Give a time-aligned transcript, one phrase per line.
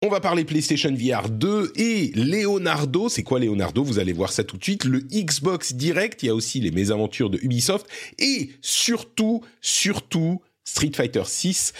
[0.00, 3.08] On va parler PlayStation VR 2 et Leonardo.
[3.08, 3.82] C'est quoi Leonardo?
[3.82, 4.84] Vous allez voir ça tout de suite.
[4.84, 7.84] Le Xbox Direct, il y a aussi les mésaventures de Ubisoft
[8.20, 11.72] et surtout, surtout Street Fighter 6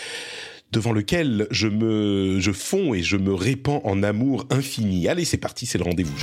[0.72, 5.06] devant lequel je me je fonds et je me répands en amour infini.
[5.06, 6.18] Allez, c'est parti, c'est le rendez-vous.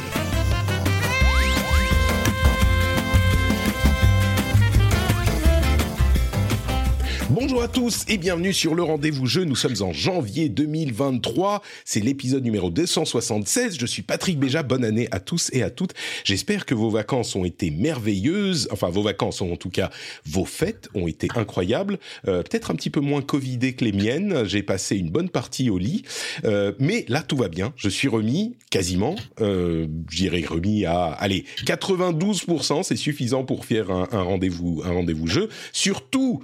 [7.55, 9.45] Bonjour à tous et bienvenue sur le rendez-vous jeu.
[9.45, 11.61] Nous sommes en janvier 2023.
[11.85, 13.77] C'est l'épisode numéro 276.
[13.79, 14.61] Je suis Patrick Béja.
[14.61, 15.93] Bonne année à tous et à toutes.
[16.25, 18.67] J'espère que vos vacances ont été merveilleuses.
[18.71, 19.89] Enfin, vos vacances, en tout cas,
[20.25, 21.97] vos fêtes ont été incroyables.
[22.27, 24.43] Euh, Peut-être un petit peu moins covidé que les miennes.
[24.43, 26.03] J'ai passé une bonne partie au lit.
[26.43, 27.73] Euh, mais là, tout va bien.
[27.77, 29.15] Je suis remis quasiment.
[29.39, 32.83] Euh, J'irai remis à, allez, 92%.
[32.83, 35.47] C'est suffisant pour faire un, un rendez-vous, un rendez-vous jeu.
[35.71, 36.43] Surtout,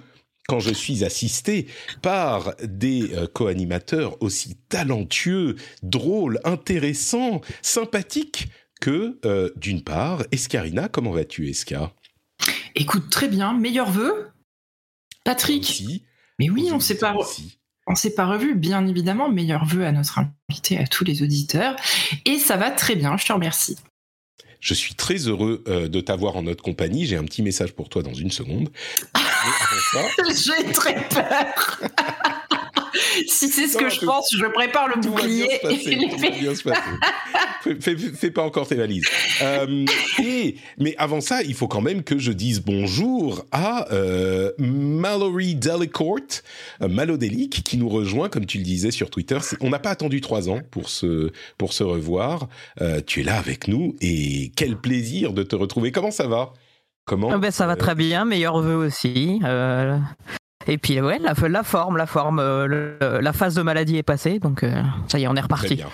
[0.52, 1.67] quand je suis assisté
[2.02, 8.49] par des euh, co-animateurs aussi talentueux, drôles, intéressants, sympathiques
[8.81, 11.94] que, euh, d'une part, Escarina, comment vas-tu, Esca?
[12.75, 14.27] Écoute, très bien, meilleurs vœux.
[15.23, 16.03] Patrick, Aussi,
[16.38, 17.61] mais oui, on s'est pas, aussi.
[17.88, 19.29] on s'est pas revu, bien évidemment.
[19.29, 21.77] Meilleurs vœux à notre invité, à tous les auditeurs.
[22.25, 23.77] Et ça va très bien, je te remercie.
[24.61, 27.07] Je suis très heureux euh, de t'avoir en notre compagnie.
[27.07, 28.69] J'ai un petit message pour toi dans une seconde.
[30.27, 31.81] J'ai très peur.
[33.28, 35.61] si c'est ce Non, que je pense, je prépare le tout va bien bouclier se
[35.67, 35.92] passer.
[35.92, 36.81] et tout va bien se passer.
[37.64, 39.06] Fais, fais- fais pas encore tes valises.
[39.42, 39.86] Euh,
[40.23, 45.56] et, mais avant ça, il faut quand même que je dise bonjour à euh, Mallory
[45.56, 46.19] Delicourt,
[46.81, 49.38] euh, Malodélique, qui nous rejoint, comme tu le disais sur Twitter.
[49.62, 52.47] On n'a pas attendu trois ans pour se, pour se revoir.
[52.81, 55.91] Euh, tu es là avec nous et quel plaisir de te retrouver.
[55.91, 56.53] Comment ça va?
[57.06, 57.31] Comment?
[57.34, 59.40] Ah ben, ça va euh, très bien, meilleurs vœux aussi.
[59.44, 59.97] euh,
[60.71, 64.03] et puis ouais, la, la forme, la forme, euh, le- la phase de maladie est
[64.03, 65.75] passée, donc euh, ça y est, on est reparti.
[65.75, 65.87] bien.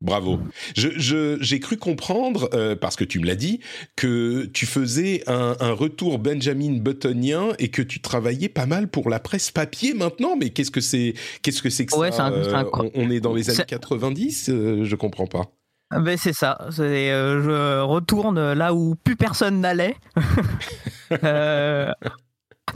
[0.00, 0.38] Bravo.
[0.76, 3.60] Je, je- j'ai cru comprendre, euh, parce que tu me l'as dit,
[3.96, 9.08] que tu faisais un, un retour Benjamin Buttonien et que tu travaillais pas mal pour
[9.08, 10.36] la presse papier maintenant.
[10.38, 13.32] Mais qu'est-ce que c'est Qu'est-ce que c'est que Ouais, ça un- on, on est dans
[13.32, 15.44] les années c'est- 90 euh, Je comprends pas.
[15.90, 16.58] Ah Ben c'est ça.
[16.70, 19.94] je retourne là où plus personne n'allait.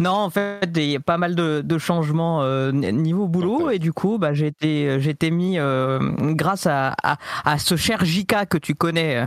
[0.00, 3.70] Non, en fait, il y a pas mal de, de changements euh, niveau boulot.
[3.70, 5.98] Et du coup, bah, j'ai été, mis euh,
[6.34, 9.26] grâce à, à, à ce cher Jika que tu connais,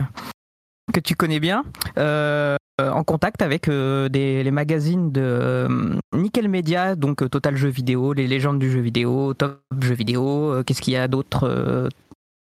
[0.92, 1.64] que tu connais bien,
[1.98, 5.68] euh, en contact avec des, les magazines de
[6.14, 10.80] Nickel Media, donc Total Jeux Vidéo, les légendes du jeu vidéo, Top Jeux Vidéo, qu'est-ce
[10.80, 11.88] qu'il y a d'autre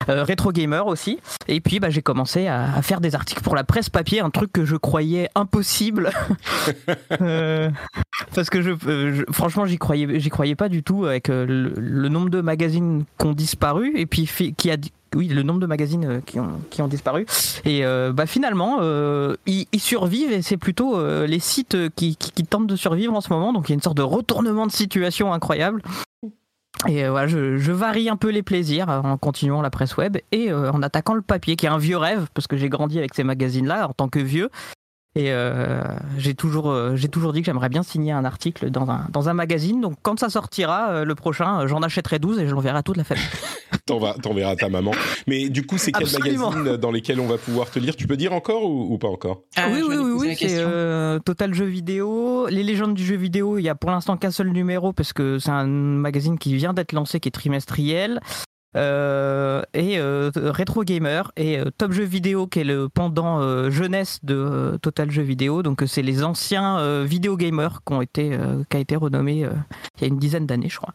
[0.08, 1.18] euh, Retro Gamer aussi.
[1.46, 4.52] Et puis bah, j'ai commencé à, faire des articles pour la presse papier, un truc
[4.52, 6.10] que je croyais impossible.
[7.20, 7.70] Euh,
[8.34, 13.04] parce que je, euh, franchement, j'y croyais, pas du tout avec le, nombre de magazines
[13.18, 14.76] qui ont disparu et puis qui a
[15.14, 17.26] oui, le nombre de magazines qui ont, disparu.
[17.64, 17.82] Et
[18.26, 18.80] finalement,
[19.46, 22.16] ils, survivent et c'est plutôt les sites qui
[22.48, 23.52] tentent de survivre en ce moment.
[23.52, 25.82] Donc il y a une sorte de retournement de situation incroyable.
[26.86, 30.52] Et euh, voilà, je, varie un peu les plaisirs en continuant la presse web et
[30.52, 33.14] euh, en attaquant le papier, qui est un vieux rêve, parce que j'ai grandi avec
[33.14, 34.50] ces magazines-là en tant que vieux.
[35.18, 35.82] Et euh,
[36.16, 39.28] j'ai toujours, euh, j'ai toujours dit que j'aimerais bien signer un article dans un, dans
[39.28, 39.80] un magazine.
[39.80, 42.82] Donc quand ça sortira, euh, le prochain, euh, j'en achèterai 12 et je l'enverrai à
[42.84, 43.24] toute la famille.
[43.84, 44.92] T'en vas- T'enverras à ta maman.
[45.26, 47.96] Mais du coup, c'est quel magazine dans lesquels on va pouvoir te lire?
[47.96, 49.42] Tu peux dire encore ou, ou pas encore?
[49.56, 52.46] Ah, oui, oui, oui, oui, c'est euh, Total Jeux Vidéo.
[52.48, 55.38] Les légendes du jeu vidéo, il y a pour l'instant qu'un seul numéro parce que
[55.40, 58.20] c'est un magazine qui vient d'être lancé, qui est trimestriel.
[58.76, 63.70] Euh, et euh, Retro Gamer et euh, Top Jeux Vidéo qui est le pendant euh,
[63.70, 65.62] jeunesse de euh, Total Jeux Vidéo.
[65.62, 68.38] Donc c'est les anciens vidéo gamers qui ont été
[68.68, 69.46] qui a été renommé
[69.96, 70.92] il y a une dizaine d'années je crois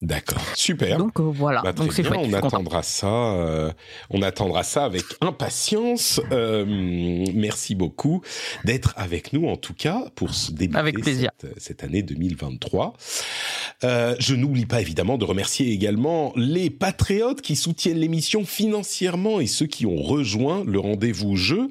[0.00, 0.96] D'accord, super.
[0.96, 2.46] donc euh, voilà Bah, donc c'est chouette on content.
[2.46, 3.08] attendra ça.
[3.08, 3.72] euh,
[4.10, 6.20] on attendra ça avec impatience.
[6.30, 6.64] Euh,
[7.34, 8.22] merci beaucoup
[8.64, 11.30] d'être avec nous, en tout cas, pour se débuter Avec plaisir.
[11.40, 12.92] Cette, cette année 2023.
[13.82, 19.48] Euh, je n'oublie pas évidemment de remercier également les patriotes qui soutiennent l'émission financièrement et
[19.48, 21.66] ceux qui ont rejoint le rendez-vous jeu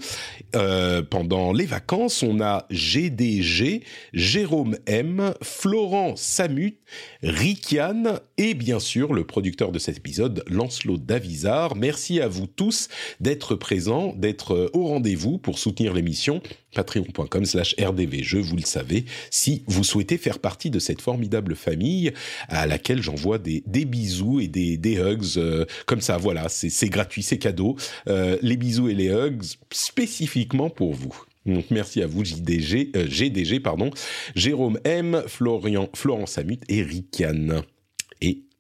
[1.10, 2.24] pendant les vacances.
[2.24, 3.84] On a GDG,
[4.14, 6.78] Jérôme M, Florent Samut,
[7.24, 11.76] Rikian et bien sûr le producteur de cet épisode, Lancelot Davizard.
[11.76, 16.42] Merci à vous tous d'être présents, d'être au rendez-vous pour soutenir l'émission
[16.78, 22.14] patreon.com slash rdvjeux, vous le savez, si vous souhaitez faire partie de cette formidable famille
[22.50, 27.40] à laquelle j'envoie des, bisous et des, hugs euh, comme ça, voilà, c'est gratuit, c'est
[27.40, 27.78] cadeau.
[28.08, 31.16] Euh, les bisous et les hugs spécifiquement pour vous.
[31.46, 33.90] Donc merci à vous JDG, euh, GDG pardon,
[34.36, 37.77] Jérôme M, Florian, Florent Samut et Rikian et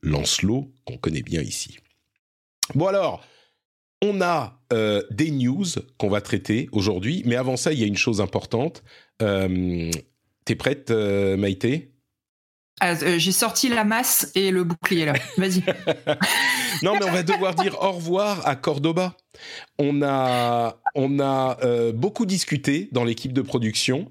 [0.07, 1.77] Lancelot qu'on connaît bien ici.
[2.75, 3.23] Bon alors,
[4.01, 5.65] on a euh, des news
[5.97, 8.83] qu'on va traiter aujourd'hui, mais avant ça, il y a une chose importante.
[9.21, 9.91] Euh,
[10.45, 11.91] T'es prête, euh, Maïté?
[12.79, 15.13] Ah, euh, J'ai sorti la masse et le bouclier là.
[15.37, 15.61] Vas-y.
[16.83, 19.17] non, mais on va devoir dire au revoir à Cordoba.
[19.79, 21.57] On a, on a
[21.91, 24.07] beaucoup discuté dans l'équipe de production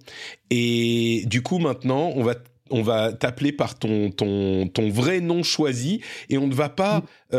[0.50, 2.34] et du coup maintenant, on va
[2.70, 4.10] on va t'appeler par ton,
[4.90, 7.02] vrai nom choisi et on ne va pas
[7.32, 7.36] mm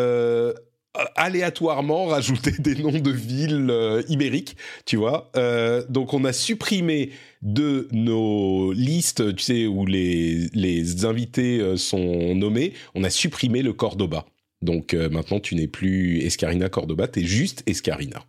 [1.15, 5.31] aléatoirement rajouter des noms de villes euh, ibériques, tu vois.
[5.35, 11.77] Euh, donc on a supprimé de nos listes, tu sais, où les, les invités euh,
[11.77, 14.25] sont nommés, on a supprimé le Cordoba.
[14.63, 18.25] Donc maintenant tu n'es plus Escarina Cordoba, tu es juste Escarina.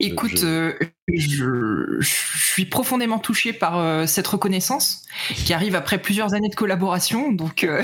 [0.00, 0.74] Écoute, je...
[1.08, 1.98] je...
[2.02, 5.04] suis profondément touché par cette reconnaissance
[5.44, 7.32] qui arrive après plusieurs années de collaboration.
[7.32, 7.66] Donc,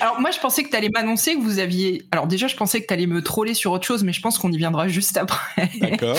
[0.00, 2.02] Alors moi, je pensais que tu allais m'annoncer que vous aviez...
[2.10, 4.38] Alors déjà, je pensais que tu allais me troller sur autre chose, mais je pense
[4.38, 5.70] qu'on y viendra juste après.
[5.80, 6.18] D'accord.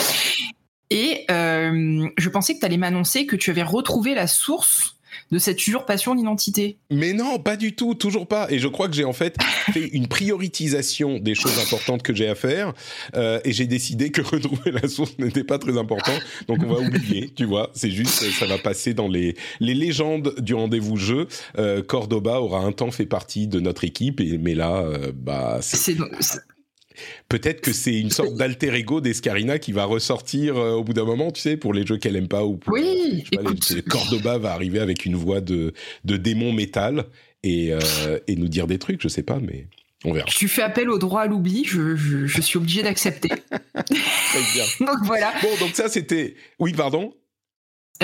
[0.89, 4.97] Et euh, je pensais que tu allais m'annoncer que tu avais retrouvé la source
[5.31, 6.77] de cette usurpation d'identité.
[6.91, 8.47] Mais non, pas du tout, toujours pas.
[8.49, 9.35] Et je crois que j'ai en fait
[9.73, 12.73] fait une prioritisation des choses importantes que j'ai à faire,
[13.15, 16.13] euh, et j'ai décidé que retrouver la source n'était pas très important,
[16.47, 17.71] donc on va oublier, tu vois.
[17.73, 21.27] C'est juste, ça va passer dans les les légendes du rendez-vous jeu.
[21.57, 25.59] Euh, Cordoba aura un temps fait partie de notre équipe, et mais là, euh, bah,
[25.61, 25.97] c'est
[27.29, 31.05] Peut-être que c'est une sorte d'alter ego d'Escarina qui va ressortir euh, au bout d'un
[31.05, 32.73] moment, tu sais, pour les jeux qu'elle aime pas ou pour.
[32.73, 33.23] Oui,
[33.89, 35.73] Cordoba va arriver avec une voix de,
[36.05, 37.05] de démon métal
[37.43, 39.67] et, euh, et nous dire des trucs, je sais pas, mais
[40.03, 40.27] on verra.
[40.27, 43.29] Tu fais appel au droit à l'oubli, je, je, je, suis obligé d'accepter.
[44.79, 45.33] donc voilà.
[45.41, 46.35] Bon, donc ça c'était.
[46.59, 47.13] Oui, pardon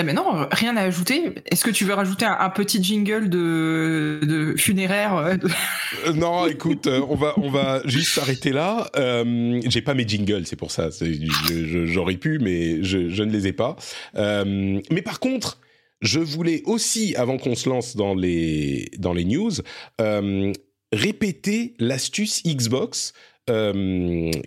[0.00, 1.32] eh mais non, rien à ajouter.
[1.50, 5.36] Est-ce que tu veux rajouter un, petit jingle de, funéraire euh,
[6.06, 8.88] euh, Non, écoute, euh, on va on va juste s'arrêter là.
[8.96, 10.90] Euh, J'ai pas mes jingles, c'est pour ça.
[11.84, 13.74] J'aurais pu, mais je, je, ne les ai pas.
[14.14, 15.60] Mais par contre,
[16.00, 19.50] je voulais aussi, avant qu'on se lance dans les dans les news,
[20.92, 23.14] répéter l'astuce Xbox.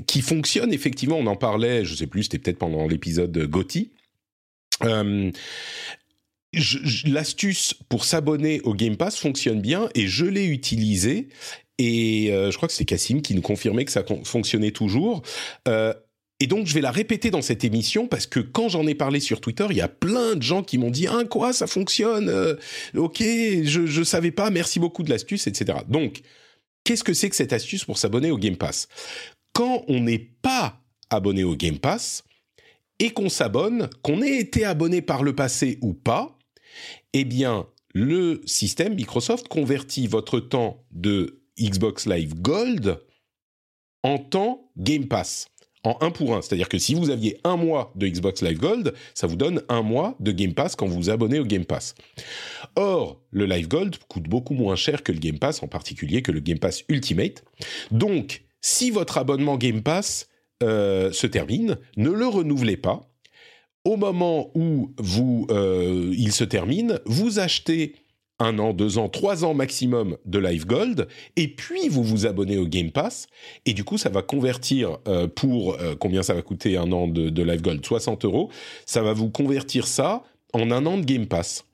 [0.08, 3.92] qui fonctionne effectivement, on en parlait, je sais plus, c'était peut-être pendant l'épisode Gotti,
[4.86, 5.32] euh,
[7.06, 11.30] L'astuce pour s'abonner au Game Pass fonctionne bien et je l'ai utilisé
[11.78, 15.22] et euh, je crois que c'est Cassim qui nous confirmait que ça fonctionnait toujours.
[15.70, 15.94] Euh,
[16.42, 19.22] et donc, je vais la répéter dans cette émission parce que quand j'en ai parlé
[19.22, 22.58] sur Twitter, il y a plein de gens qui m'ont dit Ah, quoi, ça fonctionne
[22.96, 25.80] Ok, je ne savais pas, merci beaucoup de l'astuce, etc.
[25.88, 26.22] Donc,
[26.84, 28.88] qu'est-ce que c'est que cette astuce pour s'abonner au Game Pass?
[29.54, 32.24] Quand on n'est pas abonné au Game Pass,
[33.02, 36.38] et qu'on s'abonne, qu'on ait été abonné par le passé ou pas,
[37.14, 37.66] eh bien,
[37.96, 43.00] le système Microsoft convertit votre temps de Xbox Live Gold
[44.04, 45.48] en temps Game Pass,
[45.84, 46.44] en un pour un.
[46.44, 49.82] C'est-à-dire que si vous aviez un mois de Xbox Live Gold, ça vous donne un
[49.82, 51.96] mois de Game Pass quand vous vous abonnez au Game Pass.
[52.76, 56.32] Or, le Live Gold coûte beaucoup moins cher que le Game Pass, en particulier que
[56.32, 57.44] le Game Pass Ultimate.
[57.90, 60.28] Donc, si votre abonnement Game Pass
[60.62, 63.02] euh, se termine, ne le renouvelez pas.
[63.84, 67.96] Au moment où vous, euh, il se termine, vous achetez
[68.38, 72.58] un an, deux ans, trois ans maximum de Live Gold, et puis vous vous abonnez
[72.58, 73.28] au Game Pass,
[73.66, 77.30] et du coup ça va convertir euh, pour combien ça va coûter un an de,
[77.30, 77.86] de Live Gold?
[77.86, 78.50] 60 euros,
[78.86, 81.66] ça va vous convertir ça en un an de Game Pass.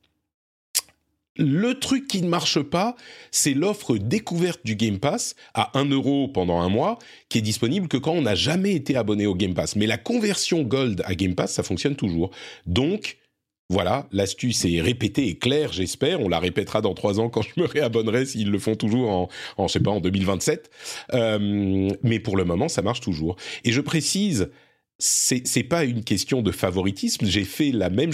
[1.37, 2.95] Le truc qui ne marche pas,
[3.31, 6.97] c'est l'offre découverte du Game Pass à 1 euro pendant un mois,
[7.29, 9.75] qui est disponible que quand on n'a jamais été abonné au Game Pass.
[9.75, 12.31] Mais la conversion Gold à Game Pass, ça fonctionne toujours.
[12.65, 13.17] Donc,
[13.69, 16.21] voilà, l'astuce est répétée et claire, j'espère.
[16.21, 19.29] On la répétera dans trois ans quand je me réabonnerai s'ils le font toujours en,
[19.57, 20.69] en je sais pas, en 2027.
[21.13, 23.35] Euh, mais pour le moment, ça marche toujours.
[23.65, 24.49] Et je précise,
[24.99, 27.25] c'est, c'est pas une question de favoritisme.
[27.25, 28.11] J'ai fait la même,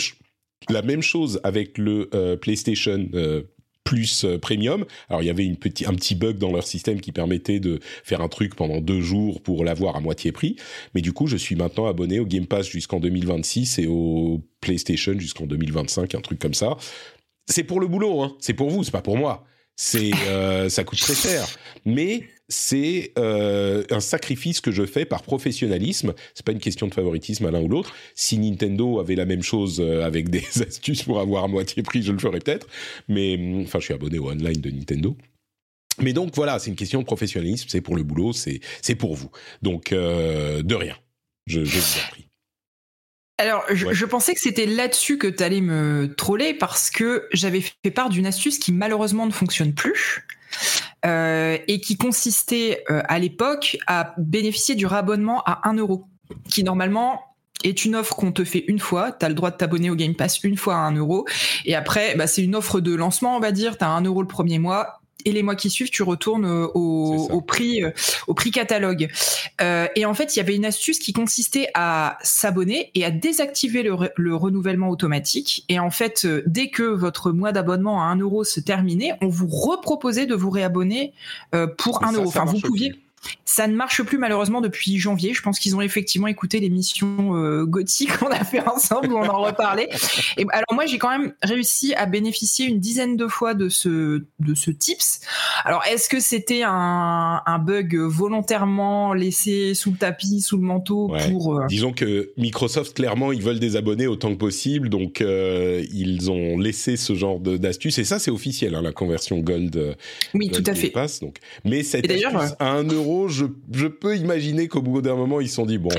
[0.70, 3.44] la même chose avec le euh, PlayStation euh,
[3.84, 4.86] plus premium.
[5.10, 8.22] Alors il y avait une un petit bug dans leur système qui permettait de faire
[8.22, 10.56] un truc pendant deux jours pour l'avoir à moitié prix.
[10.96, 15.20] Mais du coup, je suis maintenant abonné au Game Pass jusqu'en 2026 et au PlayStation
[15.20, 16.78] jusqu'en 2025, un truc comme ça.
[17.46, 18.36] C'est pour le boulot, hein.
[18.40, 19.46] c'est pour vous, c'est pas pour moi.
[19.76, 21.48] C'est, euh, ça coûte très cher,
[21.86, 26.14] mais c'est euh, un sacrifice que je fais par professionnalisme.
[26.34, 27.94] C'est pas une question de favoritisme à l'un ou l'autre.
[28.16, 32.04] Si Nintendo avait la même chose euh, avec des astuces pour avoir à moitié prix,
[32.04, 32.68] je le ferais peut-être.
[33.08, 35.16] Mais hum, enfin, je suis abonné au online de Nintendo.
[36.00, 37.68] Mais donc voilà, c'est une question de professionnalisme.
[37.70, 39.30] C'est pour le boulot, c'est c'est pour vous.
[39.62, 40.96] Donc de rien.
[41.46, 42.28] Je, je vous en prie.
[43.40, 47.92] Alors, je, pensais que c'était là-dessus que tu allais me troller parce que j'avais fait
[47.92, 50.26] part d'une astuce qui malheureusement ne fonctionne plus.
[51.06, 56.08] Euh, et qui consistait euh, à l'époque à bénéficier du rabonnement à 1 euro,
[56.50, 57.20] qui normalement
[57.66, 59.12] est une offre qu'on te fait une fois.
[59.12, 61.26] Tu as le droit de t'abonner au Game Pass une fois à 1 euro.
[61.66, 63.78] Et après, bah, c'est une offre de lancement, on va dire.
[63.78, 67.42] Tu as 1 euro le premier mois et les mois qui suivent, tu retournes au,
[67.42, 67.84] prix,
[68.28, 69.10] au prix catalogue.
[69.62, 73.12] Euh, et en fait, il y avait une astuce qui consistait à s'abonner et à
[73.12, 75.66] désactiver le, renouvellement automatique.
[75.70, 79.28] Et en fait, euh, dès que votre mois d'abonnement à 1 euro se terminait, on
[79.28, 81.14] vous reproposait de vous réabonner
[81.54, 82.28] euh, pour 1 euro.
[82.28, 82.94] Enfin, vous pouviez.
[83.46, 85.34] Ça ne marche plus malheureusement depuis janvier.
[85.34, 89.28] Je pense qu'ils ont effectivement écouté l'émission euh, gothique qu'on a fait ensemble où on
[89.28, 89.90] en reparlait.
[90.38, 94.24] Et alors moi j'ai quand même réussi à bénéficier une dizaine de fois de ce
[94.40, 95.22] de ce tips.
[95.66, 101.14] Alors est-ce que c'était un, un, bug volontairement laissé sous le tapis, sous le manteau
[101.30, 105.86] pour euh, Disons que Microsoft clairement ils veulent des abonnés autant que possible, donc euh,
[105.94, 109.76] ils ont laissé ce genre d'astuce et ça c'est officiel hein, la conversion Gold.
[109.76, 109.94] Euh,
[110.34, 110.90] oui tout à fait.
[110.90, 111.38] Passe, donc.
[111.66, 115.56] Mais cette astuce à 1 euro je, peux imaginer qu'au bout d'un moment, ils se
[115.56, 115.90] sont dit, bon,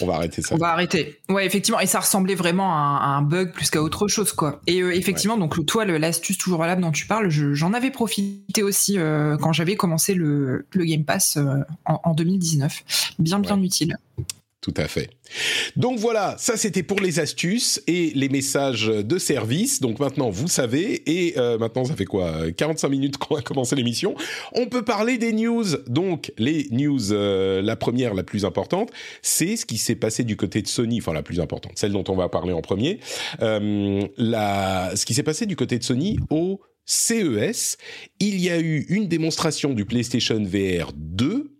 [0.00, 0.54] on va, arrêter ça.
[0.54, 1.18] On va arrêter.
[1.28, 1.80] Ouais, effectivement.
[1.80, 4.60] Et ça ressemblait vraiment à un, bug plus qu'à autre chose, quoi.
[4.66, 8.98] Et euh, effectivement, donc, toi, l'astuce toujours valable dont tu parles, j'en avais profité aussi
[8.98, 13.14] euh, quand j'avais commencé le, Game Pass euh, en, 2019.
[13.18, 13.96] Bien, bien utile.
[14.66, 15.10] Tout à fait.
[15.76, 19.80] Donc voilà, ça c'était pour les astuces et les messages de service.
[19.80, 23.76] Donc maintenant vous savez et euh, maintenant ça fait quoi 45 minutes qu'on a commencé
[23.76, 24.16] l'émission.
[24.54, 25.64] On peut parler des news.
[25.86, 28.90] Donc les news, euh, la première, la plus importante,
[29.22, 30.98] c'est ce qui s'est passé du côté de Sony.
[30.98, 32.98] Enfin la plus importante, celle dont on va parler en premier.
[33.42, 37.76] Euh, ce qui s'est passé du côté de Sony au CES.
[38.18, 41.52] Il y a eu une démonstration du PlayStation VR 2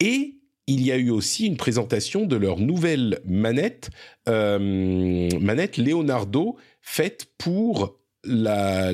[0.00, 0.35] et
[0.66, 3.90] il y a eu aussi une présentation de leur nouvelle manette,
[4.28, 8.92] euh, manette Leonardo, faite pour la,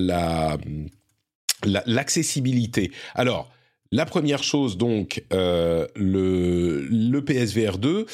[1.65, 2.93] l'accessibilité.
[3.15, 3.51] Alors,
[3.91, 8.07] la première chose, donc, euh, le, le PSVR 2,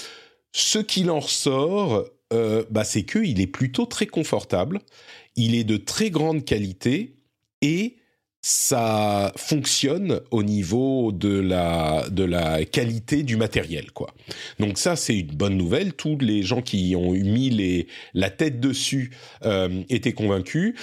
[0.53, 4.81] ce qu'il en ressort, euh, bah, c'est qu'il est plutôt très confortable,
[5.37, 7.15] il est de très grande qualité
[7.63, 7.97] et
[8.41, 14.15] ça fonctionne au niveau de la, de la qualité du matériel, quoi.
[14.61, 15.93] Donc ça, c'est une bonne nouvelle.
[15.93, 19.11] Tous les gens qui ont mis les, la tête dessus
[19.45, 20.75] euh, étaient convaincus.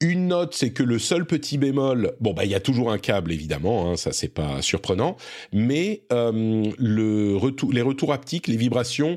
[0.00, 2.98] Une note, c'est que le seul petit bémol, bon bah il y a toujours un
[2.98, 5.16] câble évidemment, hein, ça c'est pas surprenant,
[5.52, 9.16] mais euh, les retours haptiques, les vibrations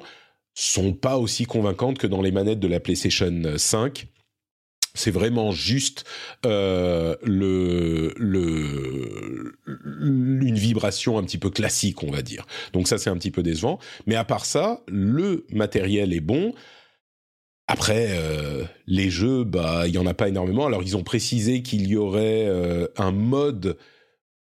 [0.53, 4.05] sont pas aussi convaincantes que dans les manettes de la PlayStation 5
[4.95, 6.05] c'est vraiment juste
[6.45, 7.15] euh,
[8.17, 9.53] une
[10.55, 12.47] vibration un petit peu classique, on va dire.
[12.73, 13.77] Donc ça, c'est un petit peu décevant.
[14.07, 16.53] Mais à part ça, le matériel est bon.
[17.67, 20.67] Après, euh, les jeux, bah, il y en a pas énormément.
[20.67, 23.77] Alors, ils ont précisé qu'il y aurait euh, un mode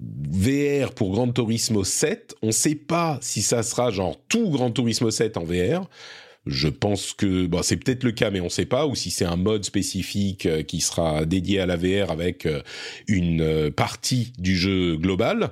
[0.00, 2.34] VR pour Gran Turismo 7.
[2.42, 5.88] On ne sait pas si ça sera genre tout Gran Turismo 7 en VR.
[6.46, 9.10] Je pense que bon, c'est peut-être le cas, mais on ne sait pas, ou si
[9.10, 12.60] c'est un mode spécifique euh, qui sera dédié à la VR avec euh,
[13.08, 15.50] une euh, partie du jeu global.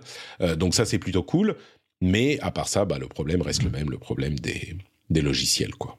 [0.57, 1.57] donc ça, c'est plutôt cool.
[2.01, 4.77] Mais à part ça, bah, le problème reste le même, le problème des,
[5.11, 5.97] des logiciels, quoi.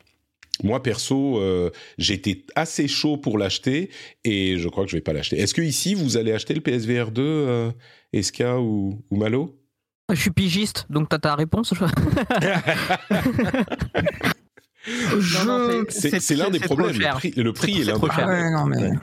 [0.62, 1.42] Moi perso,
[1.98, 3.90] j'étais assez chaud pour l'acheter
[4.24, 5.40] et je crois que je vais pas l'acheter.
[5.40, 7.72] Est-ce que ici vous allez acheter le PSVR 2,
[8.14, 9.58] Eska ou, ou Malo?
[10.12, 11.74] Je suis pigiste, donc t'as ta réponse.
[15.90, 16.98] C'est l'un des problèmes.
[16.98, 19.00] Le prix, est, l'un des problèmes.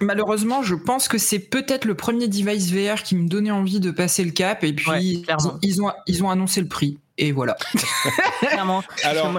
[0.00, 3.90] malheureusement, je pense que c'est peut-être le premier device VR qui me donnait envie de
[3.90, 4.64] passer le cap.
[4.64, 5.24] Et puis,
[5.62, 6.98] ils, ont, ils ont annoncé le prix.
[7.18, 7.56] Et voilà.
[8.40, 8.82] Clairement.
[9.02, 9.32] Alors,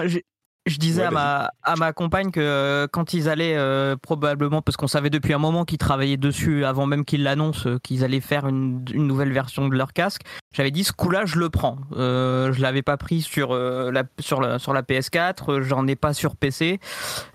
[0.66, 4.76] je disais à, ma, à ma compagne que euh, quand ils allaient euh, probablement, parce
[4.76, 8.20] qu'on savait depuis un moment qu'ils travaillaient dessus avant même qu'ils l'annoncent, euh, qu'ils allaient
[8.20, 11.78] faire une, une, nouvelle version de leur casque, j'avais dit ce coup-là, je le prends.
[11.92, 16.36] je l'avais pas pris sur, la, sur, la, sur la PS4, j'en ai pas sur
[16.36, 16.80] PC,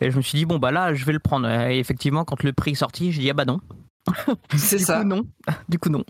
[0.02, 1.48] et je me suis dit bon bah là, je vais le prendre.
[1.50, 3.62] Et effectivement, quand le prix est sorti, j'ai dit ah bah non,
[4.56, 5.04] C'est ça.
[5.04, 5.24] non.
[5.70, 6.04] Du coup, non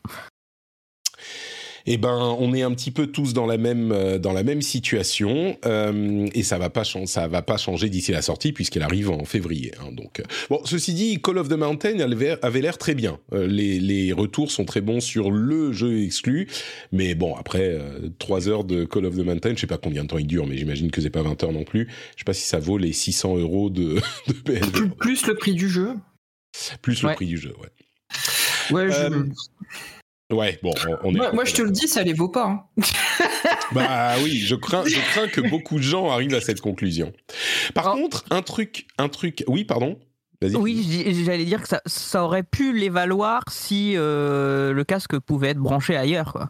[1.86, 4.62] eh ben, on est un petit peu tous dans la même euh, dans la même
[4.62, 9.10] situation euh, et ça va pas ça va pas changer d'ici la sortie puisqu'elle arrive
[9.10, 9.74] en février.
[9.80, 13.20] Hein, donc euh, bon, ceci dit, Call of the Mountain avait l'air très bien.
[13.32, 16.48] les, les retours sont très bons sur le jeu exclu,
[16.92, 17.78] mais bon après
[18.20, 20.48] trois heures de Call of the Mountain, je sais pas combien de temps il dure,
[20.48, 21.88] mais j'imagine que c'est pas 20 heures non plus.
[22.16, 23.96] Je sais pas si ça vaut les 600 euros de,
[24.28, 24.90] de PSV.
[25.00, 25.96] Plus, le prix du jeu.
[26.82, 27.70] Plus le prix du jeu, ouais.
[28.72, 29.30] Ouais, je...
[30.32, 30.74] Ouais, bon,
[31.04, 31.34] on, est.
[31.34, 32.46] Moi, je te le dis, ça les vaut pas.
[32.46, 32.64] Hein.
[33.74, 37.12] bah oui, je crains, je crains que beaucoup de gens arrivent à cette conclusion.
[37.74, 39.44] Par contre, un truc, un truc.
[39.48, 40.00] Oui, pardon.
[40.42, 45.50] Oui, j'allais dire que ça, ça, aurait pu les valoir si euh, le casque pouvait
[45.50, 46.34] être branché ailleurs.
[46.34, 46.50] Quoi.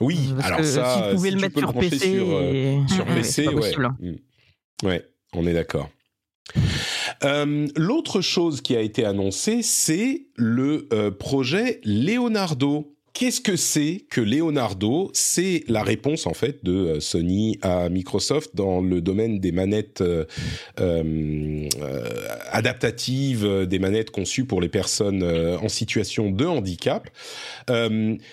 [0.00, 3.74] Oui, alors ça, si, le mettre sur PC, sur, euh, sur PC, ouais.
[3.78, 3.96] Hein.
[4.00, 4.86] Mm.
[4.86, 5.88] ouais, on est d'accord.
[7.24, 12.95] Euh, l'autre chose qui a été annoncée, c'est le euh, projet Leonardo.
[13.18, 15.10] Qu'est-ce que c'est que Leonardo?
[15.14, 20.02] C'est la réponse en fait de euh, Sony à Microsoft dans le domaine des manettes
[20.02, 20.26] euh,
[20.80, 21.66] euh,
[22.50, 27.08] adaptatives, des manettes conçues pour les personnes en situation de handicap.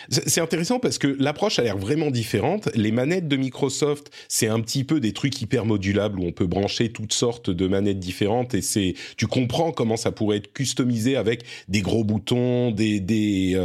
[0.10, 2.68] c'est intéressant parce que l'approche a l'air vraiment différente.
[2.76, 6.48] Les manettes de Microsoft, c'est un petit peu des trucs hyper modulables où on peut
[6.48, 11.16] brancher toutes sortes de manettes différentes et c'est tu comprends comment ça pourrait être customisé
[11.16, 13.56] avec des gros boutons, des des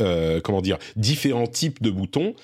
[0.00, 2.34] euh, comment dire, différents types de boutons.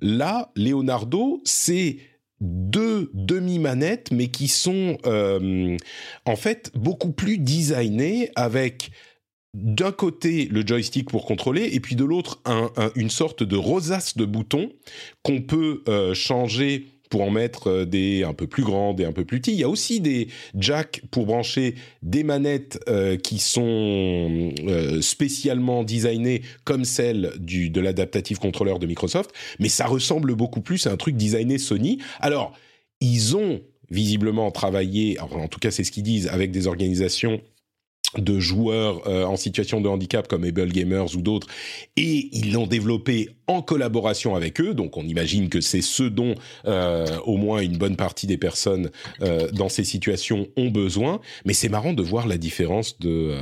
[0.00, 1.98] Là, Leonardo, c'est
[2.40, 5.76] deux demi-manettes, mais qui sont euh,
[6.26, 8.90] en fait beaucoup plus designées avec
[9.54, 12.42] d'un côté le joystick pour contrôler et puis de l'autre
[12.94, 14.70] une sorte de rosace de boutons
[15.22, 19.12] qu'on peut euh, changer pour en mettre euh, des un peu plus grands, et un
[19.12, 19.52] peu plus petits.
[19.52, 25.84] Il y a aussi des jacks pour brancher des manettes euh, qui sont euh, spécialement
[25.84, 30.92] designées comme celles du, de l'adaptative contrôleur de Microsoft, mais ça ressemble beaucoup plus à
[30.92, 31.98] un truc designé Sony.
[32.20, 32.52] Alors,
[33.00, 33.60] ils ont
[33.90, 37.40] visiblement travaillé, en tout cas c'est ce qu'ils disent, avec des organisations
[38.20, 41.46] de joueurs euh, en situation de handicap comme Able Gamers ou d'autres,
[41.96, 44.74] et ils l'ont développé en collaboration avec eux.
[44.74, 46.34] Donc on imagine que c'est ce dont
[46.66, 48.90] euh, au moins une bonne partie des personnes
[49.22, 51.20] euh, dans ces situations ont besoin.
[51.44, 53.32] Mais c'est marrant de voir la différence de,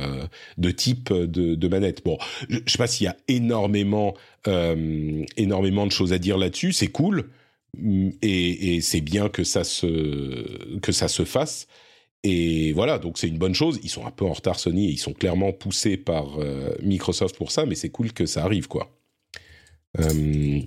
[0.71, 2.03] type de, de manette.
[2.03, 2.17] Bon,
[2.49, 4.13] je, je sais pas s'il y a énormément
[5.37, 6.71] énormément de choses à dire là-dessus.
[6.71, 7.29] C'est cool.
[8.21, 11.67] Et, et c'est bien que ça se que ça se fasse.
[12.27, 13.79] Et voilà, donc c'est une bonne chose.
[13.83, 17.51] Ils sont un peu en retard Sony, ils sont clairement poussés par euh, Microsoft pour
[17.51, 18.89] ça, mais c'est cool que ça arrive, quoi.
[19.99, 20.59] Euh,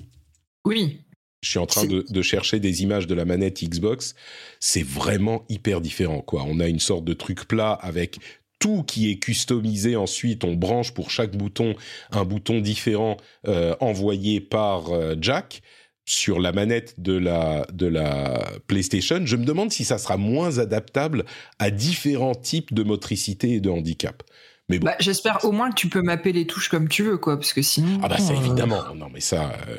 [0.64, 1.00] oui.
[1.42, 4.14] Je suis en train de, chercher des images de la manette Xbox.
[4.60, 6.44] C'est vraiment hyper différent, quoi.
[6.46, 8.18] On a une sorte de truc plat avec
[8.60, 10.44] tout qui est customisé ensuite.
[10.44, 11.74] On branche pour chaque bouton
[12.12, 13.16] un bouton différent
[13.48, 14.90] euh, envoyé par
[15.20, 15.62] Jack
[16.08, 20.58] sur la manette de la, de la PlayStation, je me demande si ça sera moins
[20.58, 21.26] adaptable
[21.58, 24.22] à différents types de motricité et de handicap.
[24.70, 24.86] Mais bon.
[24.86, 27.52] Bah, j'espère au moins que tu peux mapper les touches comme tu veux, quoi, parce
[27.52, 28.00] que sinon.
[28.02, 29.78] Ah bah ça euh, évidemment, non mais ça, euh,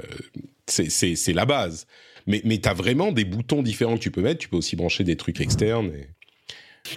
[0.68, 1.88] c'est la base.
[2.28, 4.76] Mais, mais tu as vraiment des boutons différents que tu peux mettre, tu peux aussi
[4.76, 5.92] brancher des trucs externes.
[5.96, 6.10] Et...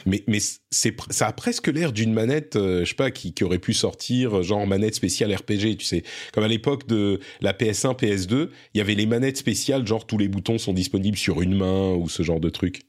[0.06, 0.38] Mais, mais
[0.70, 3.72] c'est, ça a presque l'air d'une manette, euh, je sais pas, qui, qui, aurait pu
[3.72, 6.02] sortir, genre manette spéciale RPG, tu sais.
[6.32, 10.18] Comme à l'époque de la PS1, PS2, il y avait les manettes spéciales, genre tous
[10.18, 12.82] les boutons sont disponibles sur une main ou ce genre de truc.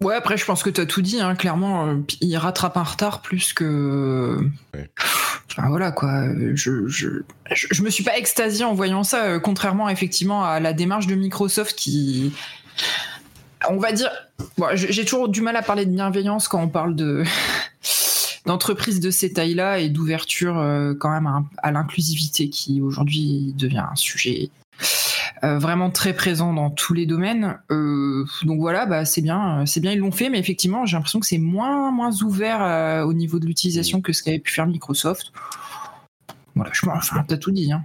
[0.00, 1.88] Ouais, après, je pense que tu as tout dit, hein, clairement.
[1.88, 4.38] Euh, il rattrape un retard plus que.
[5.50, 6.28] Enfin, voilà, quoi.
[6.54, 7.08] Je, je,
[7.50, 11.16] je, me suis pas extasié en voyant ça, euh, contrairement effectivement à la démarche de
[11.16, 12.32] Microsoft qui
[13.68, 14.10] on va dire,
[14.74, 17.24] j'ai toujours du mal à parler de bienveillance quand on parle de
[18.46, 23.96] d'entreprises de ces tailles-là et d'ouverture euh, quand même à, l'inclusivité qui aujourd'hui devient un
[23.96, 24.50] sujet
[25.44, 27.58] euh, vraiment très présent dans tous les domaines.
[27.70, 31.20] Euh, donc voilà, bah c'est bien, c'est bien ils l'ont fait, mais effectivement j'ai l'impression
[31.20, 35.32] que c'est moins moins ouvert au niveau de l'utilisation que ce qu'avait pu faire Microsoft.
[36.54, 37.70] Voilà, je enfin t'as tout dit.
[37.72, 37.84] Hein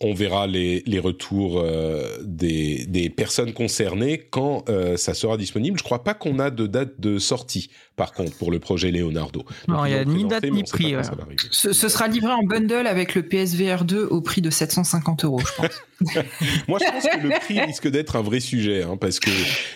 [0.00, 5.78] on verra les, retours euh, des, personnes concernées quand euh, ça sera disponible.
[5.78, 9.44] Je crois pas qu'on a de date de sortie, par contre, pour le projet Leonardo.
[9.68, 10.94] non, il n'y a ni date ni prix.
[11.50, 15.52] Ce, sera livré en bundle avec le PSVR 2 au prix de 750 euros, je
[15.56, 15.82] pense.
[16.68, 19.30] Moi, je pense que le prix risque d'être un vrai sujet, hein, parce que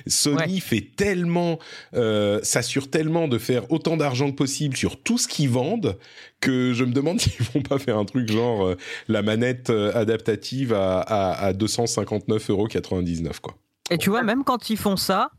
[0.07, 1.59] Sony fait tellement,
[1.95, 5.97] euh, s'assure tellement de faire autant d'argent que possible sur tout ce qu'ils vendent
[6.41, 8.77] que je me demande s'ils vont pas faire un truc genre euh,
[9.09, 12.69] la manette euh, adaptative à, à, 259,99 euros
[13.43, 13.55] quoi.
[13.91, 15.31] Et tu vois, même quand ils font ça,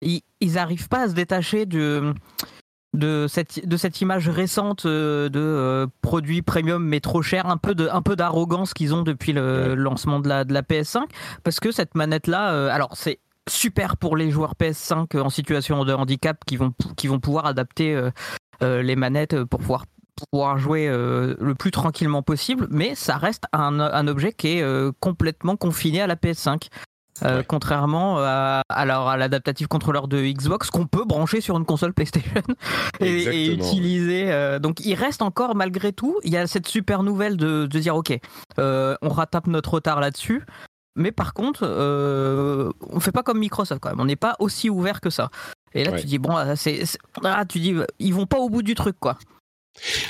[0.00, 2.14] ils, ils arrivent pas à se détacher de
[2.94, 7.88] de cette, de cette image récente de produits premium mais trop cher, un peu de,
[7.90, 11.04] un peu d'arrogance qu'ils ont depuis le lancement de la, de la PS5,
[11.42, 15.94] parce que cette manette là, alors c'est super pour les joueurs PS5 en situation de
[15.94, 17.98] handicap qui vont, qui vont pouvoir adapter
[18.60, 19.86] les manettes pour pouvoir
[20.30, 24.92] pouvoir jouer euh, le plus tranquillement possible, mais ça reste un, objet qui est euh,
[25.00, 26.68] complètement confiné à la PS5.
[27.24, 32.42] Euh, contrairement à, à l'adaptative contrôleur de Xbox qu'on peut brancher sur une console PlayStation
[33.00, 34.58] et, utiliser.
[34.60, 37.94] donc il reste encore malgré tout, il y a cette super nouvelle de, de dire
[37.94, 38.18] ok,
[38.56, 40.42] on rattrape notre retard là-dessus,
[40.96, 41.64] mais par contre,
[42.90, 45.28] on fait pas comme Microsoft quand même, on n'est pas aussi ouvert que ça.
[45.74, 46.82] Et là tu dis bon, c'est,
[47.22, 49.18] ah, tu dis ils vont pas au bout du truc quoi.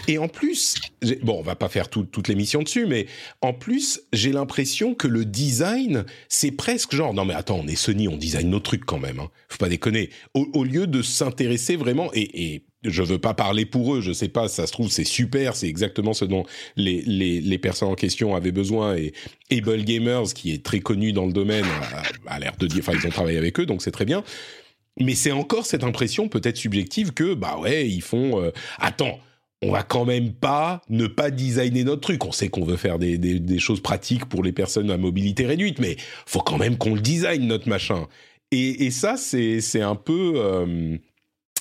[0.08, 0.74] Et en plus,
[1.22, 3.06] bon, on va pas faire toute l'émission dessus, mais
[3.40, 7.76] en plus, j'ai l'impression que le design, c'est presque genre, non mais attends, on est
[7.76, 9.30] Sony, on design nos trucs quand même, hein.
[9.48, 10.10] faut pas déconner.
[10.34, 14.28] Au, lieu de s'intéresser vraiment, et, et je veux pas parler pour eux, je sais
[14.28, 16.44] pas, ça se trouve c'est super, c'est exactement ce dont
[16.76, 19.12] les, personnes en question avaient besoin et
[19.50, 21.64] Able Gamers, qui est très connu dans le domaine,
[22.26, 24.24] a, l'air de dire, enfin ils ont travaillé avec eux, donc c'est très bien.
[25.00, 29.18] Mais c'est encore cette impression peut-être subjective que, bah ouais, ils font, euh, attends,
[29.62, 32.24] on va quand même pas ne pas designer notre truc.
[32.24, 35.78] On sait qu'on veut faire des, des, choses pratiques pour les personnes à mobilité réduite,
[35.78, 35.96] mais
[36.26, 38.08] faut quand même qu'on le design notre machin.
[38.50, 40.96] Et, et ça, c'est un peu euh,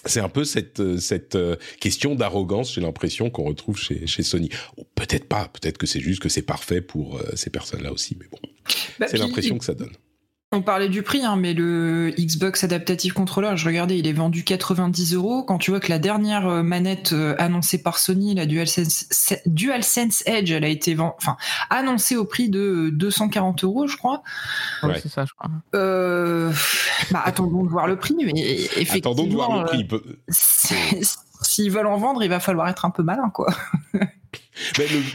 [0.06, 2.74] c'est un peu cette cette euh, question d'arrogance.
[2.74, 4.50] J'ai l'impression qu'on retrouve chez chez Sony.
[4.96, 5.48] peut-être pas.
[5.48, 8.18] Peut-être que c'est juste que c'est parfait pour euh, ces personnes-là aussi.
[8.20, 8.40] Mais bon,
[9.00, 9.94] bah, c'est l'impression que ça donne.
[10.54, 14.44] On parlait du prix, hein, mais le Xbox Adaptative Controller, je regardais, il est vendu
[14.44, 15.44] 90 euros.
[15.44, 19.06] Quand tu vois que la dernière euh, manette euh, annoncée par Sony, la DualSense,
[19.46, 21.38] DualSense Edge, elle a été enfin,
[21.70, 24.24] annoncée au prix de 240 euros, je crois.
[24.84, 25.50] Ouais, c'est ça, je crois.
[25.74, 26.52] Euh,
[27.12, 29.14] bah, attendons de voir le prix, mais effectivement.
[29.14, 29.88] Attendons de voir le prix.
[30.28, 33.54] S'ils veulent en vendre, il va falloir être un peu malin, quoi.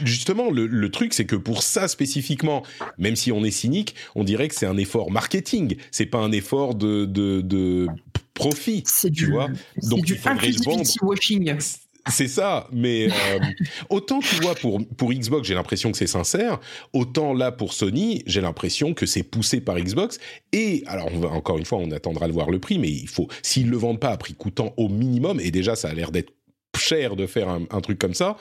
[0.03, 2.63] justement, le, truc, c'est que pour ça spécifiquement,
[2.97, 5.77] même si on est cynique, on dirait que c'est un effort marketing.
[5.91, 7.87] C'est pas un effort de, de,
[8.33, 8.83] profit.
[8.85, 9.49] C'est du, vois.
[9.83, 10.19] Donc du
[11.01, 11.57] washing.
[12.09, 13.39] C'est ça, mais euh,
[13.89, 16.59] autant tu vois pour pour Xbox, j'ai l'impression que c'est sincère,
[16.93, 20.19] autant là pour Sony, j'ai l'impression que c'est poussé par Xbox.
[20.53, 23.69] Et alors encore une fois, on attendra de voir le prix, mais il faut s'ils
[23.69, 26.31] le vendent pas à prix coûtant au minimum, et déjà ça a l'air d'être
[26.77, 28.37] cher de faire un, truc comme ça,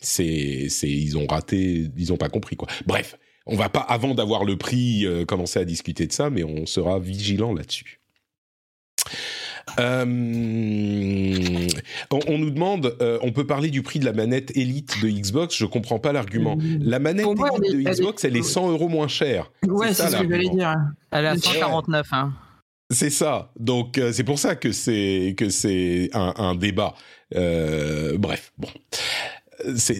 [0.00, 2.68] c'est, c'est, ils ont raté, ils ont pas compris quoi.
[2.86, 6.44] Bref, on va pas avant d'avoir le prix euh, commencer à discuter de ça, mais
[6.44, 8.00] on sera vigilant là-dessus.
[9.78, 10.04] Euh,
[12.10, 15.56] on, nous demande, euh, on peut parler du prix de la manette Elite de Xbox?
[15.56, 16.58] Je comprends pas l'argument.
[16.80, 19.50] La manette Elite de Xbox, elle est 100 euros moins chère.
[19.66, 20.74] Ouais, c'est, ce que j'allais dire.
[21.10, 22.06] Elle est à 149.
[22.12, 22.32] Hein.
[22.90, 23.52] C'est ça.
[23.58, 26.94] Donc c'est pour ça que c'est que c'est un, un débat.
[27.32, 28.68] bref, bon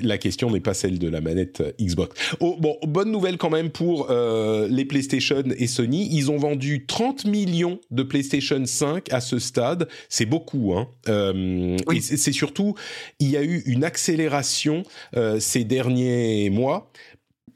[0.03, 2.15] la question n'est pas celle de la manette Xbox.
[2.41, 6.09] Oh, bon, bonne nouvelle quand même pour euh, les PlayStation et Sony.
[6.13, 9.89] Ils ont vendu 30 millions de PlayStation 5 à ce stade.
[10.09, 10.89] C'est beaucoup, hein.
[11.09, 12.75] Euh, et c'est surtout,
[13.19, 14.83] il y a eu une accélération
[15.17, 16.91] euh, ces derniers mois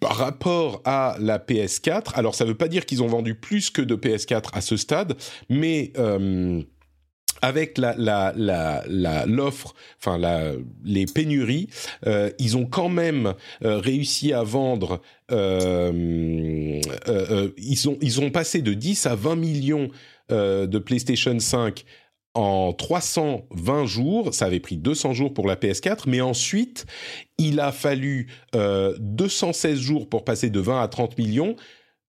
[0.00, 2.12] par rapport à la PS4.
[2.14, 4.76] Alors, ça ne veut pas dire qu'ils ont vendu plus que de PS4 à ce
[4.76, 5.16] stade,
[5.48, 5.92] mais
[7.44, 10.52] avec la la l'offre, enfin la
[10.84, 11.68] les pénuries,
[12.06, 15.02] euh, ils ont quand même euh, réussi à vendre.
[15.30, 16.80] Euh,
[17.86, 19.88] ont ils ont passé de 10 à 20 millions
[20.30, 21.84] de PlayStation 5
[22.32, 26.86] en 320 jours, ça avait pris 200 jours pour la PS4, mais ensuite,
[27.38, 31.56] il a fallu 216 jours pour passer de 20 à 30 millions,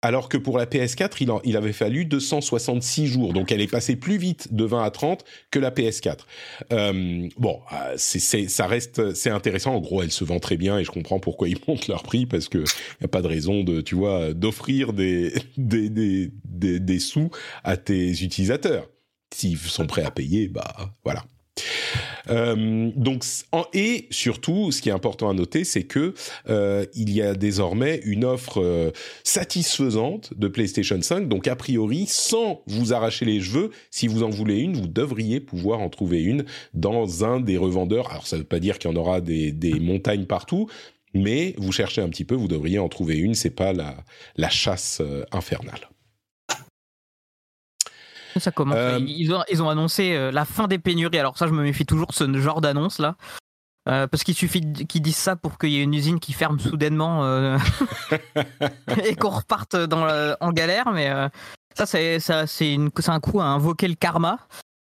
[0.02, 3.32] alors que pour la PS4, il, il, avait fallu 266 jours.
[3.32, 6.20] Donc elle est passée plus vite de 20 à 30 que la PS4.
[6.72, 9.74] Euh, bon, euh, c'est, ça reste, c'est intéressant.
[9.74, 12.26] En gros, elle se vend très bien et je comprends pourquoi ils montent leur prix
[12.26, 16.80] parce que y a pas de raison de, tu vois, d'offrir des, des, des, des,
[16.80, 17.30] des sous
[17.64, 18.88] à tes utilisateurs.
[19.32, 21.24] S'ils sont prêts à payer, bah voilà.
[22.28, 23.24] Euh, donc,
[23.72, 26.14] et surtout, ce qui est important à noter, c'est que
[26.48, 28.90] euh, il y a désormais une offre euh,
[29.24, 31.28] satisfaisante de PlayStation 5.
[31.28, 35.40] Donc, a priori, sans vous arracher les cheveux, si vous en voulez une, vous devriez
[35.40, 38.10] pouvoir en trouver une dans un des revendeurs.
[38.10, 40.68] Alors, ça ne veut pas dire qu'il y en aura des, des montagnes partout,
[41.14, 43.34] mais vous cherchez un petit peu, vous devriez en trouver une.
[43.34, 43.96] C'est pas la,
[44.36, 45.02] la chasse
[45.32, 45.88] infernale.
[48.38, 48.76] Ça commence.
[48.76, 51.18] Euh, ils, ont, ils, ont, annoncé euh, la fin des pénuries.
[51.18, 53.16] Alors ça, je me méfie toujours de ce genre d'annonce là.
[53.88, 56.60] Euh, parce qu'il suffit qu'ils disent ça pour qu'il y ait une usine qui ferme
[56.60, 57.24] soudainement
[59.04, 60.06] et qu'on reparte dans
[60.40, 60.92] en galère.
[60.92, 61.10] Mais
[61.74, 64.38] ça, c'est un coup à invoquer le karma.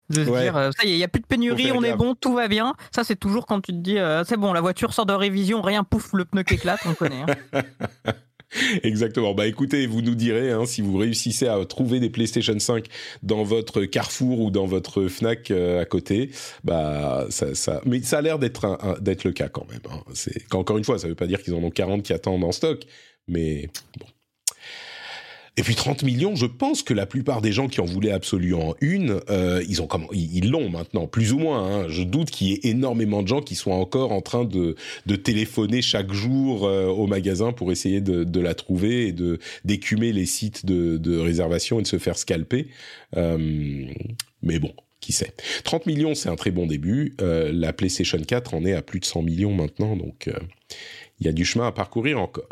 [0.10, 2.34] De dire, ça y est, il n'y a plus de pénurie, on est bon, tout
[2.34, 2.74] va bien.
[2.94, 5.86] Ça, c'est toujours quand tu te dis, c'est bon, la voiture sort de révision, rien,
[5.86, 7.24] pouf, le pneu qui éclate, on connaît.
[7.54, 7.62] Hein.
[8.84, 9.34] Exactement.
[9.34, 12.86] Bah écoutez, vous nous direz hein, si vous réussissez à trouver des PlayStation 5
[13.24, 16.32] dans votre Carrefour ou dans votre Fnac euh, à côté.
[16.64, 19.82] Bah ça, ça, mais ça a l'air d'être d'être le cas quand même.
[19.90, 20.02] Hein.
[20.14, 22.52] C'est encore une fois, ça veut pas dire qu'ils en ont 40 qui attendent en
[22.52, 22.84] stock,
[23.28, 24.06] mais bon.
[25.62, 28.74] Et puis 30 millions, je pense que la plupart des gens qui en voulaient absolument
[28.82, 31.84] une, euh, ils ont ils l'ont maintenant, plus ou moins.
[31.84, 31.86] Hein.
[31.88, 35.16] Je doute qu'il y ait énormément de gens qui soient encore en train de, de
[35.16, 40.12] téléphoner chaque jour euh, au magasin pour essayer de, de, la trouver et de d'écumer
[40.14, 42.70] les sites de, de, réservation et de se faire scalper.
[43.16, 43.86] Euh,
[44.42, 45.36] mais bon, qui sait.
[45.64, 47.14] 30 millions, c'est un très bon début.
[47.22, 50.40] Euh, la PlayStation 4 en est à plus de 100 millions maintenant, donc euh,
[51.20, 52.50] il y a du chemin à parcourir encore.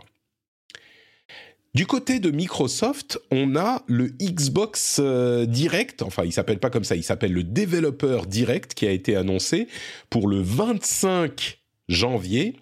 [1.75, 6.83] Du côté de Microsoft, on a le Xbox euh, Direct, enfin il s'appelle pas comme
[6.83, 9.67] ça, il s'appelle le Developer Direct qui a été annoncé
[10.09, 12.55] pour le 25 janvier.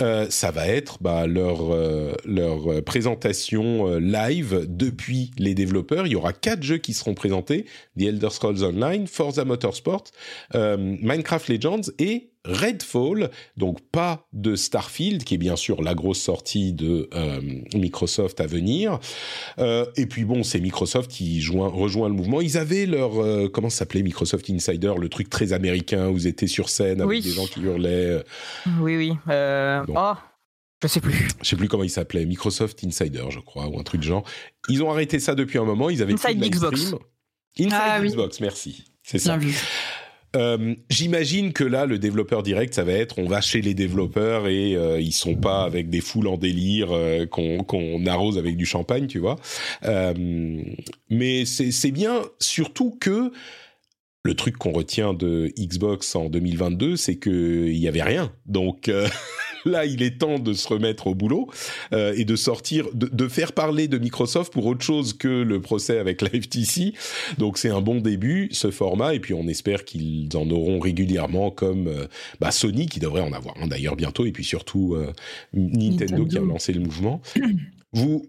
[0.00, 6.08] Euh, ça va être bah, leur, euh, leur présentation live depuis les développeurs.
[6.08, 10.04] Il y aura quatre jeux qui seront présentés The Elder Scrolls Online, Forza Motorsport,
[10.52, 16.72] Minecraft Legends et Redfall, donc pas de Starfield, qui est bien sûr la grosse sortie
[16.72, 17.40] de euh,
[17.74, 18.98] Microsoft à venir.
[19.58, 22.40] Euh, et puis bon, c'est Microsoft qui joint, rejoint le mouvement.
[22.40, 26.48] Ils avaient leur euh, comment s'appelait Microsoft Insider, le truc très américain où ils étaient
[26.48, 28.24] sur scène avec des gens qui hurlaient.
[28.80, 29.12] Oui, oui.
[29.28, 30.14] Oh.
[30.82, 31.28] Je sais plus.
[31.42, 32.26] Je sais plus comment il s'appelait.
[32.26, 34.24] Microsoft Insider, je crois, ou un truc de genre.
[34.68, 35.90] Ils ont arrêté ça depuis un moment.
[35.90, 36.94] Ils avaient Inside Xbox.
[37.58, 38.84] Inside ah Xbox, merci.
[39.04, 39.38] C'est ça.
[40.34, 44.48] Euh, j'imagine que là, le développeur direct, ça va être, on va chez les développeurs
[44.48, 48.64] et euh, ils sont pas avec des foules en délire euh, qu'on arrose avec du
[48.64, 49.36] champagne, tu vois.
[51.10, 53.32] mais c'est bien, surtout que
[54.24, 58.32] le truc qu'on retient de Xbox en 2022, c'est qu'il y avait rien.
[58.46, 58.90] Donc
[59.64, 61.48] là, il est temps de se remettre au boulot
[61.92, 65.98] euh, et de sortir, de, faire parler de Microsoft pour autre chose que le procès
[65.98, 66.94] avec la FTC.
[67.38, 71.50] Donc c'est un bon début, ce format, et puis on espère qu'ils en auront régulièrement,
[71.50, 72.06] comme euh,
[72.40, 75.12] bah, Sony qui devrait en avoir un d'ailleurs bientôt, et puis surtout euh,
[75.54, 77.20] Nintendo, qui a lancé le mouvement.
[77.92, 78.26] Vous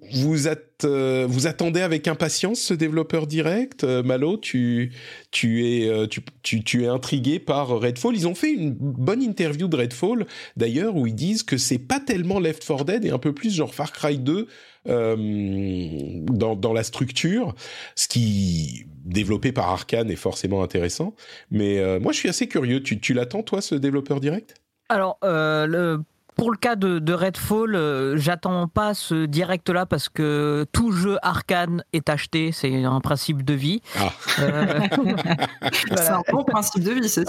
[0.83, 4.35] euh, vous attendez avec impatience ce développeur direct, euh, Malo?
[4.37, 4.91] Tu
[5.31, 8.15] tu es euh, tu, es intrigué par Redfall?
[8.15, 10.25] Ils ont fait une bonne interview de Redfall
[10.57, 13.55] d'ailleurs où ils disent que c'est pas tellement Left 4 Dead et un peu plus
[13.55, 14.47] genre Far Cry 2
[14.85, 17.55] dans la structure,
[17.95, 21.15] ce qui développé par Arkane est forcément intéressant.
[21.51, 22.83] Mais moi je suis assez curieux.
[22.83, 24.55] Tu l'attends toi ce développeur direct?
[24.89, 26.03] Alors, le,
[26.35, 31.83] pour le cas de, Redfall, euh, j'attends pas ce direct-là parce que tout jeu arcane
[31.93, 33.81] est acheté, c'est un principe de vie.
[33.99, 34.11] Ah.
[34.39, 34.79] Euh,
[35.95, 37.25] c'est un bon principe de vie, c'est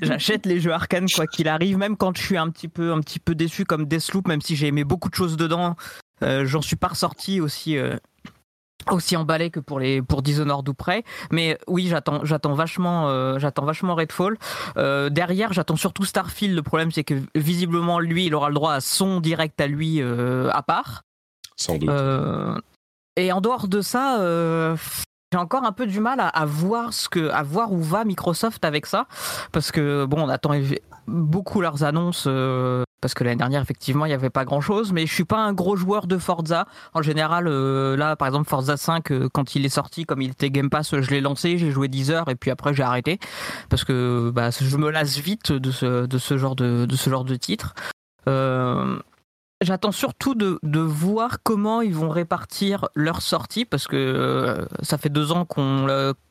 [0.00, 3.00] J'achète les jeux arcane quoi qu'il arrive, même quand je suis un petit peu, un
[3.00, 5.76] petit peu déçu comme Deathloop, même si j'ai aimé beaucoup de choses dedans,
[6.22, 7.76] euh, j'en suis pas ressorti aussi
[8.90, 11.04] aussi emballé que pour les pour Dishonored ou près.
[11.30, 14.36] Mais oui j'attends j'attends vachement euh, j'attends vachement Redfall.
[14.76, 16.54] Euh, derrière j'attends surtout Starfield.
[16.54, 20.00] Le problème c'est que visiblement lui il aura le droit à son direct à lui
[20.00, 21.02] euh, à part.
[21.56, 21.90] Sans doute.
[23.16, 24.18] Et en dehors de ça
[25.32, 28.64] j'ai encore un peu du mal à, voir ce que à voir où va Microsoft
[28.64, 29.06] avec ça.
[29.52, 30.52] Parce que bon on attend
[31.06, 32.28] beaucoup leurs annonces
[33.04, 35.36] parce que l'année dernière effectivement il n'y avait pas grand chose mais je suis pas
[35.36, 36.66] un gros joueur de Forza.
[36.94, 40.30] En général euh, là par exemple Forza 5 euh, quand il est sorti comme il
[40.30, 43.18] était Game Pass je l'ai lancé j'ai joué 10 heures et puis après j'ai arrêté
[43.68, 47.36] parce que bah, je me lasse vite de ce, genre de, de ce genre de
[47.36, 47.74] titre
[49.64, 54.98] J'attends surtout de, de, voir comment ils vont répartir leur sortie parce que euh, ça
[54.98, 55.86] fait deux ans qu'on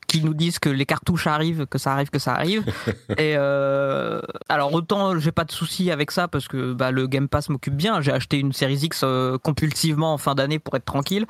[0.06, 2.62] qu'ils nous disent que les cartouches arrivent, que ça arrive, que ça arrive.
[3.18, 7.26] Et euh, alors autant j'ai pas de souci avec ça parce que bah, le Game
[7.26, 8.00] Pass m'occupe bien.
[8.00, 11.26] J'ai acheté une Series X euh, compulsivement en fin d'année pour être tranquille.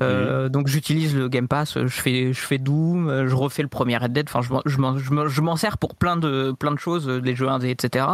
[0.00, 1.74] Donc j'utilise le Game Pass.
[1.78, 4.26] Je fais je fais Doom, je refais le premier Red Dead.
[4.32, 8.06] Enfin je m'en sers pour plein de plein de choses, les jeux indés, etc.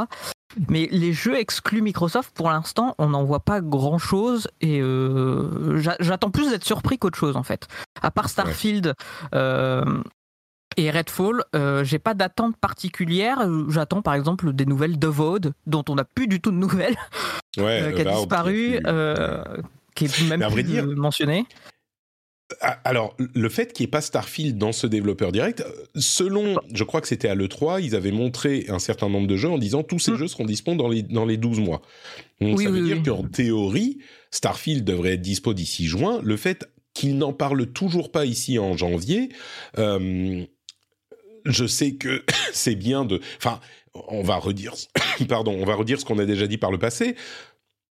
[0.69, 5.79] Mais les jeux exclus Microsoft, pour l'instant, on n'en voit pas grand chose et euh,
[6.01, 7.69] j'attends plus d'être surpris qu'autre chose en fait.
[8.01, 8.95] À part Starfield
[9.35, 10.03] euh,
[10.77, 13.47] et Redfall, euh, j'ai pas d'attente particulière.
[13.69, 16.97] J'attends par exemple des nouvelles de Vode, dont on n'a plus du tout de nouvelles,
[17.53, 18.81] qui a bah, disparu,
[19.95, 21.47] qui est même plus mentionné.
[22.61, 26.83] Ah, alors, le fait qu'il n'y ait pas Starfield dans ce développeur direct, selon, je
[26.83, 29.83] crois que c'était à l'E3, ils avaient montré un certain nombre de jeux en disant
[29.83, 30.17] tous ces mm.
[30.17, 31.83] jeux seront disponibles dans les, dans les 12 mois.
[32.41, 33.99] Donc ça veut dire qu'en théorie,
[34.31, 36.21] Starfield devrait être dispo d'ici juin.
[36.23, 39.29] Le fait qu'ils n'en parlent toujours pas ici en janvier,
[39.79, 40.45] euh,
[41.45, 43.21] je sais que c'est bien de.
[43.37, 43.61] Enfin,
[44.09, 44.75] on va redire.
[45.29, 47.15] Pardon, on va redire ce qu'on a déjà dit par le passé.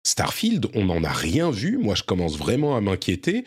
[0.03, 1.77] Starfield, on n'en a rien vu.
[1.77, 3.45] Moi, je commence vraiment à m'inquiéter.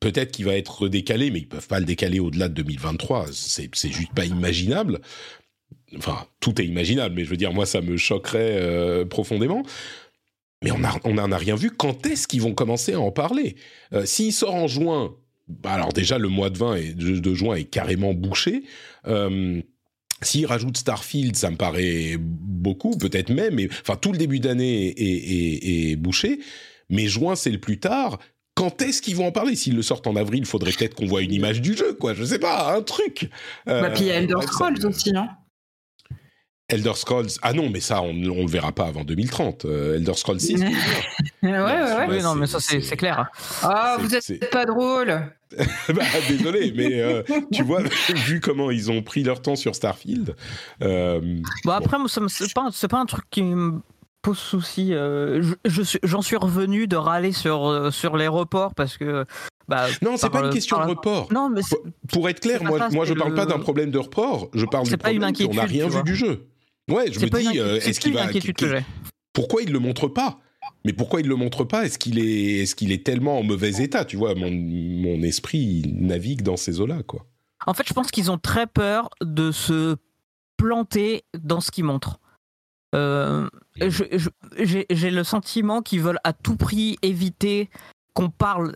[0.00, 3.26] Peut-être qu'il va être décalé, mais ils peuvent pas le décaler au-delà de 2023.
[3.32, 5.00] C'est, juste pas imaginable.
[5.96, 9.62] Enfin, tout est imaginable, mais je veux dire, moi, ça me choquerait euh, profondément.
[10.62, 10.70] Mais
[11.04, 11.70] on n'en a rien vu.
[11.70, 13.56] Quand est-ce qu'ils vont commencer à en parler?
[13.92, 15.14] Euh, S'il sort en juin,
[15.48, 18.64] bah alors déjà le mois de, 20 et de, juin est carrément bouché.
[19.06, 19.60] Euh,
[20.22, 25.96] S'il rajoute Starfield, ça me paraît beaucoup, peut-être même, enfin tout le début d'année est,
[25.96, 26.40] bouché.
[26.88, 28.18] Mais juin, c'est le plus tard.
[28.56, 29.54] Quand est-ce qu'ils vont en parler?
[29.54, 32.14] S'ils le sortent en avril, il faudrait peut-être qu'on voit une image du jeu, quoi.
[32.14, 33.30] Je sais pas, un truc.
[33.68, 35.28] Euh, bah, puis il y a Elder Scrolls aussi, non?
[36.68, 39.66] Elder Scrolls, ah non, mais ça, on ne le verra pas avant 2030.
[39.66, 40.54] Euh, Elder Scrolls 6.
[40.62, 40.68] ouais,
[41.42, 42.06] ouais, ouais.
[42.08, 43.26] Oui, non, mais ça, c'est clair.
[43.62, 45.30] Ah, vous êtes pas drôle.
[45.94, 47.82] bah, désolé, mais euh, tu vois,
[48.26, 50.34] vu comment ils ont pris leur temps sur Starfield.
[50.82, 52.08] Euh, bon, après, bon.
[52.08, 53.80] c'est pas, pas un truc qui me
[54.26, 54.92] pose souci.
[56.02, 59.24] J'en suis revenu de râler sur, sur les reports parce que
[59.68, 61.32] bah, non, c'est pas une question de report.
[61.32, 61.60] Non, mais
[62.12, 64.48] pour, être clair, moi, moi je parle pas d'un problème de report.
[64.54, 66.48] Je parle du problème qu'on n'a rien vu du jeu.
[66.88, 68.28] Ouais, je me dis, euh, est-ce qu'il va.
[69.32, 70.38] pourquoi il le montre pas?
[70.84, 71.84] Mais pourquoi il le montre pas?
[71.84, 75.82] Est-ce qu'il est, est-ce qu'il est tellement en mauvais état Tu vois, mon, mon esprit
[75.96, 77.26] navigue dans ces eaux-là, quoi.
[77.66, 79.96] En fait, je pense qu'ils ont très peur de se
[80.56, 82.20] planter dans ce qu'ils montrent.
[82.94, 83.48] Euh,
[83.80, 87.70] j'ai le sentiment qu'ils veulent à tout prix éviter
[88.14, 88.74] qu'on parle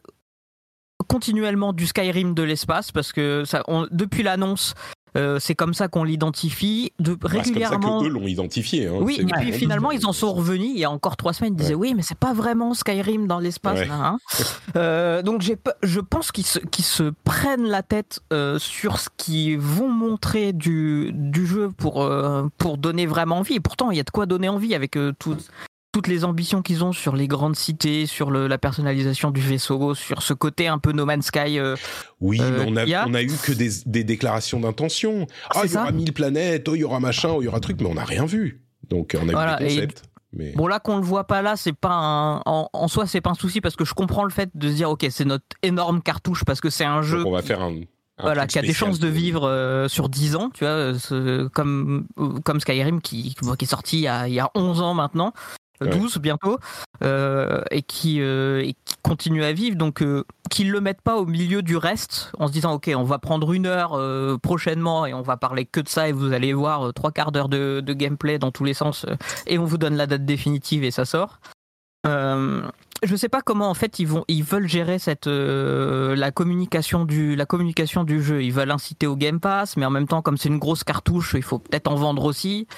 [1.08, 4.74] continuellement du Skyrim de l'espace parce que ça, depuis l'annonce,
[5.16, 6.92] euh, c'est comme ça qu'on l'identifie.
[6.98, 7.42] De, régulièrement.
[7.44, 8.86] c'est comme ça que eux l'ont identifié.
[8.86, 8.98] Hein.
[9.00, 11.54] Oui, et puis finalement, ils en sont revenus il y a encore trois semaines.
[11.54, 13.80] Ils disaient oui, mais c'est pas vraiment Skyrim dans l'espace.
[13.90, 14.18] Hein.
[14.76, 19.88] euh, donc je pense qu'ils se, se, prennent la tête euh, sur ce qu'ils vont
[19.88, 23.54] montrer du, du jeu pour, euh, pour donner vraiment envie.
[23.54, 25.36] Et pourtant, il y a de quoi donner envie avec tout,
[25.92, 29.94] toutes les ambitions qu'ils ont sur les grandes cités, sur le, la personnalisation du vaisseau,
[29.94, 31.58] sur ce côté un peu No Man's Sky.
[31.58, 31.76] Euh,
[32.20, 35.26] oui, mais on a, euh, on a eu que des, des déclarations d'intention.
[35.54, 37.60] Ah, il y aura mille planètes, oh, il y aura machin, oh, il y aura
[37.60, 38.62] truc, mais on n'a rien vu.
[38.88, 40.02] Donc on a eu des concepts.
[40.32, 40.52] Mais...
[40.52, 42.40] Bon là qu'on le voit pas là, c'est pas un...
[42.46, 44.88] en, soi c'est pas un souci parce que je comprends le fait de se dire
[44.88, 47.26] ok c'est notre énorme cartouche parce que c'est un jeu.
[47.26, 47.80] on va faire un,
[48.22, 50.92] voilà, qui a des chances de vivre euh, sur 10 ans, tu vois,
[51.52, 52.06] comme,
[52.44, 55.32] comme Skyrim qui, qui est sorti il y, a, il y a 11 ans maintenant.
[55.86, 56.58] 12 bientôt,
[57.02, 59.76] euh, et, qui, euh, et, qui, continue à vivre.
[59.76, 63.04] Donc, euh, qu'ils le mettent pas au milieu du reste, en se disant, OK, on
[63.04, 63.98] va prendre une heure
[64.40, 67.48] prochainement et on va parler que de ça, et vous allez voir trois quarts d'heure
[67.48, 69.06] de, de, gameplay dans tous les sens,
[69.46, 71.40] et on vous donne la date définitive et ça sort.
[72.04, 77.36] je sais pas comment en fait ils vont ils veulent gérer cette la communication du
[77.36, 80.36] la communication du jeu ils veulent inciter au Game Pass mais en même temps comme
[80.36, 82.74] c'est une grosse cartouche il faut peut-être en vendre aussi euh,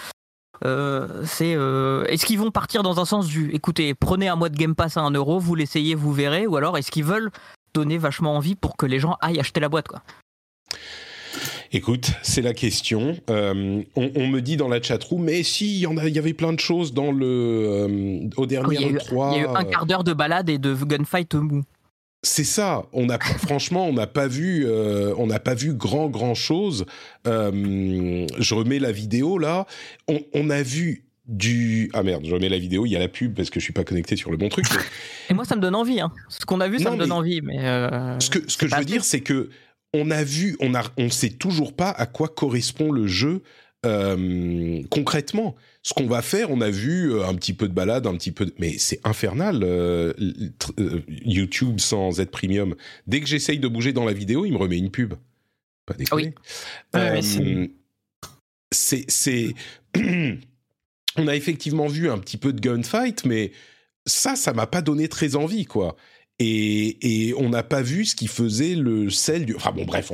[1.25, 4.57] c'est euh, est-ce qu'ils vont partir dans un sens du écoutez, prenez un mois de
[4.57, 7.31] Game Pass à 1 euro, vous l'essayez, vous verrez, ou alors est-ce qu'ils veulent
[7.75, 10.03] donner vachement envie pour que les gens aillent acheter la boîte quoi?
[11.75, 13.16] Écoute, c'est la question.
[13.31, 16.35] Euh, on, me dit dans la chatroom, mais si, il y, en a, y avait
[16.35, 19.31] plein de choses dans le au dernier 3.
[19.33, 21.62] Il y a eu un quart d'heure de balade et de gunfight mou.
[22.25, 22.85] C'est ça.
[22.93, 26.87] On a franchement, on n'a pas vu, euh, on n'a pas vu grand grand chose.
[27.27, 29.67] Euh, je remets la vidéo là.
[30.33, 32.87] On, a vu du ah merde, je remets la vidéo.
[32.87, 34.67] Il y a la pub parce que je suis pas connecté sur le bon truc.
[35.31, 36.01] Et moi, ça me donne envie.
[36.01, 36.13] Hein.
[36.29, 37.41] Ce qu'on a vu, ça me donne envie.
[37.43, 39.51] Mais euh, ce que ce que je veux dire, c'est que
[39.93, 43.43] on a vu, on a, on sait toujours pas à quoi correspond le jeu
[44.91, 48.14] concrètement ce qu'on va faire, on a vu euh, un petit peu de balade, un
[48.14, 48.55] petit peu, de...
[48.59, 49.62] mais c'est infernal.
[49.64, 50.12] Euh,
[50.79, 52.77] euh, YouTube sans être premium.
[53.07, 55.14] Dès que j'essaye de bouger dans la vidéo, il me remet une pub.
[55.87, 56.35] Pas déconner.
[56.95, 57.75] Oui.
[58.71, 59.55] c'est, c'est,
[61.16, 63.51] on a effectivement vu un petit peu de gunfight, mais
[64.07, 65.97] ça, ça m'a pas donné très envie, quoi.
[66.38, 69.55] Et, et, on n'a pas vu ce qui faisait le sel du.
[69.55, 70.11] Enfin bon, bref,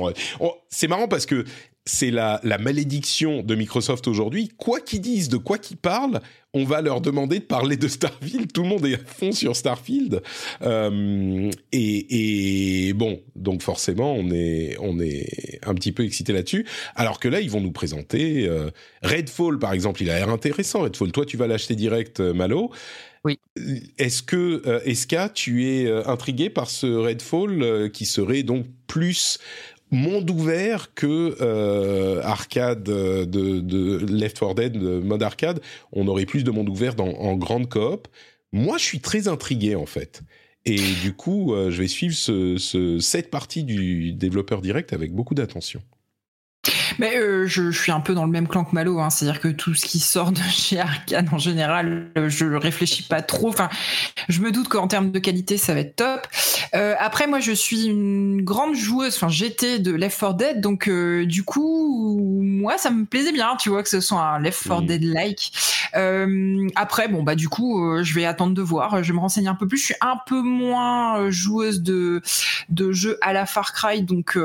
[0.69, 1.45] c'est marrant parce que
[1.89, 4.49] c'est la, malédiction de Microsoft aujourd'hui.
[4.57, 6.21] Quoi qu'ils disent, de quoi qu'ils parlent,
[6.53, 8.51] on va leur demander de parler de Starfield.
[8.53, 10.21] Tout le monde est à fond sur Starfield.
[10.61, 16.65] Euh, et, bon, donc forcément, on est, on est un petit peu excité là-dessus.
[16.95, 18.69] Alors que là, ils vont nous présenter euh,
[19.01, 20.03] Redfall, par exemple.
[20.03, 21.11] Il a l'air intéressant, Redfall.
[21.11, 22.71] Toi, tu vas l'acheter direct, euh, Malo.
[23.25, 23.37] Oui.
[23.97, 29.39] Est-ce que, Eska, tu es intrigué par ce Redfall qui serait donc plus
[29.91, 35.61] monde ouvert que euh, arcade de, de, Left 4 Dead, de mode arcade.
[35.91, 38.07] On aurait plus de monde ouvert dans, en grande coop.
[38.51, 40.21] Moi, je suis très intrigué en fait.
[40.65, 45.13] Et du coup, euh, je vais suivre ce, ce, cette partie du développeur direct avec
[45.13, 45.81] beaucoup d'attention.
[46.99, 49.09] Mais euh, je, suis un peu dans le même clan que Malo, hein.
[49.09, 53.21] c'est-à-dire que tout ce qui sort de chez Arkane en général, euh, je réfléchis pas
[53.21, 53.47] trop.
[53.47, 53.69] Enfin,
[54.27, 56.27] je me doute qu'en termes de qualité, ça va être top.
[56.75, 59.15] Euh, après, moi, je suis une grande joueuse.
[59.15, 63.69] Enfin, j'étais de Left 4 Dead, donc du coup, moi, ça me plaisait bien, tu
[63.69, 65.53] vois, que ce soit un Left 4 Dead like.
[66.75, 69.01] après, bon, bah du coup, je vais attendre de voir.
[69.01, 69.77] Je vais me renseigner un peu plus.
[69.77, 72.21] Je suis un peu moins joueuse de
[72.67, 74.37] de jeux à la Far Cry, donc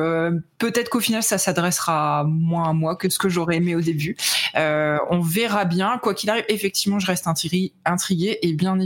[0.59, 4.17] peut-être qu'au final, ça s'adressera moins à moi que ce que j'aurais aimé au début.
[4.57, 5.99] Euh, on verra bien.
[5.99, 8.79] Quoi qu'il arrive, effectivement, je reste intrigué et bien,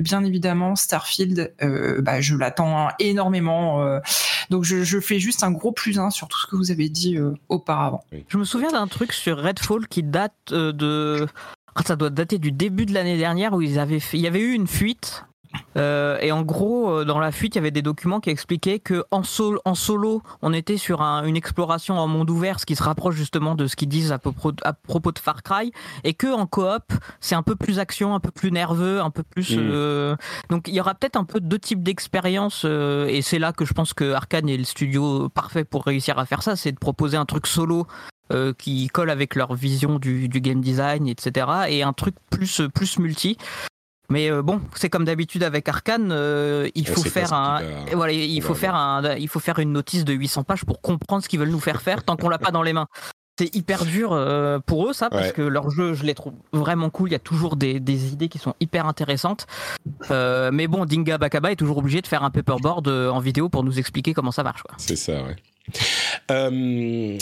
[0.00, 3.82] bien évidemment, Starfield, euh, bah, je l'attends énormément.
[3.82, 4.00] Euh.
[4.50, 7.18] donc je, fais juste un gros plus un sur tout ce que vous avez dit
[7.48, 8.02] auparavant.
[8.28, 11.26] Je me souviens d'un truc sur Redfall qui date de
[11.86, 14.52] ça doit dater du début de l'année dernière où ils avaient il y avait eu
[14.52, 15.24] une fuite
[15.76, 18.78] euh, et en gros, euh, dans la fuite, il y avait des documents qui expliquaient
[18.78, 19.22] que en,
[19.64, 23.54] en solo, on était sur une exploration en monde ouvert, ce qui se rapproche justement
[23.54, 25.72] de ce qu'ils disent à, propos de Far Cry,
[26.04, 29.22] et que en coop, c'est un peu plus action, un peu plus nerveux, un peu
[29.22, 29.56] plus.
[29.56, 29.60] Mm.
[29.60, 30.16] Euh,
[30.50, 33.72] donc il y aura peut-être un peu deux types d'expériences, et c'est là que je
[33.72, 37.16] pense que Arkane est le studio parfait pour réussir à faire ça, c'est de proposer
[37.16, 37.86] un truc solo
[38.58, 41.46] qui colle avec leur vision du, du, game design, etc.
[41.68, 43.38] Et un truc plus plus multi.
[44.10, 47.60] Mais euh, bon, c'est comme d'habitude avec Arkane, euh, il faut faire un,
[47.92, 51.22] voilà, il faut faire un, il faut faire une notice de 800 pages pour comprendre
[51.22, 52.86] ce qu'ils veulent nous faire faire tant qu'on l'a pas dans les mains.
[53.38, 56.90] C'est hyper dur euh, pour eux ça parce que leur jeu, je les trouve vraiment
[56.90, 57.10] cool.
[57.10, 59.46] Il y a toujours des, des idées qui sont hyper intéressantes.
[60.10, 63.78] mais bon, Dinga Bakaba est toujours obligé de faire un paperboard en vidéo pour nous
[63.78, 64.62] expliquer comment ça marche.
[64.78, 65.36] C'est ça, ouais.
[66.30, 67.18] Euh,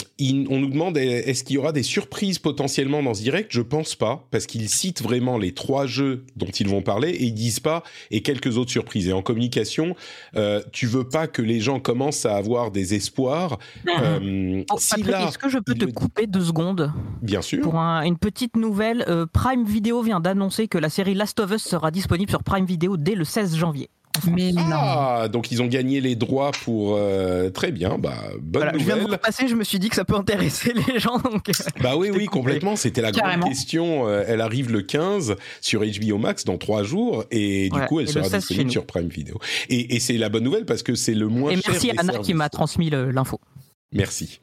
[0.49, 3.95] on nous demande est-ce qu'il y aura des surprises potentiellement dans ce direct Je pense
[3.95, 7.61] pas, parce qu'ils citent vraiment les trois jeux dont ils vont parler et ils disent
[7.61, 9.09] pas et quelques autres surprises.
[9.09, 9.95] Et en communication,
[10.37, 13.59] euh, tu veux pas que les gens commencent à avoir des espoirs.
[13.87, 16.93] Euh, oh, est-ce que je peux te couper deux secondes?
[17.23, 17.63] Bien sûr.
[17.63, 21.63] Pour une petite nouvelle, euh, Prime Video vient d'annoncer que la série Last of Us
[21.63, 23.89] sera disponible sur Prime Video dès le 16 janvier.
[24.31, 27.99] Mais ah, donc ils ont gagné les droits pour euh, très bien.
[27.99, 28.81] Bah bonne nouvelle.
[28.81, 31.19] Je viens de passer, je me suis dit que ça peut intéresser les gens.
[31.19, 31.49] Donc...
[31.49, 31.53] Euh,
[31.83, 32.77] bah oui, oui, complètement.
[32.77, 34.09] C'était la grande question.
[34.09, 38.09] Euh, elle arrive le 15 sur HBO Max dans trois jours et du coup elle
[38.09, 39.39] sera disponible sur Prime Video.
[39.69, 41.73] Et, et c'est la bonne nouvelle parce que c'est le moins et cher.
[41.73, 43.41] Merci à Anna qui m'a transmis l'info.
[43.93, 44.41] Merci.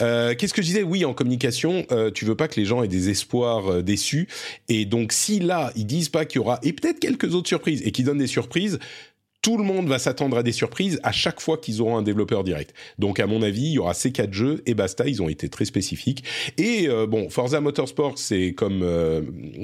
[0.00, 0.82] Euh, qu'est-ce que je disais?
[0.82, 4.28] Oui, en communication, euh, tu veux pas que les gens aient des espoirs euh, déçus.
[4.68, 7.82] Et donc, si là, ils disent pas qu'il y aura, et peut-être quelques autres surprises,
[7.84, 8.78] et qu'ils donnent des surprises,
[9.42, 12.44] tout le monde va s'attendre à des surprises à chaque fois qu'ils auront un développeur
[12.44, 12.72] direct.
[13.00, 15.08] Donc à mon avis, il y aura ces quatre jeux et basta.
[15.08, 16.22] Ils ont été très spécifiques.
[16.58, 19.22] Et euh, bon, Forza Motorsport, c'est comme euh,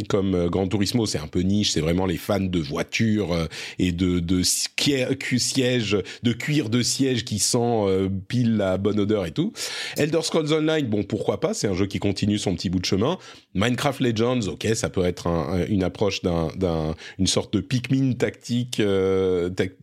[0.09, 1.71] comme euh, Gran Turismo, c'est un peu niche.
[1.71, 3.49] C'est vraiment les fans de voitures
[3.79, 9.31] et de de sièges, de cuir de siège qui sent pile la bonne odeur et
[9.31, 9.53] tout.
[9.97, 11.55] Elder Scrolls Online, bon pourquoi pas.
[11.55, 13.17] C'est un jeu qui continue son petit bout de chemin.
[13.55, 15.29] Minecraft Legends, ok, ça peut être
[15.69, 18.83] une approche d'un d'un une sorte de Pikmin tactique.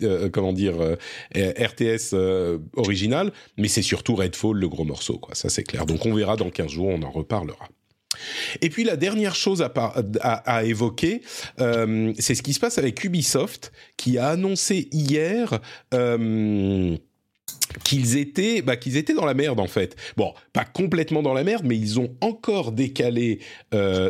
[0.04, 0.96] Euh, comment dire, euh,
[1.36, 5.36] RTS euh, original, mais c'est surtout Redfall le gros morceau, quoi.
[5.36, 5.86] Ça c'est clair.
[5.86, 7.68] Donc on verra dans 15 jours, on en reparlera.
[8.62, 9.74] Et puis la dernière chose à,
[10.24, 11.22] à, évoquer,
[11.58, 15.60] c'est ce qui se passe avec Ubisoft, qui a annoncé hier
[17.84, 19.98] qu'ils étaient, bah, qu'ils étaient dans la merde en fait.
[20.16, 23.40] Bon, pas complètement dans la merde, mais ils ont encore décalé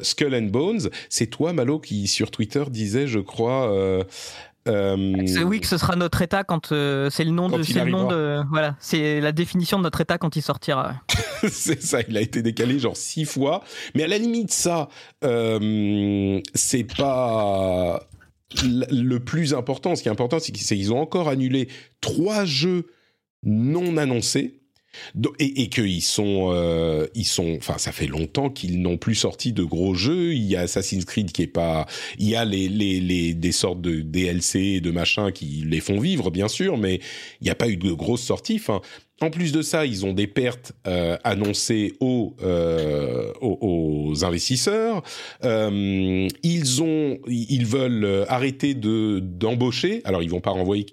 [0.04, 0.90] Skull and Bones.
[1.10, 4.06] C'est toi, Malo, qui sur Twitter disait, je crois,
[4.68, 7.92] euh, oui, que ce sera notre état quand euh, c'est le nom de, c'est le
[7.92, 10.96] nom de, voilà, c'est la définition de notre état quand il sortira.
[11.50, 13.64] c'est ça, il a été décalé genre six fois,
[13.94, 14.90] mais à la limite ça,
[15.24, 18.08] euh, c'est pas
[18.64, 19.96] le plus important.
[19.96, 21.68] Ce qui est important, c'est qu'ils ont encore annulé
[22.02, 22.88] trois jeux
[23.44, 24.62] non annoncés
[25.40, 29.54] et, et qu'ils sont, euh, ils sont, enfin, ça fait longtemps qu'ils n'ont plus sorti
[29.54, 30.34] de gros jeux.
[30.34, 31.86] Il y a Assassin's Creed qui est pas,
[32.20, 36.00] il y a les, les, les des sortes de DLC de machins qui les font
[36.00, 36.96] vivre, bien sûr, mais
[37.42, 38.60] il n'y a pas eu de grosses sorties.
[39.22, 43.58] En plus de ça, ils ont des pertes euh, annoncées aux, euh, aux,
[44.12, 45.04] aux, investisseurs.
[45.46, 50.02] Euh, ils ont, ils veulent arrêter de d'embaucher.
[50.04, 50.86] Alors, ils vont pas renvoyer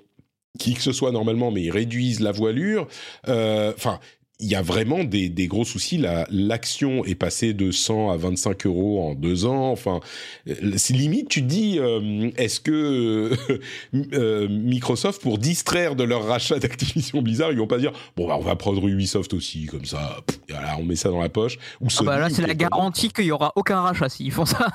[0.59, 2.87] qui que ce soit normalement, mais ils réduisent la voilure.
[3.29, 4.01] Euh, enfin,
[4.43, 6.05] il y a vraiment des, des gros soucis.
[6.31, 9.71] L'action est passée de 100 à 25 euros en deux ans.
[9.71, 10.01] Enfin,
[10.49, 13.31] euh, c'est limite, tu te dis, euh, est-ce que
[14.13, 18.37] euh, Microsoft, pour distraire de leur rachat d'Activision Blizzard, ils vont pas dire, bon, bah,
[18.37, 20.19] on va prendre Ubisoft aussi, comme ça,
[20.49, 21.59] voilà, on met ça dans la poche.
[21.81, 24.67] Ou ah bah là, c'est la garantie qu'il y aura aucun rachat s'ils font ça.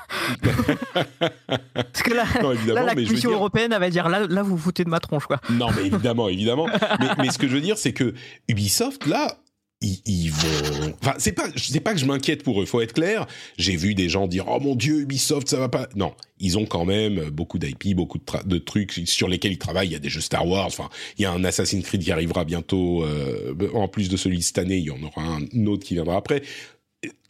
[1.74, 2.24] Parce que là,
[2.66, 5.26] là la Commission européenne, elle va dire, là, là, vous vous foutez de ma tronche,
[5.26, 5.40] quoi.
[5.50, 6.66] Non, mais évidemment, évidemment.
[7.00, 8.14] mais, mais ce que je veux dire, c'est que
[8.48, 9.36] Ubisoft, là,
[9.80, 10.94] ils, vont.
[11.00, 12.66] Enfin, c'est pas, c'est pas que je m'inquiète pour eux.
[12.66, 13.26] Faut être clair.
[13.58, 15.88] J'ai vu des gens dire oh mon dieu Ubisoft ça va pas.
[15.94, 19.88] Non, ils ont quand même beaucoup d'IP, beaucoup de, trucs sur lesquels ils travaillent.
[19.88, 20.66] Il y a des jeux Star Wars.
[20.66, 23.04] Enfin, il y a un Assassin's Creed qui arrivera bientôt.
[23.04, 25.94] Euh, en plus de celui de cette année, il y en aura un autre qui
[25.94, 26.42] viendra après.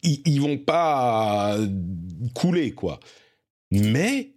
[0.03, 1.59] Ils, vont pas
[2.33, 3.01] couler quoi.
[3.71, 4.31] Mais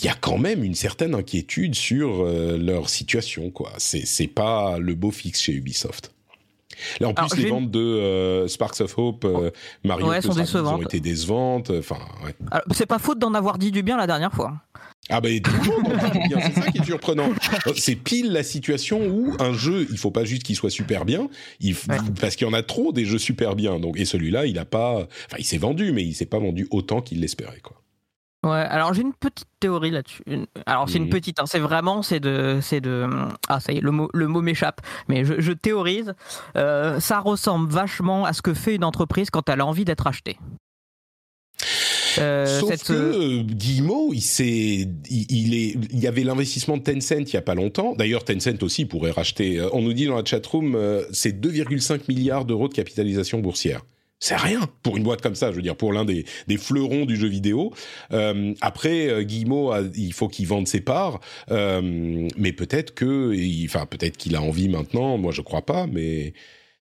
[0.00, 3.74] il y a quand même une certaine inquiétude sur euh, leur situation quoi.
[3.76, 6.15] C'est pas le beau fixe chez Ubisoft.
[7.00, 9.50] Là, en plus, les ventes de euh, Sparks of Hope, euh,
[9.84, 11.70] Mario ouais, sont ont été décevantes.
[11.70, 11.98] Enfin,
[12.72, 14.54] c'est pas faute d'en avoir dit du bien la dernière fois.
[15.08, 17.28] Ah bah tout le monde en dit du bien, c'est ça qui est surprenant.
[17.76, 21.28] C'est pile la situation où un jeu, il faut pas juste qu'il soit super bien,
[21.60, 21.76] il,
[22.20, 23.78] parce qu'il y en a trop des jeux super bien.
[23.78, 26.66] Donc et celui-là, il a pas, enfin il s'est vendu, mais il s'est pas vendu
[26.72, 27.80] autant qu'il l'espérait quoi.
[28.46, 30.22] Ouais, alors j'ai une petite théorie là-dessus.
[30.66, 33.08] Alors c'est une petite, hein, c'est vraiment, c'est de, c'est de,
[33.48, 34.80] ah ça y est, le mot, le mot m'échappe.
[35.08, 36.14] Mais je, théorise.
[36.56, 40.06] Euh, ça ressemble vachement à ce que fait une entreprise quand elle a envie d'être
[40.06, 40.36] achetée.
[42.18, 44.22] Euh, Sauf que euh, Guillemot, il,
[45.10, 47.94] il, est, il y avait l'investissement de Tencent il y a pas longtemps.
[47.96, 49.60] D'ailleurs, Tencent aussi pourrait racheter.
[49.72, 50.78] On nous dit dans la chatroom,
[51.10, 53.82] c'est 2,5 milliards d'euros de capitalisation boursière
[54.18, 55.50] c'est rien pour une boîte comme ça.
[55.50, 57.72] Je veux dire, pour l'un des, des fleurons du jeu vidéo.
[58.12, 63.34] Euh, après, euh, Guillemot, il faut qu'il vende ses parts, euh, mais peut-être que,
[63.66, 65.18] enfin, peut-être qu'il a envie maintenant.
[65.18, 66.32] Moi, je crois pas, mais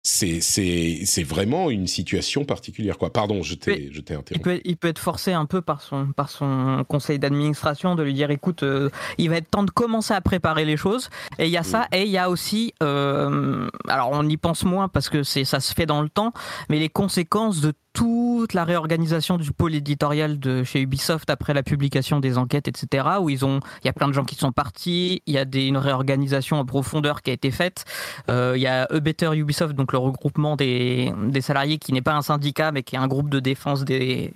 [0.03, 3.13] c'est c'est c'est vraiment une situation particulière quoi.
[3.13, 4.35] Pardon, je t'ai je t'ai interrompu.
[4.35, 8.03] Il peut, il peut être forcé un peu par son par son conseil d'administration de
[8.03, 8.89] lui dire écoute, euh,
[9.19, 11.11] il va être temps de commencer à préparer les choses.
[11.39, 14.65] Et il y a ça et il y a aussi euh, alors on y pense
[14.65, 16.33] moins parce que c'est ça se fait dans le temps,
[16.71, 21.63] mais les conséquences de toute la réorganisation du pôle éditorial de chez Ubisoft après la
[21.63, 23.07] publication des enquêtes, etc.
[23.21, 25.45] Où ils ont, il y a plein de gens qui sont partis, il y a
[25.45, 27.85] des, une réorganisation en profondeur qui a été faite.
[28.31, 32.15] Euh, il y a A Better Ubisoft, donc le regroupement des salariés qui n'est pas
[32.15, 34.33] un syndicat mais qui est un groupe de défense des,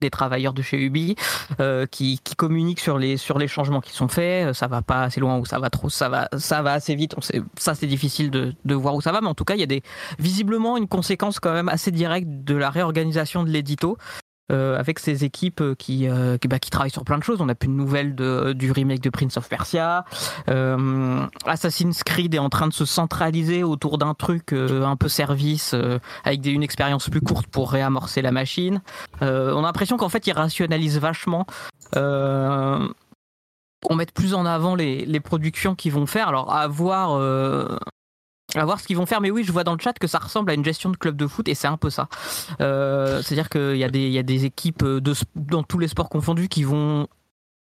[0.00, 1.16] des travailleurs de chez Ubi
[1.60, 4.54] euh, qui, communiquent sur les sur les changements qui sont faits.
[4.54, 7.14] Ça va pas assez loin ou ça va trop, ça va ça va assez vite.
[7.16, 9.54] On sait, ça c'est difficile de, de voir où ça va, mais en tout cas
[9.54, 9.82] il y a des
[10.18, 13.98] visiblement une conséquence quand même assez directe de la réorganisation de l'édito.
[14.50, 17.42] Euh, avec ces équipes qui, euh, qui, bah, qui, travaillent sur plein de choses.
[17.42, 20.06] On n'a plus de nouvelles de, du remake de Prince of Persia.
[20.48, 25.08] Euh, Assassin's Creed est en train de se centraliser autour d'un truc euh, un peu
[25.08, 28.80] service, euh, avec des, une expérience plus courte pour réamorcer la machine.
[29.20, 31.44] on a l'impression qu'en fait, ils rationalisent vachement.
[31.94, 32.88] on
[33.94, 36.28] met plus en avant les, les productions qu'ils vont faire.
[36.28, 37.20] Alors, à voir
[38.54, 40.18] à voir ce qu'ils vont faire, mais oui, je vois dans le chat que ça
[40.18, 42.08] ressemble à une gestion de club de foot et c'est un peu ça.
[42.60, 46.08] Euh, C'est-à-dire qu'il y, a des, y a des équipes de, dans tous les sports
[46.08, 47.08] confondus qui vont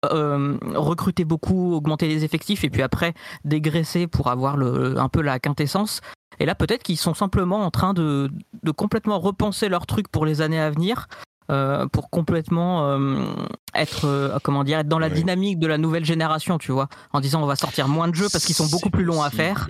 [0.05, 3.15] euh, recruter beaucoup, augmenter les effectifs et puis après
[3.45, 6.01] dégraisser pour avoir le, un peu la quintessence.
[6.39, 8.31] Et là, peut-être qu'ils sont simplement en train de,
[8.63, 11.09] de, complètement repenser leur truc pour les années à venir.
[11.49, 13.25] Euh, pour complètement euh,
[13.73, 17.21] être euh, comment dire être dans la dynamique de la nouvelle génération tu vois en
[17.21, 19.69] disant on va sortir moins de jeux parce qu'ils sont beaucoup plus longs à faire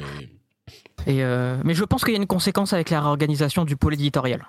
[1.08, 4.46] euh, mais je pense qu'il y a une conséquence avec la réorganisation du pôle éditorial.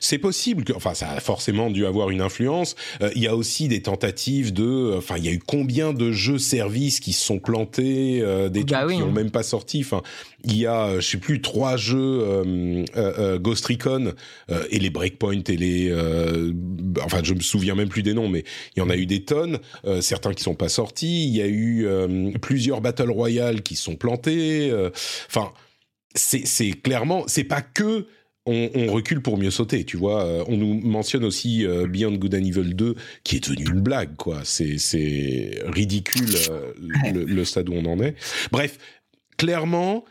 [0.00, 2.76] C'est possible que, enfin, ça a forcément dû avoir une influence.
[3.02, 6.12] Euh, il y a aussi des tentatives de, enfin, il y a eu combien de
[6.12, 9.80] jeux services qui se sont plantés, euh, des bah trucs qui n'ont même pas sorti.
[9.80, 10.02] Enfin,
[10.44, 12.44] il y a, je sais plus, trois jeux
[13.38, 14.12] Ghost Recon
[14.70, 15.90] et les Breakpoint et les,
[17.02, 18.44] enfin, je me souviens même plus des noms, mais
[18.76, 19.58] il y en a eu des tonnes.
[20.00, 21.26] certains qui sont pas sortis.
[21.26, 21.88] Il y a eu
[22.42, 24.70] plusieurs Battle Royale qui sont plantés.
[25.28, 25.50] Enfin
[26.14, 28.06] c'est clairement, c'est pas que
[28.46, 30.24] on, recule pour mieux sauter, tu vois.
[30.24, 33.80] Euh, on nous mentionne aussi euh, Beyond Good and Evil 2, qui est devenu une
[33.80, 34.42] blague, quoi.
[34.44, 36.72] C'est ridicule euh,
[37.12, 38.14] le, stade où on en est.
[38.52, 38.78] Bref,
[39.38, 40.04] clairement,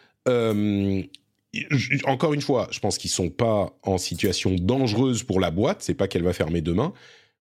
[2.06, 5.84] encore une fois, je pense qu'ils sont pas en situation dangereuse pour la boîte.
[5.84, 6.94] C'est pas qu'elle va fermer demain,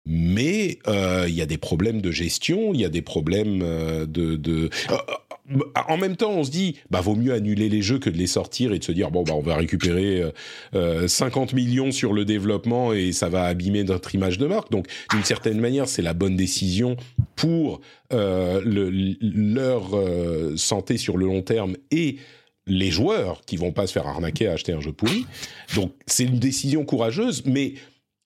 [0.06, 4.70] mais il y a des problèmes de gestion, il y a des problèmes de, de
[5.88, 8.28] en même temps, on se dit, bah vaut mieux annuler les jeux que de les
[8.28, 10.24] sortir et de se dire bon bah on va récupérer
[10.76, 14.72] euh, 50 euh, millions sur le développement et ça va abîmer notre image de marque.
[14.72, 16.96] Donc d'une certaine manière, c'est la bonne décision
[17.36, 17.82] pour
[18.14, 18.90] euh, le,
[19.22, 22.18] leur euh, santé sur le long terme et
[22.68, 25.26] les joueurs qui vont pas se faire arnaquer à acheter un jeu pourri.
[25.76, 27.74] Donc c'est une décision courageuse, mais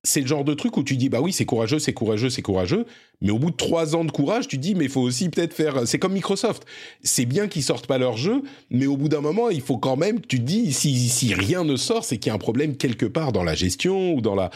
[0.05, 2.41] c'est le genre de truc où tu dis bah oui c'est courageux c'est courageux c'est
[2.41, 2.85] courageux.
[3.21, 5.53] Mais au bout de trois ans de courage tu dis mais il faut aussi peut-être
[5.53, 6.65] faire c'est comme Microsoft.
[7.03, 9.97] C'est bien qu'ils sortent pas leur jeu mais au bout d'un moment il faut quand
[9.97, 12.77] même tu te dis si, si rien ne sort c'est qu'il y a un problème
[12.77, 14.51] quelque part dans la gestion ou dans la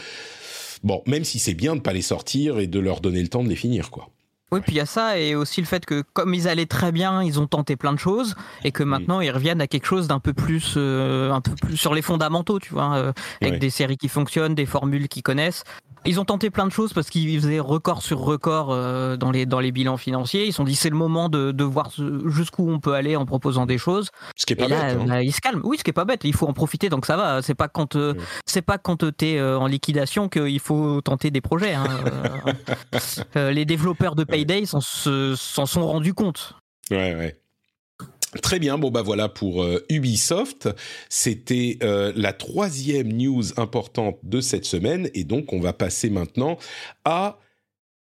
[0.82, 3.44] bon même si c'est bien de pas les sortir et de leur donner le temps
[3.44, 4.08] de les finir quoi
[4.52, 6.90] Oui, puis il y a ça et aussi le fait que comme ils allaient très
[6.90, 8.34] bien, ils ont tenté plein de choses
[8.64, 11.76] et que maintenant ils reviennent à quelque chose d'un peu plus, euh, un peu plus
[11.76, 15.64] sur les fondamentaux, tu vois, euh, avec des séries qui fonctionnent, des formules qu'ils connaissent.
[16.06, 19.46] Ils ont tenté plein de choses parce qu'ils faisaient record sur record euh, dans les
[19.46, 20.46] dans les bilans financiers.
[20.46, 21.90] Ils se sont dit c'est le moment de, de voir
[22.26, 24.10] jusqu'où on peut aller en proposant des choses.
[24.36, 24.78] Ce qui est pas bête.
[24.78, 25.04] Hein.
[25.06, 25.60] Bah, ils se calment.
[25.64, 26.22] Oui, ce qui est pas bête.
[26.24, 27.42] Il faut en profiter donc ça va.
[27.42, 27.98] C'est pas quand
[28.46, 31.74] c'est pas quand t'es en liquidation qu'il faut tenter des projets.
[31.74, 31.86] Hein.
[33.34, 36.54] les développeurs de Payday s'en sont rendus compte.
[36.90, 37.40] Ouais, ouais.
[38.42, 40.68] Très bien, bon bah voilà pour euh, Ubisoft.
[41.08, 46.56] C'était euh, la troisième news importante de cette semaine et donc on va passer maintenant
[47.04, 47.38] à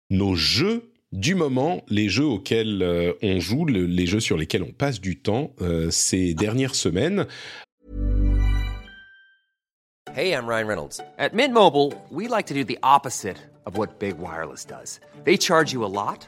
[0.09, 4.73] nos jeux du moment, les jeux auxquels euh, on joue, les jeux sur lesquels on
[4.73, 5.53] passe du temps
[5.89, 7.25] ces dernières semaines.
[10.15, 10.99] Hey, I'm Ryan Reynolds.
[11.17, 14.99] At Mint Mobile, we like to do the opposite of what Big Wireless does.
[15.23, 16.27] They charge you a lot.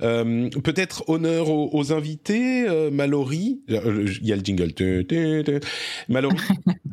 [0.00, 3.62] Euh, peut-être honneur aux, invités, euh, Mallory.
[3.70, 4.72] Euh, il y a le jingle.
[6.08, 6.36] Mallory,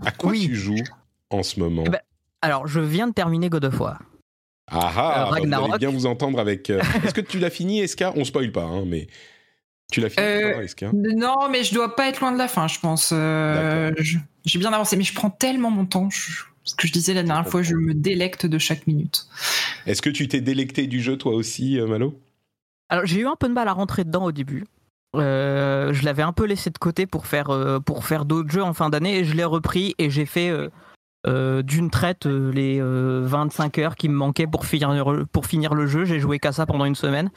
[0.04, 0.84] à quoi tu joues
[1.30, 2.00] en ce moment eh ben,
[2.42, 4.02] Alors, je viens de terminer God of War.
[4.72, 6.70] Ah ah, bah, vous allez bien vous entendre avec.
[7.04, 8.14] Est-ce que tu l'as fini, Eska?
[8.16, 9.08] On spoil pas, hein, mais.
[9.92, 10.26] Tu l'as fini,
[10.64, 10.92] Eska?
[10.94, 13.10] Non, mais je dois pas être loin de la fin, je pense.
[13.12, 16.10] J'ai bien avancé, mais je prends tellement mon temps.
[16.64, 19.28] Ce que je disais la dernière fois, je me délecte de chaque minute.
[19.86, 22.20] Est-ce que tu t'es délecté du jeu, toi aussi, Malo?
[22.90, 24.66] Alors j'ai eu un peu de mal à rentrer dedans au début.
[25.16, 28.64] Euh, je l'avais un peu laissé de côté pour faire, euh, pour faire d'autres jeux
[28.64, 30.52] en fin d'année et je l'ai repris et j'ai fait
[31.26, 36.06] euh, d'une traite les 25 heures qui me manquaient pour finir, pour finir le jeu.
[36.06, 37.30] J'ai joué qu'à ça pendant une semaine.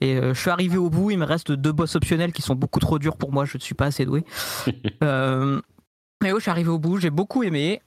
[0.00, 2.80] Et je suis arrivé au bout, il me reste deux boss optionnels qui sont beaucoup
[2.80, 4.24] trop durs pour moi, je ne suis pas assez doué.
[5.00, 7.80] mais oui, je suis arrivé au bout, j'ai beaucoup aimé.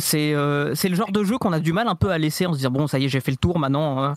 [0.00, 2.58] C'est le genre de jeu qu'on a du mal un peu à laisser en se
[2.58, 4.14] disant bon ça y est j'ai fait le tour maintenant hein.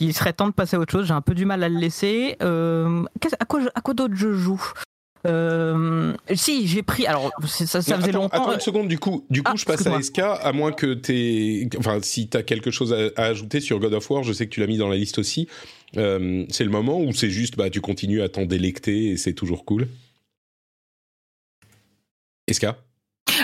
[0.00, 1.06] Il serait temps de passer à autre chose.
[1.06, 2.36] J'ai un peu du mal à le laisser.
[2.42, 3.04] Euh,
[3.38, 4.62] à quoi, à quoi d'autre je joue?
[5.26, 9.42] Euh, si j'ai pris alors ça, ça faisait longtemps attends une seconde du coup du
[9.42, 12.92] coup ah, je passe à SK à moins que t'aies enfin si t'as quelque chose
[12.92, 15.16] à, ajouter sur God of War je sais que tu l'as mis dans la liste
[15.16, 15.48] aussi
[15.96, 19.32] euh, c'est le moment où c'est juste bah tu continues à t'en délecter et c'est
[19.32, 19.88] toujours cool
[22.52, 22.66] SK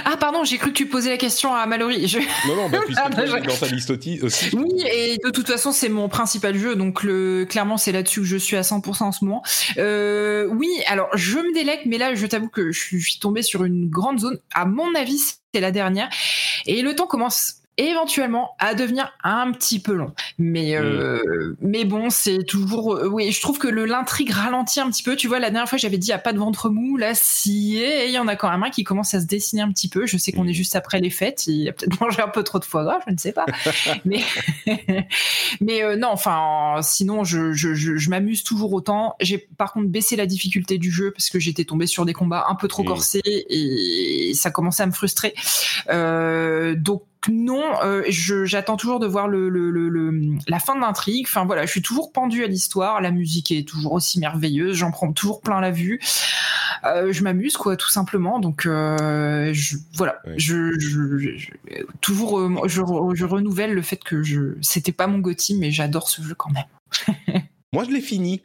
[0.04, 2.06] ah pardon, j'ai cru que tu posais la question à Mallory.
[2.46, 3.90] Non, non, bah, puisque ah, dans ta liste
[4.22, 4.54] aussi.
[4.54, 7.46] Oui, et de toute façon, c'est mon principal jeu, donc le...
[7.48, 9.42] clairement, c'est là-dessus que je suis à 100% en ce moment.
[9.78, 13.64] Euh, oui, alors je me délègue, mais là, je t'avoue que je suis tombée sur
[13.64, 14.38] une grande zone.
[14.54, 15.18] À mon avis,
[15.54, 16.08] c'est la dernière.
[16.66, 20.12] Et le temps commence éventuellement à devenir un petit peu long.
[20.38, 21.56] Mais, euh, mm.
[21.60, 22.94] mais bon, c'est toujours.
[22.94, 25.16] Euh, oui, je trouve que le l'intrigue ralentit un petit peu.
[25.16, 26.96] Tu vois, la dernière fois, j'avais dit, il n'y a pas de ventre mou.
[26.96, 29.70] Là, si, il y en a quand même un qui commence à se dessiner un
[29.70, 30.06] petit peu.
[30.06, 30.54] Je sais qu'on est mm.
[30.54, 31.46] juste après les fêtes.
[31.46, 33.46] Il a peut-être mangé un peu trop de foie gras, je ne sais pas.
[34.04, 34.22] mais
[35.60, 39.14] mais euh, non, enfin, sinon, je, je, je, m'amuse toujours autant.
[39.20, 42.46] J'ai par contre baissé la difficulté du jeu parce que j'étais tombé sur des combats
[42.48, 42.86] un peu trop mm.
[42.86, 45.34] corsés et ça commençait à me frustrer.
[46.76, 49.50] donc, non, euh, j'attends toujours de voir le,
[50.48, 51.26] la fin de l'intrigue.
[51.28, 53.00] Enfin voilà, je suis toujours pendu à l'histoire.
[53.00, 54.76] La musique est toujours aussi merveilleuse.
[54.76, 56.00] J'en prends toujours plein la vue.
[56.84, 58.38] Euh, je m'amuse quoi, tout simplement.
[58.38, 59.52] Donc euh,
[59.94, 60.72] voilà, je,
[62.00, 66.34] toujours je, renouvelle le fait que je c'était pas mon Gotti, mais j'adore ce jeu
[66.34, 67.42] quand même.
[67.72, 68.40] Moi, je l'ai fini.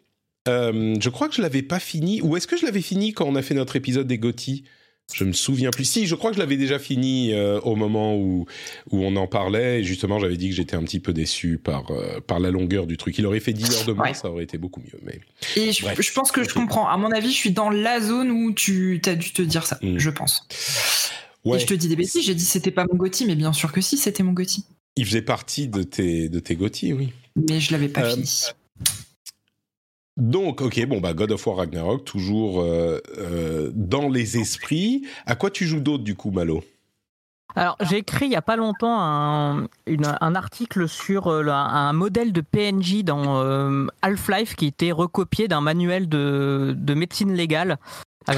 [0.47, 2.21] je crois que je l'avais pas fini.
[2.21, 4.65] Ou est-ce que je l'avais fini quand on a fait notre épisode des Gotti
[5.14, 5.86] je me souviens plus.
[5.86, 8.45] Si, je crois que je l'avais déjà fini euh, au moment où,
[8.91, 9.80] où on en parlait.
[9.82, 12.88] Et justement, j'avais dit que j'étais un petit peu déçu par, euh, par la longueur
[12.88, 13.18] du truc.
[13.18, 14.99] Il aurait fait 10 heures de moins, ça aurait été beaucoup mieux.
[15.03, 15.20] Mais...
[15.56, 16.88] Et je, pense que je comprends.
[16.88, 19.78] À mon avis, je suis dans la zone où tu as dû te dire ça,
[19.82, 19.97] mm.
[19.97, 20.47] je pense.
[21.45, 23.72] Et je te dis des bêtises, j'ai dit c'était pas mon Gotti, mais bien sûr
[23.72, 24.66] que si, c'était mon Gotti.
[24.95, 27.14] Il faisait partie de tes, de tes Gotti, oui.
[27.36, 28.30] Mais je l'avais pas euh, fini.
[30.18, 35.05] Donc, ok, bon, bah, God of War Ragnarok, toujours euh, euh, dans les esprits.
[35.26, 36.63] À quoi tu joues d'autre, du coup, Malo?
[37.57, 42.32] Alors, j'ai écrit il n'y a pas longtemps un, un article sur euh, un modèle
[42.32, 47.78] de PNJ dans Half-Life qui était recopié d'un manuel de, de, médecine légale.
[48.28, 48.34] ils,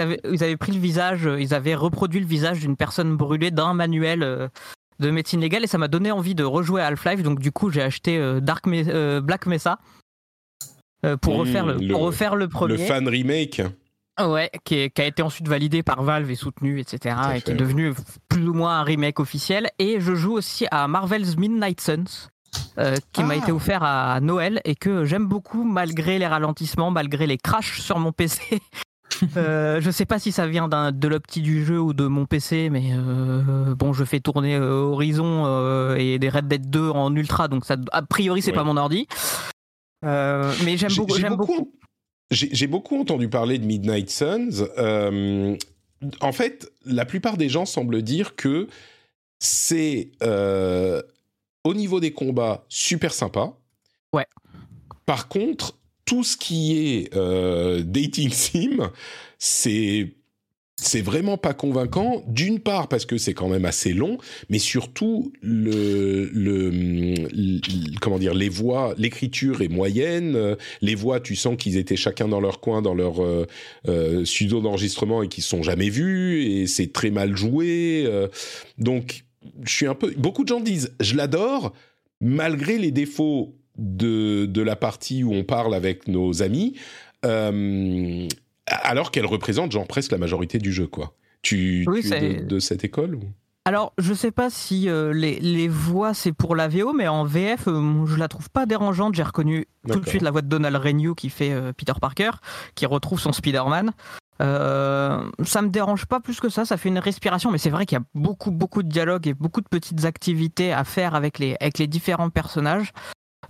[0.00, 3.72] avaient, ils, avaient, pris le visage, ils avaient reproduit le visage d'une personne brûlée d'un
[3.72, 4.50] manuel
[5.00, 7.22] de médecine légale et ça m'a donné envie de rejouer à Half-Life.
[7.22, 9.78] Donc, du coup, j'ai acheté Dark Black Mesa
[11.04, 12.76] euh, pour, refaire le, pour refaire le premier.
[12.76, 13.62] Le fan remake.
[14.20, 17.16] Ouais, qui, a été ensuite validé par Valve et soutenu, etc.
[17.34, 17.92] Et qui est devenu
[18.28, 19.68] plus ou moins un remake officiel.
[19.78, 22.28] Et je joue aussi à Marvel's Midnight Suns.
[22.78, 23.36] Euh, qui m'a ah.
[23.36, 27.98] été offert à Noël et que j'aime beaucoup malgré les ralentissements, malgré les crashs sur
[27.98, 28.60] mon PC.
[29.36, 32.70] euh, je sais pas si ça vient de l'opti du jeu ou de mon PC,
[32.70, 37.64] mais euh, bon, je fais tourner Horizon et des Red Dead 2 en ultra, donc
[37.64, 39.06] ça, a priori c'est pas mon ordi.
[40.04, 41.16] Euh, mais j'aime beaucoup.
[41.16, 41.72] J'ai beaucoup,
[42.30, 44.66] J'ai beaucoup entendu parler de Midnight Suns.
[44.78, 45.56] Euh,
[46.20, 48.68] en fait, la plupart des gens semblent dire que
[49.38, 51.02] c'est euh,
[51.64, 53.54] au niveau des combats super sympa.
[54.12, 54.26] Ouais.
[55.06, 57.14] Par contre, tout ce qui est
[57.84, 58.90] dating sim,
[59.38, 60.14] c'est
[60.76, 62.24] c'est vraiment pas convaincant.
[62.26, 64.18] D'une part parce que c'est quand même assez long,
[64.48, 67.60] mais surtout le, le,
[68.00, 70.56] comment dire les voix, l'écriture est moyenne.
[70.80, 73.46] Les voix, tu sens qu'ils étaient chacun dans leur coin, dans leur euh,
[73.88, 78.04] euh studio d'enregistrement et qu'ils se sont jamais vus et c'est très mal joué.
[78.06, 78.28] Euh.
[78.78, 79.24] donc
[79.64, 80.12] je suis un peu.
[80.16, 81.72] Beaucoup de gens disent je l'adore
[82.20, 86.74] malgré les défauts de de la partie où on parle avec nos amis.
[87.24, 88.28] Euh,
[88.66, 91.14] alors qu'elle représente genre presque la majorité du jeu, quoi.
[91.42, 93.22] Tu, es de, cette école ou?
[93.66, 97.66] Alors, je sais pas si euh, les, voix c'est pour la VO, mais en VF,
[97.68, 99.14] euh, je la trouve pas dérangeante.
[99.14, 102.30] J'ai reconnu tout de suite la voix de Donald Renew qui fait euh, Peter Parker,
[102.74, 103.92] qui retrouve son Spider-Man.
[104.38, 107.96] ça me dérange pas plus que ça, ça fait une respiration, mais c'est vrai qu'il
[107.96, 111.56] y a beaucoup beaucoup de dialogues et beaucoup de petites activités à faire avec les,
[111.60, 112.92] avec les différents personnages.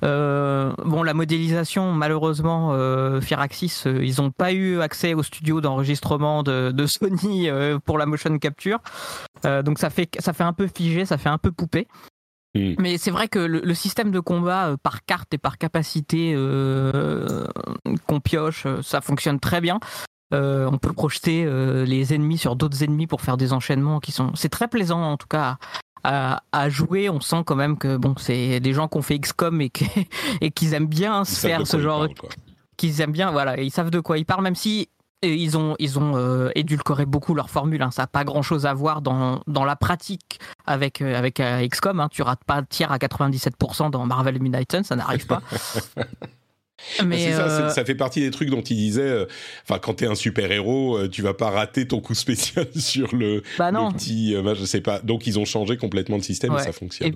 [0.05, 5.61] Euh, bon, la modélisation, malheureusement, euh, Firaxis, euh, ils n'ont pas eu accès au studio
[5.61, 7.49] d'enregistrement de, Sony
[7.85, 8.81] pour la motion capture.
[9.43, 11.89] donc ça fait, ça fait un peu figé, ça fait un peu poupée.
[12.55, 12.75] Hmm.
[12.79, 16.35] Mais c'est vrai que le, système de combat par carte et par capacité
[18.07, 19.81] qu'on pioche, ça fonctionne très bien.
[20.33, 21.47] on peut projeter
[21.87, 24.33] les ennemis sur d'autres ennemis pour faire des enchaînements qui sont.
[24.35, 25.57] C'est très plaisant en tout cas
[26.05, 29.61] à, jouer, on sent quand même que bon, c'est des gens qui ont fait XCOM
[30.41, 32.07] et qu'ils aiment bien se faire ce genre,
[32.77, 34.89] qu'ils aiment bien, voilà, ils savent de quoi ils parlent, même si
[35.27, 37.83] ils ont, ils ont euh, édulcoré beaucoup leur formule.
[37.83, 37.91] Hein.
[37.91, 42.01] Ça n'a pas grand-chose à voir dans, dans la pratique avec, euh, avec euh, XCOM.
[42.01, 42.09] Hein.
[42.11, 45.43] Tu rates pas tir à 97% dans Marvel Midnight Sun, ça n'arrive pas.
[47.07, 49.27] Mais ça, ça, fait partie des trucs dont il disait.
[49.63, 53.43] Enfin, quand t'es un super héros, tu vas pas rater ton coup spécial sur le,
[53.59, 54.35] bah petit.
[54.35, 55.01] je sais pas.
[55.01, 57.15] Donc ils ont changé complètement le système et ça fonctionne.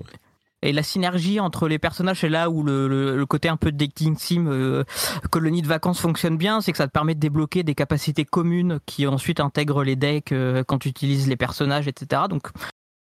[0.61, 4.17] Et, la synergie entre les personnages, c'est là où le, côté un peu de dating
[4.17, 4.83] sim,
[5.29, 8.79] colonie de vacances fonctionne bien, c'est que ça te permet de débloquer des capacités communes
[8.85, 10.33] qui ensuite intègrent les decks
[10.67, 12.23] quand tu utilises les personnages, etc.
[12.29, 12.49] Donc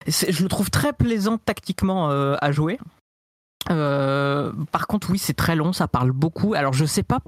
[0.07, 2.77] je le trouve très plaisant tactiquement à jouer.
[3.69, 6.53] Euh, par contre, oui, c'est très long, ça parle beaucoup.
[6.53, 7.19] Alors, je sais pas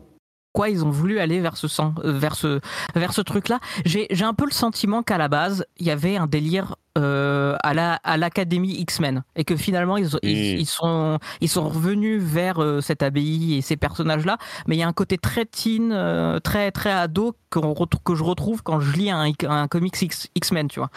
[0.52, 2.60] pourquoi ils ont voulu aller vers ce, euh, vers ce,
[2.96, 3.60] vers ce truc-là.
[3.86, 8.18] J'ai un peu le sentiment qu'à la base, il y avait un délire euh, à
[8.18, 12.82] l'Académie la, à X-Men et que finalement, ils, ils, sont, ils sont revenus vers euh,
[12.82, 14.38] cette abbaye et ces personnages-là.
[14.68, 15.96] Mais il y a un côté très teen,
[16.44, 17.60] très, très ado que,
[18.04, 19.96] que je retrouve quand je lis un, un comics
[20.36, 20.90] X-Men, tu vois.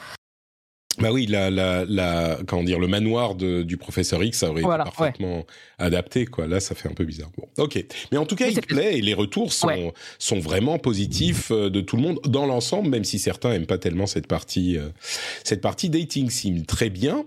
[0.99, 4.61] Bah oui, la, la, la, comment dire, le manoir de, du professeur X, ça aurait
[4.61, 5.47] été parfaitement
[5.79, 6.47] adapté, quoi.
[6.47, 7.31] Là, ça fait un peu bizarre.
[7.37, 7.83] Bon, ok.
[8.13, 11.81] Mais en tout cas, il plaît et les retours sont, sont vraiment positifs euh, de
[11.81, 14.91] tout le monde dans l'ensemble, même si certains aiment pas tellement cette partie, euh,
[15.45, 16.63] cette partie dating sim.
[16.67, 17.25] Très bien.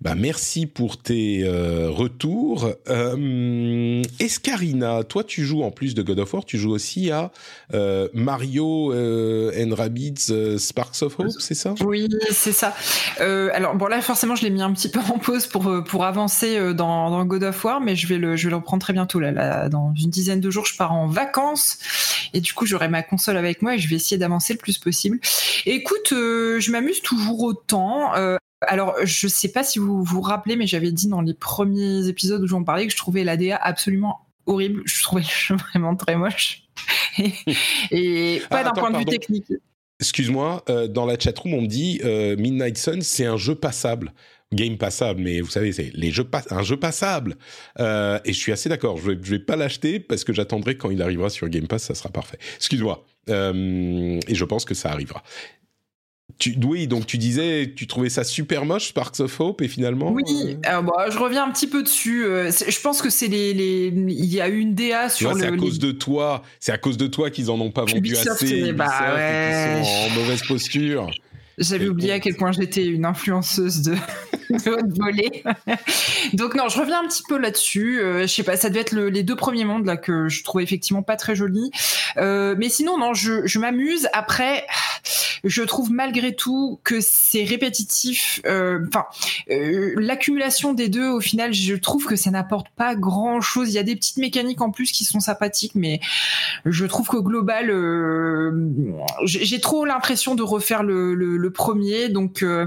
[0.00, 2.70] Bah, merci pour tes euh, retours.
[2.88, 7.32] Euh, Escarina, toi, tu joues en plus de God of War, tu joues aussi à
[7.74, 11.74] euh, Mario euh, and Rabbids euh, Sparks of Hope, c'est ça?
[11.84, 12.76] Oui, c'est ça.
[13.18, 16.74] Alors bon, là, forcément, je l'ai mis un petit peu en pause pour pour avancer
[16.74, 19.20] dans, dans, God of War, mais je vais le je vais le reprendre très bientôt.
[19.20, 21.78] Là, là, dans une dizaine de jours, je pars en vacances
[22.34, 24.78] et du coup, j'aurai ma console avec moi et je vais essayer d'avancer le plus
[24.78, 25.18] possible.
[25.66, 28.12] écoute, je m'amuse toujours autant.
[28.62, 32.42] Alors, je sais pas si vous vous rappelez, mais j'avais dit dans les premiers épisodes
[32.42, 34.82] où j'en parlais que je trouvais l'ADA absolument horrible.
[34.84, 36.64] Je trouvais le jeu vraiment très moche.
[37.18, 39.52] et, pas ah, d'un point de vue technique.
[40.00, 44.12] Excuse-moi, euh, dans la chatroom, on me dit euh, Midnight Sun, c'est un jeu passable.
[44.52, 47.36] game passable, mais vous savez, c'est les jeux un jeu passable.
[47.80, 48.96] Euh, et je suis assez d'accord.
[48.96, 51.94] Je vais, vais pas l'acheter parce que j'attendrai quand il arrivera sur Game Pass, ça
[51.94, 52.38] sera parfait.
[52.56, 53.04] Excuse-moi.
[53.28, 55.22] Et je pense que ça arrivera.
[56.38, 60.12] Tu, oui, donc tu disais, tu trouvais ça super moche, Sparks of Hope, et finalement.
[60.12, 62.24] Oui, euh, alors bah, je reviens un petit peu dessus.
[62.24, 65.40] je pense que c'est les, les, il y a une DA sur le.
[65.40, 66.42] C'est à cause de toi.
[66.60, 68.72] C'est à cause de toi qu'ils en ont pas vendu assez.
[68.72, 69.82] Bah, ouais.
[69.82, 71.10] sont en mauvaise posture.
[71.58, 73.94] J'avais oublié à quel point j'étais une influenceuse de,
[74.50, 75.42] de haute volée.
[76.32, 78.00] Donc non, je reviens un petit peu là-dessus.
[78.00, 80.62] Euh, je sais pas, ça devait être les deux premiers mondes là que je trouvais
[80.62, 81.70] effectivement pas très jolis.
[82.16, 84.08] Euh, mais sinon, non, je, je m'amuse.
[84.12, 84.66] Après,
[85.44, 88.40] je trouve malgré tout que c'est répétitif.
[88.46, 89.06] Euh, enfin,
[89.50, 93.70] euh, l'accumulation des deux, au final, je trouve que ça n'apporte pas grand-chose.
[93.70, 96.00] Il y a des petites mécaniques en plus qui sont sympathiques, mais
[96.64, 98.68] je trouve qu'au global, euh,
[99.24, 102.08] j'ai trop l'impression de refaire le, le, le premier.
[102.08, 102.66] Donc, euh,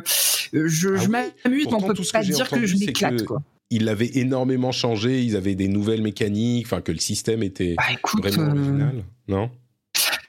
[0.54, 3.26] je, ah je m'amuse, mais on peut pas dire que je m'éclate.
[3.26, 3.42] quoi
[3.72, 7.84] il l'avait énormément changé, ils avaient des nouvelles mécaniques, enfin que le système était bah,
[7.94, 9.50] écoute, vraiment original, non?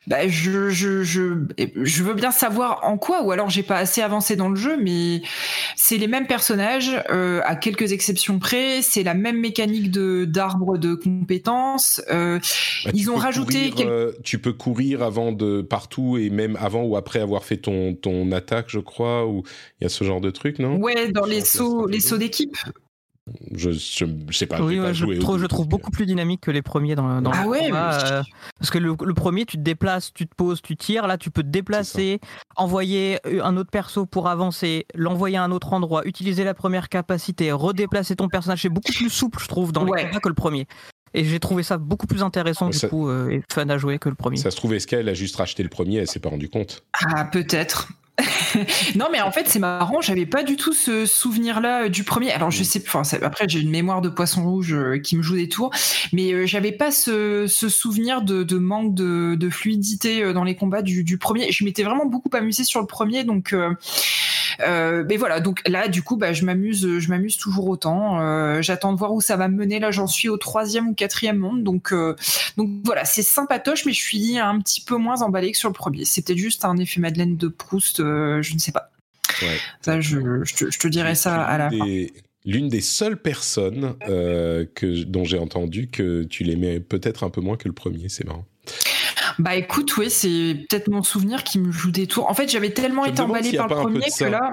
[0.06, 1.34] Bah, je, je, je,
[1.76, 4.76] je veux bien savoir en quoi, ou alors j'ai pas assez avancé dans le jeu,
[4.82, 5.22] mais
[5.76, 10.76] c'est les mêmes personnages, euh, à quelques exceptions près, c'est la même mécanique de d'arbre
[10.76, 12.02] de compétences.
[12.10, 12.40] Euh,
[12.84, 13.70] bah, ils ont rajouté.
[13.70, 17.58] Courir, euh, tu peux courir avant de partout et même avant ou après avoir fait
[17.58, 19.44] ton ton attaque, je crois, ou
[19.80, 20.76] il y a ce genre de truc, non?
[20.78, 22.56] Ouais, dans les sauts, les sauts d'équipe.
[23.52, 24.60] Je, je, sais pas.
[24.60, 27.44] Oui, pas je, trouve, je trouve beaucoup plus dynamique que les premiers dans, dans ah
[27.44, 28.22] le ouais, euh,
[28.58, 31.06] parce que le, premier, tu te déplaces, tu te poses, tu tires.
[31.06, 32.18] Là, tu peux te déplacer,
[32.56, 37.52] envoyer un autre perso pour avancer, l'envoyer à un autre endroit, utiliser la première capacité,
[37.52, 38.62] redéplacer ton personnage.
[38.62, 40.66] C'est beaucoup plus souple, je trouve, dans les combats que le premier.
[41.14, 44.08] Et j'ai trouvé ça beaucoup plus intéressant du coup euh, et fun à jouer que
[44.08, 44.38] le premier.
[44.38, 46.84] Ça se trouve, est-ce qu'elle a juste racheté le premier Elle s'est pas rendu compte
[47.14, 47.88] Ah, peut-être.
[48.96, 50.00] non, mais en fait, c'est marrant.
[50.00, 52.30] J'avais pas du tout ce souvenir-là euh, du premier.
[52.30, 55.36] Alors, je sais, enfin, après, j'ai une mémoire de poisson rouge euh, qui me joue
[55.36, 55.70] des tours,
[56.12, 61.50] mais euh, j'avais pas ce, souvenir de, manque de, fluidité dans les combats du, premier.
[61.52, 63.54] Je m'étais vraiment beaucoup amusé sur le premier, donc.
[64.60, 68.60] Mais voilà, donc là, du coup, bah, je m'amuse, je m'amuse toujours autant.
[68.62, 69.78] J'attends de voir où ça va me mener.
[69.78, 71.92] Là, j'en suis au troisième ou quatrième monde, donc,
[72.56, 75.74] donc voilà, c'est sympatoche, mais je suis un petit peu moins emballé que sur le
[75.74, 76.04] premier.
[76.04, 78.90] C'était juste un effet Madeleine de Proust euh, je ne sais pas.
[79.80, 80.18] Ça, je,
[80.78, 81.84] te, dirai ça à la fin.
[82.44, 87.40] L'une des seules personnes euh, que, dont j'ai entendu que tu l'aimais peut-être un peu
[87.40, 88.44] moins que le premier, c'est marrant.
[89.38, 92.30] Bah écoute, oui, c'est peut-être mon souvenir qui me joue des tours.
[92.30, 94.52] En fait, j'avais tellement été emballé par le premier que là.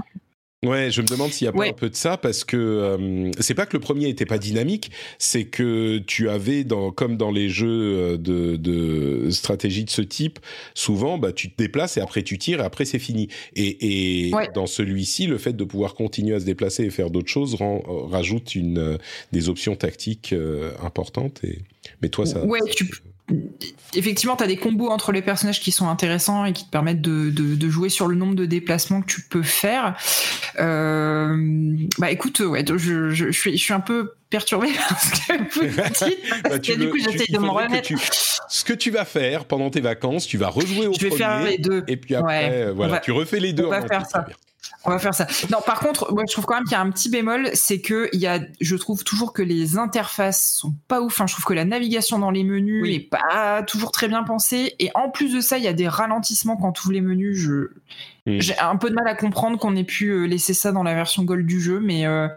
[0.65, 3.31] Ouais, je me demande s'il y a pas un peu de ça parce que euh,
[3.39, 7.31] c'est pas que le premier était pas dynamique, c'est que tu avais dans comme dans
[7.31, 10.37] les jeux euh, de, de stratégie de ce type,
[10.73, 13.29] souvent bah tu te déplaces et après tu tires et après c'est fini.
[13.55, 17.29] Et, et dans celui-ci, le fait de pouvoir continuer à se déplacer et faire d'autres
[17.29, 18.97] choses rend, rajoute une euh,
[19.31, 20.35] des options tactiques
[20.83, 21.39] importantes.
[21.45, 21.59] Et
[22.01, 22.43] mais toi ça.
[22.43, 22.85] Ouais, tu
[23.93, 27.01] effectivement, tu as des combos entre les personnages qui sont intéressants et qui te permettent
[27.01, 29.95] de, de, jouer sur le nombre de déplacements que tu peux faire.
[30.59, 35.67] Euh, bah écoute, ouais, je, je, suis, je suis un peu perturbé parce que vous
[35.67, 35.99] dites, parce
[36.43, 37.89] bah, que du coup j'essaye de me remettre.
[38.49, 41.43] ce que tu vas faire pendant tes vacances, tu vas rejouer au je vais faire
[41.43, 41.83] les deux.
[41.87, 43.65] Et puis après, euh, voilà, tu refais les deux.
[43.65, 44.25] On va faire ça.
[44.85, 45.27] On va faire ça.
[45.51, 47.81] Non, par contre, moi, je trouve quand même qu'il y a un petit bémol, c'est
[47.81, 51.13] que il y a, je trouve toujours que les interfaces sont pas ouf.
[51.13, 54.75] Enfin, je trouve que la navigation dans les menus n'est pas toujours très bien pensée.
[54.79, 57.37] Et en plus de ça, il y a des ralentissements quand tu ouvres les menus.
[57.37, 57.67] Je,
[58.25, 60.93] j'ai un peu de mal à comprendre qu'on ait pu euh, laisser ça dans la
[60.93, 62.27] version Gold du jeu, mais euh,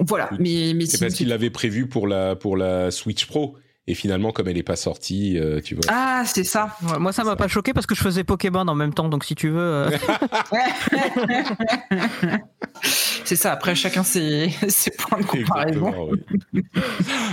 [0.00, 0.28] voilà.
[0.38, 3.56] Mais, mais c'est parce qu'il l'avait prévu pour la pour la Switch Pro.
[3.86, 5.84] Et finalement, comme elle n'est pas sortie, euh, tu vois.
[5.88, 6.76] Ah, c'est ça.
[6.98, 9.34] moi, ça m'a pas choqué parce que je faisais Pokémon en même temps, donc si
[9.34, 9.58] tu veux.
[9.58, 9.90] Euh.
[13.24, 13.52] c'est ça.
[13.52, 16.10] Après, chacun ses, ses points de comparaison.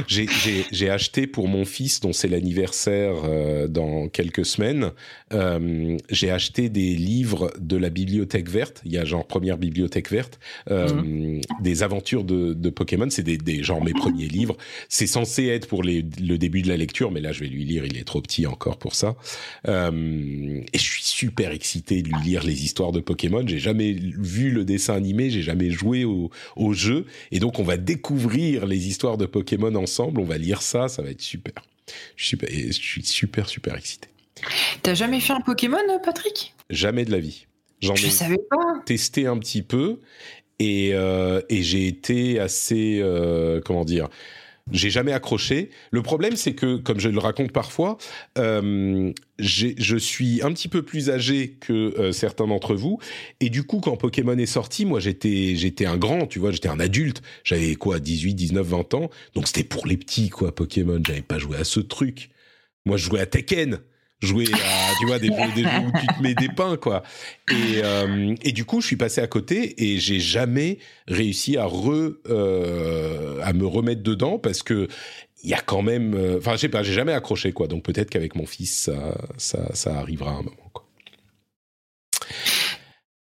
[0.07, 4.91] j'ai acheté pour mon fils, dont c'est l'anniversaire euh, dans quelques semaines,
[5.31, 8.81] j'ai acheté des livres de la bibliothèque verte.
[8.85, 11.41] Il y a genre première bibliothèque verte, mhm.
[11.61, 13.09] des aventures de, de Pokémon.
[13.09, 14.57] C'est des, des genre mes premiers livres.
[14.89, 17.65] C'est censé être pour les, le début de la lecture, mais là je vais lui
[17.65, 19.15] lire, il est trop petit encore pour ça.
[19.67, 23.43] Euh, et je suis super excité de lui lire les histoires de Pokémon.
[23.45, 27.63] J'ai jamais vu le dessin animé, j'ai jamais joué au, au, jeu, et donc on
[27.63, 30.19] va découvrir les histoires de Pokémon ensemble.
[30.19, 31.53] On va lire ça, ça va être super.
[32.15, 34.09] Je suis super, je suis super super excité.
[34.83, 36.53] T'as jamais fait un Pokémon, Patrick?
[36.69, 37.47] Jamais de la vie.
[37.81, 38.81] J'en ai savais pas.
[38.85, 39.99] testé un petit peu
[40.59, 44.09] et, euh, et j'ai été assez euh, comment dire
[44.71, 45.69] j'ai jamais accroché.
[45.91, 47.97] Le problème, c'est que, comme je le raconte parfois,
[48.37, 52.99] euh, je suis un petit peu plus âgé que euh, certains d'entre vous,
[53.39, 56.69] et du coup, quand Pokémon est sorti, moi, j'étais j'étais un grand, tu vois, j'étais
[56.69, 57.21] un adulte.
[57.43, 61.01] J'avais quoi, 18, 19, 20 ans, donc c'était pour les petits, quoi, Pokémon.
[61.05, 62.29] J'avais pas joué à ce truc.
[62.85, 63.79] Moi, je jouais à Tekken
[64.21, 67.03] jouer à, tu vois, des jeux, des jeux où tu te mets des pains, quoi.
[67.51, 71.65] Et, euh, et du coup, je suis passé à côté et j'ai jamais réussi à
[71.65, 74.87] re, euh, à me remettre dedans parce que
[75.43, 77.67] il y a quand même, euh, enfin, je sais pas, j'ai jamais accroché, quoi.
[77.67, 78.89] Donc peut-être qu'avec mon fils,
[79.37, 80.85] ça, ça, arrivera à un moment, quoi.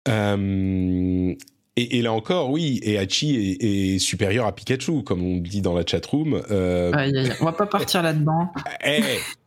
[0.08, 1.34] Euh,
[1.76, 3.64] et, et, là encore, oui, et Hachi est,
[3.96, 6.42] est, supérieur à Pikachu, comme on dit dans la chatroom.
[6.52, 6.92] Euh...
[6.94, 8.52] Aïe, aïe, on va pas partir là-dedans.
[8.86, 9.02] Eh,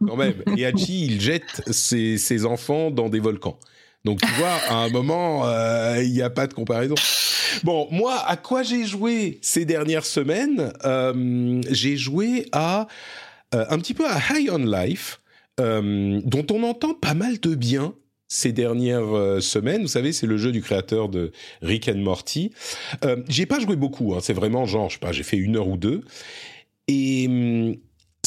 [0.05, 0.43] quand même.
[0.57, 3.59] Et Hachi, il jette ses, ses, enfants dans des volcans.
[4.05, 6.95] Donc tu vois, à un moment, euh, il n'y a pas de comparaison.
[7.65, 12.87] Bon, moi, à quoi j'ai joué ces dernières semaines euh, J'ai joué à
[13.55, 15.21] euh, un petit peu à High on Life,
[15.61, 17.95] euh, dont on entend pas mal de bien
[18.29, 19.83] ces dernières euh, semaines.
[19.83, 22.53] Vous savez, c'est le jeu du créateur de Rick Morty.
[23.05, 24.15] Euh, j'ai pas joué beaucoup.
[24.15, 26.03] Hein, c'est vraiment genre, je sais pas, j'ai fait une heure ou deux.
[26.89, 27.77] Et hum,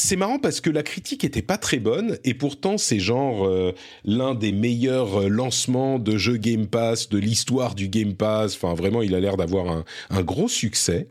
[0.00, 3.74] c'est marrant parce que la critique était pas très bonne et pourtant c'est genre euh,
[4.04, 8.54] l'un des meilleurs euh, lancements de jeux Game Pass de l'histoire du Game Pass.
[8.54, 11.08] Enfin, vraiment, il a l'air d'avoir un, un, gros succès.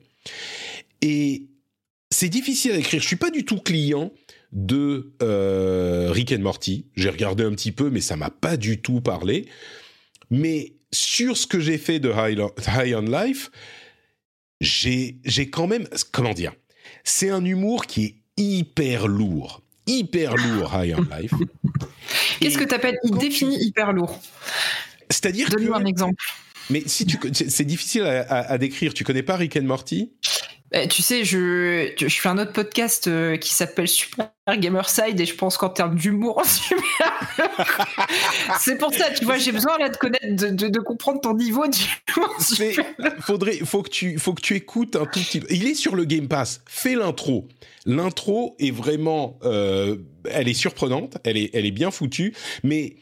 [1.02, 1.48] Et
[2.10, 3.02] c'est difficile à écrire.
[3.02, 4.12] Je suis pas du tout client
[4.52, 6.86] de euh, Rick and Morty.
[6.96, 9.48] J'ai regardé un petit peu, mais ça m'a pas du tout parlé.
[10.30, 13.52] Mais sur ce que j'ai fait de High, High on Life,
[14.62, 16.54] j'ai quand même, comment dire,
[17.04, 21.34] c'est un humour qui est hyper lourd, hyper lourd High on Life.
[22.40, 24.20] Qu'est-ce que tu appelles Il définit hyper lourd?
[25.10, 26.24] C'est-à-dire Donne-nous un exemple.
[26.70, 28.94] Mais si tu, c'est difficile à, à, à, décrire.
[28.94, 30.12] Tu connais pas Rick and Morty?
[30.72, 35.26] Eh, tu sais, je, je fais un autre podcast euh, qui s'appelle Super Gamerside et
[35.26, 36.44] je pense qu'en termes d'humour,
[38.60, 42.38] c'est pour ça, tu vois, j'ai besoin là de connaître, de, comprendre ton niveau d'humour.
[43.22, 45.42] Faudrait, faut que tu, faut que tu écoutes un tout petit.
[45.50, 46.62] Il est sur le Game Pass.
[46.68, 47.48] Fais l'intro.
[47.88, 52.98] L'intro est vraiment, euh, elle est surprenante, elle est, elle est bien foutue, mais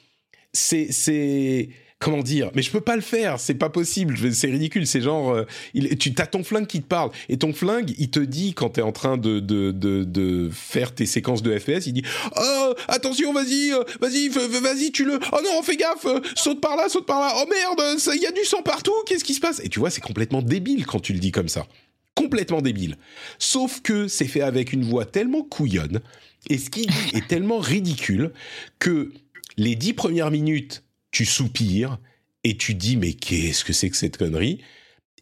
[0.53, 1.69] c'est
[1.99, 5.31] comment dire mais je peux pas le faire c'est pas possible c'est ridicule c'est genre
[5.31, 8.53] euh, il, tu as ton flingue qui te parle et ton flingue il te dit
[8.53, 11.93] quand tu es en train de, de, de, de, faire tes séquences de FPS il
[11.93, 12.03] dit
[12.35, 16.75] oh attention vas-y euh, vas-y vas-y tu le oh non fais gaffe euh, saute par
[16.75, 19.39] là saute par là oh merde il y a du sang partout qu'est-ce qui se
[19.39, 19.61] passe?
[19.63, 21.67] Et tu vois c'est complètement débile quand tu le dis comme ça.
[22.15, 22.97] Complètement débile.
[23.37, 26.01] Sauf que c'est fait avec une voix tellement couillonne
[26.49, 28.31] et ce qu'il dit est tellement ridicule
[28.79, 29.11] que
[29.57, 31.99] les dix premières minutes tu soupires
[32.43, 34.63] et tu dis mais qu'est-ce que c'est que cette connerie?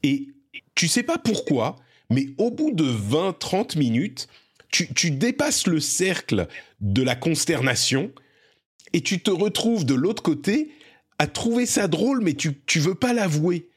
[0.03, 0.29] Et
[0.75, 1.77] tu sais pas pourquoi,
[2.09, 4.27] mais au bout de 20-30 minutes,
[4.71, 6.47] tu, tu, dépasses le cercle
[6.81, 8.11] de la consternation
[8.93, 10.71] et tu te retrouves de l'autre côté
[11.17, 13.69] à trouver ça drôle, mais tu, tu veux pas l'avouer.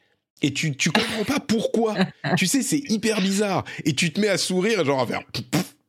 [0.42, 1.96] Et tu, tu comprends pas pourquoi.
[2.36, 3.64] tu sais, c'est hyper bizarre.
[3.84, 5.22] Et tu te mets à sourire, genre à faire.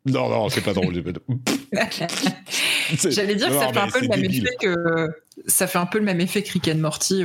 [0.06, 0.94] Non, non, c'est pas drôle.
[3.10, 5.08] J'allais dire que ça fait un peu le même effet que
[5.46, 7.24] ça fait un peu le même effet que Rick and Morty.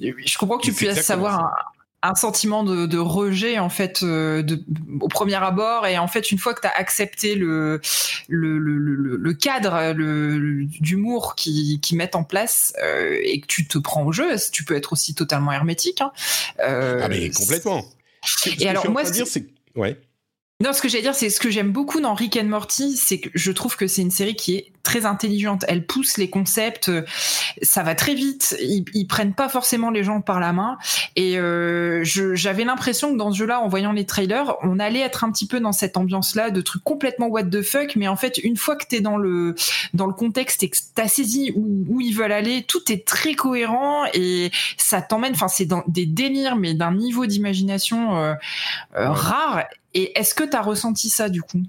[0.00, 4.42] Je comprends que tu puisses savoir un, un, sentiment de, de, rejet en fait euh,
[4.42, 4.62] de,
[5.00, 7.80] au premier abord et en fait une fois que tu as accepté le
[8.28, 9.92] le, le, le, le cadre
[10.80, 14.64] d'humour qu'ils qui mettent en place euh, et que tu te prends au jeu, tu
[14.64, 16.00] peux être aussi totalement hermétique.
[16.00, 16.12] Hein.
[16.60, 17.84] Euh, ah mais complètement.
[18.58, 19.46] Et alors moi, dire, c'est
[19.76, 19.98] ouais.
[20.60, 23.18] Non, ce que j'allais dire, c'est ce que j'aime beaucoup dans Rick and Morty, c'est
[23.18, 25.64] que je trouve que c'est une série qui est très intelligente.
[25.68, 26.90] Elle pousse les concepts,
[27.62, 28.56] ça va très vite.
[28.60, 30.78] Ils, ils prennent pas forcément les gens par la main.
[31.14, 35.22] Et euh, j'avais l'impression que dans ce jeu-là, en voyant les trailers, on allait être
[35.22, 37.94] un petit peu dans cette ambiance-là de trucs complètement what the fuck.
[37.94, 39.54] Mais en fait, une fois que t'es dans le
[39.94, 43.34] dans le contexte et que t'as saisi où, où, ils veulent aller, tout est très
[43.34, 45.34] cohérent et ça t'emmène.
[45.34, 48.34] Enfin, c'est dans des délires, mais d'un niveau d'imagination euh,
[48.96, 49.62] euh, rare.
[49.92, 51.62] Et est-ce que tu as ressenti ça du coup?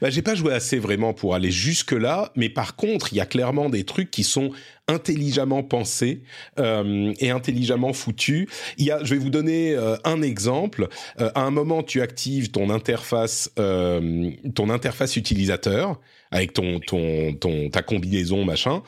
[0.00, 3.26] Bah, J'ai pas joué assez vraiment pour aller jusque-là, mais par contre, il y a
[3.26, 4.50] clairement des trucs qui sont
[4.88, 6.22] intelligemment pensés
[6.58, 8.46] euh, et intelligemment foutus.
[8.78, 10.88] Il y a, je vais vous donner euh, un exemple.
[11.20, 16.00] Euh, à un moment, tu actives ton interface, euh, ton interface utilisateur
[16.30, 18.82] avec ton, ton, ton, ta combinaison machin.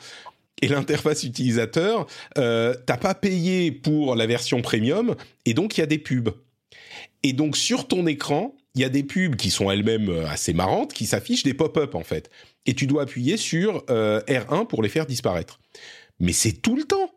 [0.61, 2.07] Et l'interface utilisateur,
[2.37, 5.15] euh, t'as pas payé pour la version premium,
[5.45, 6.29] et donc il y a des pubs.
[7.23, 10.93] Et donc sur ton écran, il y a des pubs qui sont elles-mêmes assez marrantes,
[10.93, 12.29] qui s'affichent des pop-up en fait.
[12.65, 15.59] Et tu dois appuyer sur euh, R1 pour les faire disparaître.
[16.19, 17.11] Mais c'est tout le temps.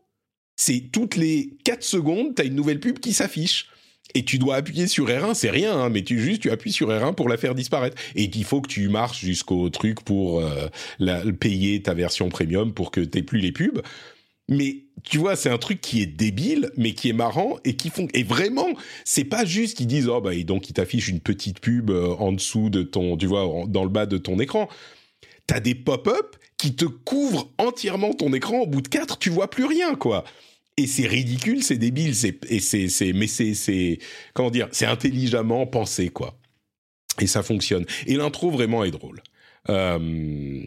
[0.56, 3.68] C'est toutes les 4 secondes, tu as une nouvelle pub qui s'affiche.
[4.14, 6.88] et tu dois appuyer sur R1, c'est rien, hein, mais tu juste tu appuies sur
[6.88, 7.96] R1 pour la faire disparaître.
[8.14, 10.68] Et il faut que tu marches jusqu'au truc pour euh,
[11.38, 13.82] payer ta version premium pour que t'aies plus les pubs.
[14.48, 17.90] Mais tu vois, c'est un truc qui est débile, mais qui est marrant et qui
[17.90, 18.08] font.
[18.14, 18.68] Et vraiment,
[19.04, 22.14] c'est pas juste qu'ils disent oh bah et donc ils t'affichent une petite pub euh,
[22.18, 24.68] en dessous de ton, tu vois, dans le bas de ton écran.
[25.46, 28.58] T'as des pop-up qui te couvrent entièrement ton écran.
[28.60, 30.24] Au bout de quatre, tu vois plus rien, quoi
[30.78, 33.98] et c'est ridicule, c'est débile, c'est et c'est c'est mais c'est c'est
[34.32, 36.38] comment dire, c'est intelligemment pensé quoi.
[37.20, 37.84] Et ça fonctionne.
[38.06, 39.20] Et l'intro vraiment est drôle.
[39.68, 40.62] Euh,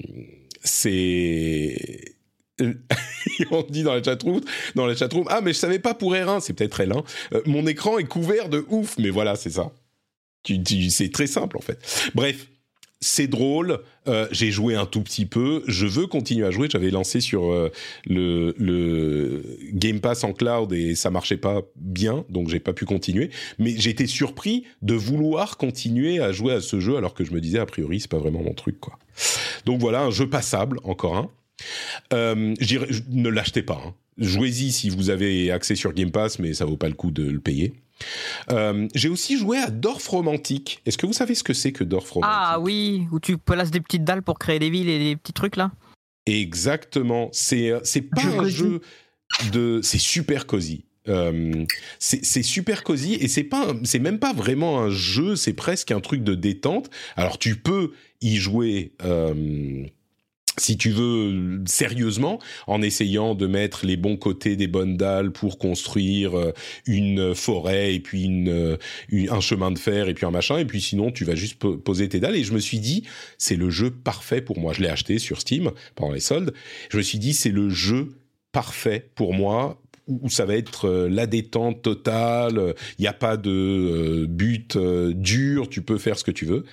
[0.64, 2.16] c'est
[3.52, 4.42] on dit dans la chatroom,
[4.76, 4.94] dans la
[5.30, 7.04] ah mais je savais pas pour R1, c'est peut-être L1.
[7.34, 9.72] Euh, mon écran est couvert de ouf, mais voilà, c'est ça.
[10.46, 12.12] C'est très simple en fait.
[12.16, 12.48] Bref,
[13.00, 13.80] c'est drôle.
[14.08, 15.64] Euh, j'ai joué un tout petit peu.
[15.68, 16.68] Je veux continuer à jouer.
[16.72, 17.72] J'avais lancé sur euh,
[18.06, 19.44] le, le,
[19.74, 23.32] Game Pass en cloud et ça marchait pas bien, donc j'ai pas pu continuer.
[23.60, 27.42] Mais j'étais surpris de vouloir continuer à jouer à ce jeu alors que je me
[27.42, 28.98] disais a priori c'est pas vraiment mon truc quoi.
[29.66, 31.30] Donc voilà un jeu passable encore un.
[32.14, 32.54] Euh,
[33.10, 33.82] ne l'achetez pas.
[33.86, 33.94] Hein.
[34.18, 37.24] Jouez-y si vous avez accès sur Game Pass, mais ça vaut pas le coup de
[37.24, 37.74] le payer.
[38.52, 40.82] Euh, j'ai aussi joué à Dorf Romantique.
[40.86, 42.36] Est-ce que vous savez ce que c'est que Dorf Romantique?
[42.38, 45.34] Ah oui, où tu places des petites dalles pour créer des villes et des petits
[45.34, 45.72] trucs là
[46.26, 47.30] Exactement.
[47.32, 48.82] C'est, euh, c'est pas un jeu
[49.52, 49.80] de.
[49.84, 50.86] C'est super cosy.
[51.08, 51.66] Euh,
[51.98, 56.00] c'est super cosy et c'est pas c'est même pas vraiment un jeu c'est presque un
[56.00, 58.92] truc de détente alors tu peux y jouer
[60.58, 65.58] si tu veux sérieusement, en essayant de mettre les bons côtés des bonnes dalles pour
[65.58, 66.52] construire euh,
[66.86, 68.76] une forêt et puis euh,
[69.10, 71.56] une, un chemin de fer et puis un machin, et puis sinon tu vas juste
[71.56, 72.36] poser tes dalles.
[72.36, 73.04] Et je me suis dit,
[73.38, 74.74] c'est le jeu parfait pour moi.
[74.74, 76.54] Je l'ai acheté sur Steam pendant les soldes.
[76.90, 78.10] Je me suis dit, c'est le jeu
[78.52, 82.76] parfait pour moi où ça va être euh, la détente totale.
[83.00, 85.70] Il n'y a pas de but dur.
[85.70, 86.66] Tu peux faire ce que tu veux.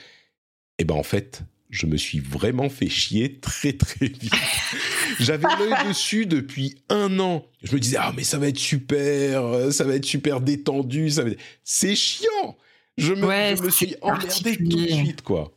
[0.80, 4.32] Et ben en fait, je me suis vraiment fait chier très très vite.
[5.20, 7.44] J'avais l'œil dessus depuis un an.
[7.62, 11.24] Je me disais ah mais ça va être super, ça va être super détendu, ça
[11.24, 11.30] va
[11.64, 12.56] C'est chiant.
[12.96, 15.52] Je me, me suis emmerdé tout de suite quoi.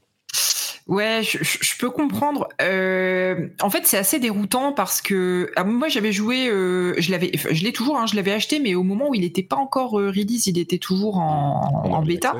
[0.91, 2.49] Ouais, je, peux comprendre.
[2.61, 7.31] Euh, en fait, c'est assez déroutant parce que ah, moi j'avais joué, euh, je l'avais,
[7.33, 9.97] je l'ai toujours, hein, je l'avais acheté, mais au moment où il n'était pas encore
[9.97, 12.35] euh, release, il était toujours en, en bêta.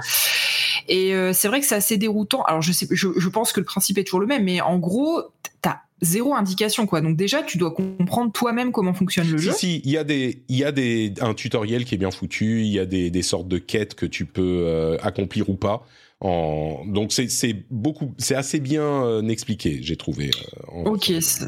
[0.89, 2.41] Et c'est vrai que c'est assez déroutant.
[2.43, 5.21] Alors je sais, je, pense que le principe est toujours le même, mais en gros,
[5.61, 6.99] t'as zéro indication quoi.
[6.99, 9.53] Donc déjà, tu dois comprendre toi-même comment fonctionne le jeu.
[9.53, 12.63] Si, il y a des, il y a des, un tutoriel qui est bien foutu.
[12.63, 15.87] Il y a des, des sortes de quêtes que tu peux accomplir ou pas.
[16.21, 16.83] En...
[16.85, 20.29] Donc c'est beaucoup, c'est assez bien euh, expliqué, j'ai trouvé.
[20.69, 21.47] Euh, ok, ça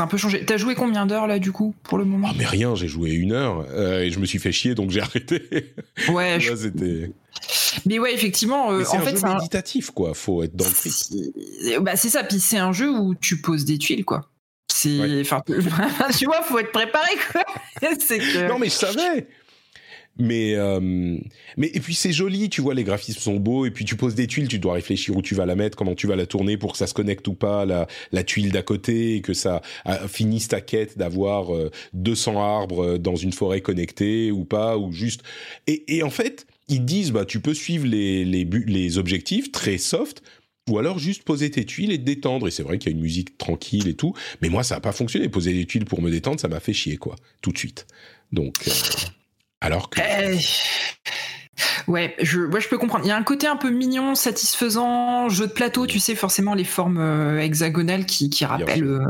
[0.00, 0.44] a un peu changé.
[0.44, 2.28] T'as joué combien d'heures là du coup pour le moment?
[2.30, 4.90] Ah mais rien, j'ai joué une heure euh, et je me suis fait chier donc
[4.90, 5.74] j'ai arrêté.
[6.08, 6.38] Ouais.
[6.40, 7.10] c'était.
[7.86, 8.70] Mais ouais, effectivement.
[8.70, 10.14] Euh, c'est un fait, jeu méditatif quoi.
[10.14, 11.80] Faut être dans le.
[11.80, 12.22] Bah c'est ça.
[12.22, 14.30] Puis c'est un jeu où tu poses des tuiles quoi.
[14.72, 15.42] C'est, enfin,
[16.16, 17.42] tu vois, faut être préparé quoi.
[17.80, 18.48] que...
[18.48, 19.26] Non mais je savais.
[20.16, 20.80] Mais, euh,
[21.56, 24.14] mais et puis c'est joli, tu vois, les graphismes sont beaux, et puis tu poses
[24.14, 26.56] des tuiles, tu dois réfléchir où tu vas la mettre, comment tu vas la tourner
[26.56, 29.60] pour que ça se connecte ou pas, la, la tuile d'à côté, et que ça
[30.08, 31.48] finisse ta quête d'avoir
[31.94, 35.22] 200 euh, arbres euh, dans une forêt connectée ou pas, ou juste...
[35.66, 40.22] Et, en fait, ils disent, bah, tu peux suivre les, les, objectifs très soft,
[40.70, 42.46] ou alors juste poser tes tuiles et te détendre.
[42.46, 44.80] Et c'est vrai qu'il y a une musique tranquille et tout, mais moi ça n'a
[44.80, 45.28] pas fonctionné.
[45.28, 47.86] Poser des tuiles pour me détendre, ça m'a fait chier quoi, tout de suite.
[48.32, 48.54] Donc
[49.64, 50.00] alors que.
[50.00, 50.36] Euh,
[51.88, 53.04] ouais, je, je peux comprendre.
[53.04, 56.54] Il y a un côté un peu mignon, satisfaisant, jeu de plateau, tu sais, forcément
[56.54, 59.06] les formes euh, hexagonales qui, rappellent, euh,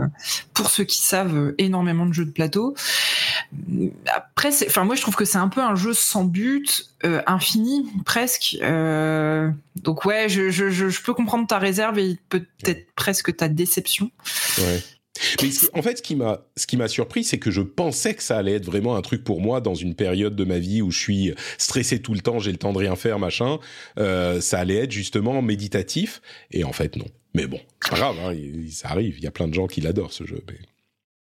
[0.53, 2.75] pour ceux qui savent, énormément de jeux de plateau.
[4.15, 6.91] Après, enfin, moi je trouve que c'est un peu un jeu sans but,
[7.27, 8.57] infini presque.
[8.63, 14.11] donc ouais, je, je, peux comprendre ta réserve et peut-être presque ta déception.
[14.59, 14.83] Ouais.
[15.43, 18.23] Mais en fait, ce qui m'a, ce qui m'a surpris, c'est que je pensais que
[18.23, 20.91] ça allait être vraiment un truc pour moi dans une période de ma vie où
[20.91, 23.59] je suis stressé tout le temps, j'ai le temps de rien faire, machin.
[23.99, 26.21] Euh, ça allait être justement méditatif,
[26.51, 27.07] et en fait non.
[27.35, 28.35] Mais bon, c'est pas grave, hein,
[28.71, 29.17] ça arrive.
[29.19, 30.43] Il y a plein de gens qui l'adorent ce jeu.
[30.49, 30.59] Mais...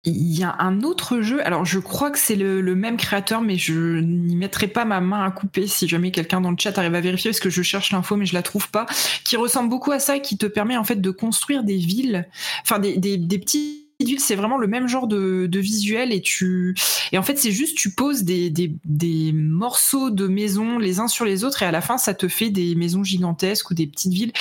[0.09, 3.57] Il y a un autre jeu, alors je crois que c'est le, même créateur, mais
[3.57, 6.95] je n'y mettrai pas ma main à couper si jamais quelqu'un dans le chat arrive
[6.95, 8.85] à vérifier, parce que je cherche l'info mais je la trouve pas,
[9.25, 12.25] qui ressemble beaucoup à ça, qui te permet en fait de construire des villes,
[12.61, 13.86] enfin des, des, petits
[14.19, 16.75] c'est vraiment le même genre de, de, visuel et tu
[17.11, 21.07] et en fait c'est juste tu poses des, des, des, morceaux de maisons les uns
[21.07, 23.87] sur les autres et à la fin ça te fait des maisons gigantesques ou des
[23.87, 24.31] petites villes.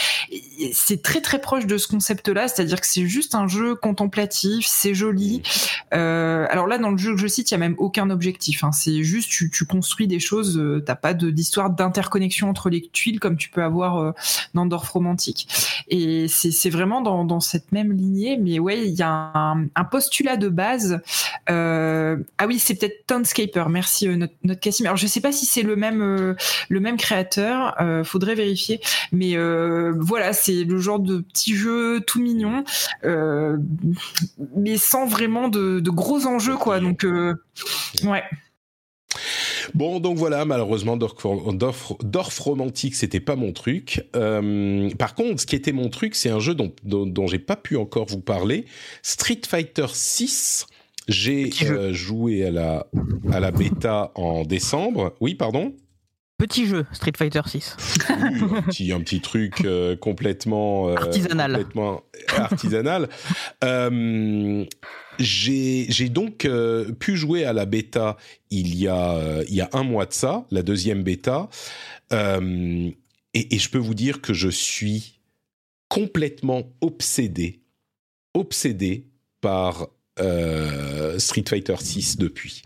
[0.73, 4.95] C'est très très proche de ce concept-là, c'est-à-dire que c'est juste un jeu contemplatif, c'est
[4.95, 5.43] joli.
[5.95, 8.63] Euh, alors là dans le jeu que je cite, il y a même aucun objectif.
[8.63, 8.73] Hein.
[8.73, 13.21] C'est juste tu, tu, construis des choses, euh, t'as pas d'histoire d'interconnexion entre les tuiles
[13.21, 14.13] comme tu peux avoir euh,
[14.53, 15.49] dans Dorf romantique.
[15.89, 19.85] Et c'est vraiment dans, dans cette même lignée, mais ouais il y a un un,
[19.85, 21.01] postulat de base.
[21.51, 23.65] Euh, ah oui, c'est peut-être Townscaper.
[23.69, 24.87] Merci euh, notre, notre Cassim.
[24.87, 26.35] Alors je sais pas si c'est le même euh,
[26.69, 27.77] le même créateur.
[28.05, 28.81] faudrait vérifier.
[29.13, 29.37] Mais
[29.99, 32.65] voilà, c'est le genre de petit jeu tout mignon,
[34.57, 36.81] mais sans vraiment de, de gros enjeux quoi.
[36.81, 37.07] Donc
[38.05, 38.25] ouais.
[39.75, 44.07] Bon, donc voilà, malheureusement, Dorf, Dorf, Romantique, c'était pas mon truc.
[44.15, 47.57] Euh, par contre, ce qui était mon truc, c'est un jeu dont, dont, j'ai pas
[47.57, 48.67] pu encore vous parler,
[49.03, 50.67] Street Fighter 6.
[51.09, 52.87] J'ai euh, joué à la,
[53.31, 55.15] à la bêta en décembre.
[55.21, 55.75] Oui, pardon?
[56.39, 57.77] Petit jeu, Street Fighter 6.
[58.11, 61.53] un, petit, un petit truc euh, complètement artisanal.
[61.53, 62.03] Complètement
[62.37, 63.09] artisanal.
[65.19, 68.17] J'ai donc euh, pu jouer à la bêta
[68.51, 71.49] il y, a, euh, il y a un mois de ça, la deuxième bêta,
[72.13, 72.91] euh,
[73.35, 75.21] et, et, je peux vous dire que je suis
[75.89, 77.61] complètement obsédé,
[78.35, 79.07] obsédé
[79.41, 79.89] par
[81.19, 82.63] Street Fighter 6 depuis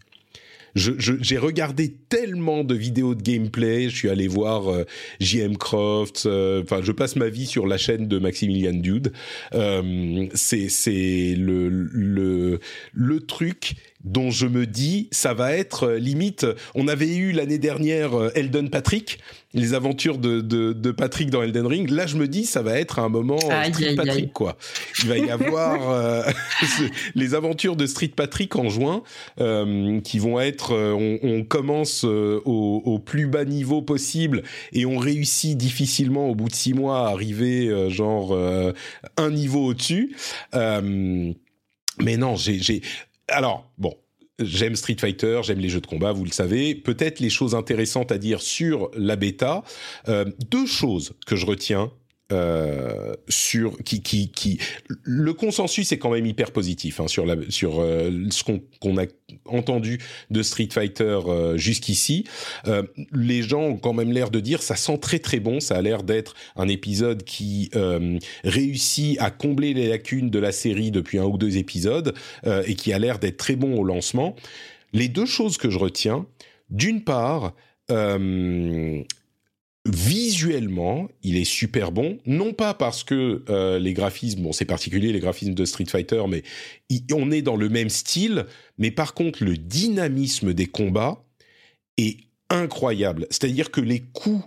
[0.75, 3.89] j'ai regardé tellement de vidéos de gameplay.
[3.89, 4.85] Je suis allé voir euh,
[5.21, 6.25] JM Croft.
[6.27, 9.13] Euh, enfin, je passe ma vie sur la chaîne de Maximilian Dude.
[9.55, 12.61] Euh, c'est le, le
[12.93, 16.47] le truc dont je me dis ça va être euh, limite.
[16.75, 19.19] On avait eu l'année dernière euh, Elden Patrick,
[19.53, 21.91] les aventures de, de, de, Patrick dans Elden Ring.
[21.91, 24.57] Là, je me dis ça va être un moment euh, Street Patrick quoi.
[25.03, 26.27] Il va y avoir
[27.15, 29.03] les aventures de Street Patrick en juin
[30.03, 30.75] qui vont être.
[30.75, 36.49] On, on commence au, au, plus bas niveau possible et on réussit difficilement au bout
[36.49, 38.37] de six mois à arriver genre
[39.17, 40.17] un niveau au-dessus.
[40.53, 42.83] mais non, j'ai
[43.31, 43.95] alors, bon,
[44.39, 46.75] j'aime Street Fighter, j'aime les jeux de combat, vous le savez.
[46.75, 49.63] Peut-être les choses intéressantes à dire sur la bêta.
[50.09, 51.93] Euh, deux choses que je retiens
[52.33, 54.59] euh, sur qui, qui, qui
[55.03, 59.07] le consensus est quand même hyper positif hein, sur sur euh, ce qu'on a
[59.47, 59.99] entendu
[60.31, 62.25] de Street Fighter euh, jusqu'ici.
[63.13, 65.83] Les gens ont quand même l'air de dire ça sent très très bon, ça a
[65.83, 67.71] l'air d'être un épisode qui
[68.45, 72.15] réussit à combler les lacunes de la série depuis un ou deux épisodes
[72.67, 74.37] et qui a l'air d'être très bon au lancement.
[74.93, 76.27] Les deux choses que je retiens,
[76.71, 77.55] d'une part,
[79.91, 82.19] visuellement, il est super bon.
[82.27, 86.23] Non pas parce que euh, les graphismes, bon, c'est particulier les graphismes de Street Fighter,
[86.29, 86.43] mais
[87.13, 88.47] on est dans le même style.
[88.79, 91.23] Mais par contre, le dynamisme des combats
[91.97, 92.19] est
[92.49, 93.27] incroyable.
[93.31, 94.45] C'est-à-dire que les coups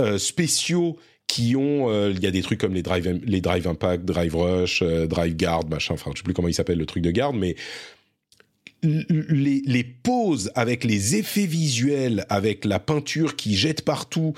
[0.00, 0.96] euh, spéciaux
[1.26, 4.36] qui ont, euh, il y a des trucs comme les drive, les drive impact, drive
[4.36, 5.94] rush, drive guard, machin.
[5.94, 7.56] Enfin, je sais plus comment il s'appelle le truc de garde, mais
[8.82, 14.34] les, les poses avec les effets visuels, avec la peinture qui jette partout,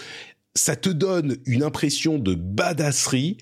[0.54, 3.38] ça te donne une impression de badasserie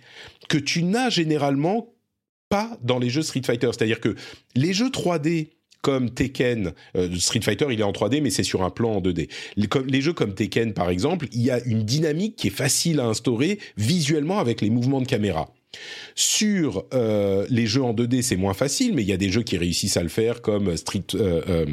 [0.49, 1.95] que tu n'as généralement
[2.49, 3.69] pas dans les jeux Street Fighter.
[3.73, 4.15] C'est-à-dire que
[4.55, 5.51] les jeux 3D
[5.83, 9.01] comme Tekken, euh, Street Fighter il est en 3D mais c'est sur un plan en
[9.01, 9.28] 2D.
[9.57, 13.01] Les, les, jeux comme Tekken par exemple, il y a une dynamique qui est facile
[13.01, 15.53] à instaurer visuellement avec les mouvements de caméra.
[16.15, 19.43] Sur euh, les jeux en 2D, c'est moins facile, mais il y a des jeux
[19.43, 21.66] qui réussissent à le faire, comme Street euh,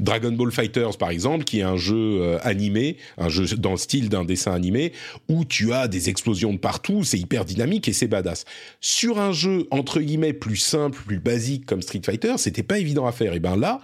[0.00, 4.08] Dragon Ball Fighters, par exemple, qui est un jeu animé, un jeu dans le style
[4.08, 4.92] d'un dessin animé,
[5.28, 8.44] où tu as des explosions de partout, c'est hyper dynamique et c'est badass.
[8.80, 13.06] Sur un jeu entre guillemets plus simple, plus basique comme Street Fighter, c'était pas évident
[13.06, 13.34] à faire.
[13.34, 13.80] Et ben là,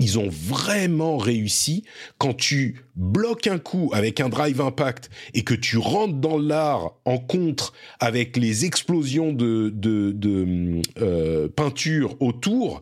[0.00, 1.84] ils ont vraiment réussi
[2.18, 6.94] quand tu bloques un coup avec un drive impact et que tu rentres dans l'art
[7.04, 9.72] en contre avec les explosions de,
[10.98, 12.80] euh, peinture autour,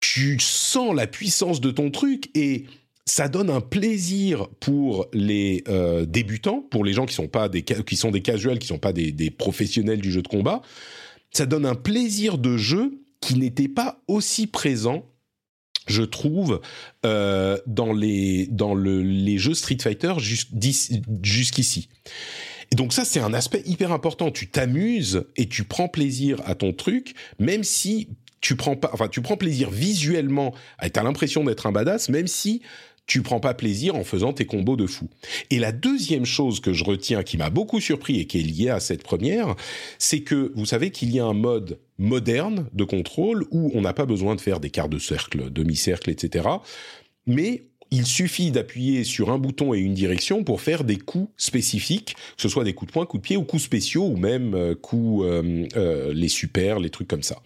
[0.00, 2.66] tu sens la puissance de ton truc et
[3.04, 7.62] ça donne un plaisir pour les euh, débutants, pour les gens qui sont pas des
[7.62, 10.62] qui sont des qui sont pas des professionnels du jeu de combat.
[11.32, 15.04] Ça donne un plaisir de jeu qui n'était pas aussi présent
[15.86, 16.60] je trouve,
[17.04, 21.88] euh, dans les dans le, les jeux Street Fighter jusqu'ici.
[22.72, 24.30] Et donc ça, c'est un aspect hyper important.
[24.30, 28.08] Tu t'amuses et tu prends plaisir à ton truc, même si
[28.40, 30.54] tu prends pas, enfin, tu prends plaisir visuellement.
[30.92, 32.62] T'as l'impression d'être un badass, même si
[33.06, 35.08] tu prends pas plaisir en faisant tes combos de fou.
[35.50, 38.70] Et la deuxième chose que je retiens, qui m'a beaucoup surpris et qui est liée
[38.70, 39.54] à cette première,
[39.98, 43.92] c'est que vous savez qu'il y a un mode moderne de contrôle où on n'a
[43.92, 46.48] pas besoin de faire des quarts de cercle, demi-cercle, etc.
[47.26, 52.14] Mais il suffit d'appuyer sur un bouton et une direction pour faire des coups spécifiques,
[52.36, 54.54] que ce soit des coups de poing, coups de pied ou coups spéciaux ou même
[54.54, 57.40] euh, coups euh, euh, les super, les trucs comme ça.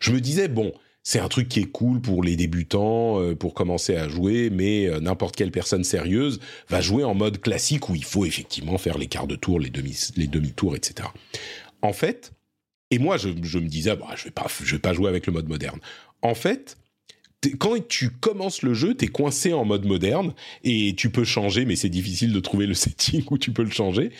[0.00, 3.94] Je me disais bon, c'est un truc qui est cool pour les débutants, pour commencer
[3.94, 8.24] à jouer, mais n'importe quelle personne sérieuse va jouer en mode classique où il faut
[8.24, 11.08] effectivement faire les quarts de tour, les demi tours, etc.
[11.80, 12.32] En fait,
[12.90, 14.32] et moi je, me disais bah, je vais
[14.72, 15.80] vais pas jouer avec le mode moderne.
[16.22, 16.76] En fait,
[17.58, 20.34] quand tu commences le jeu, tu es coincé en mode moderne
[20.64, 23.70] et tu peux changer, mais c'est difficile de trouver le setting où tu peux le
[23.70, 24.10] changer.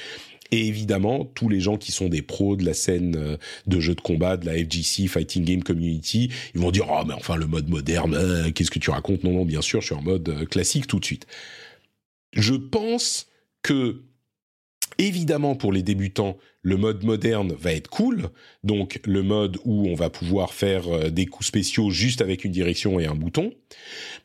[0.52, 3.36] Et évidemment, tous les gens qui sont des pros de la scène euh,
[3.66, 7.14] de jeux de combat, de la FGC, Fighting Game Community, ils vont dire, oh, mais
[7.14, 9.24] enfin, le mode moderne, euh, qu'est-ce que tu racontes?
[9.24, 11.26] Non, non, bien sûr, je suis en mode euh, classique tout de suite.
[12.32, 13.26] Je pense
[13.62, 14.02] que
[14.98, 18.30] Évidemment, pour les débutants, le mode moderne va être cool.
[18.64, 22.52] Donc, le mode où on va pouvoir faire euh, des coups spéciaux juste avec une
[22.52, 23.52] direction et un bouton.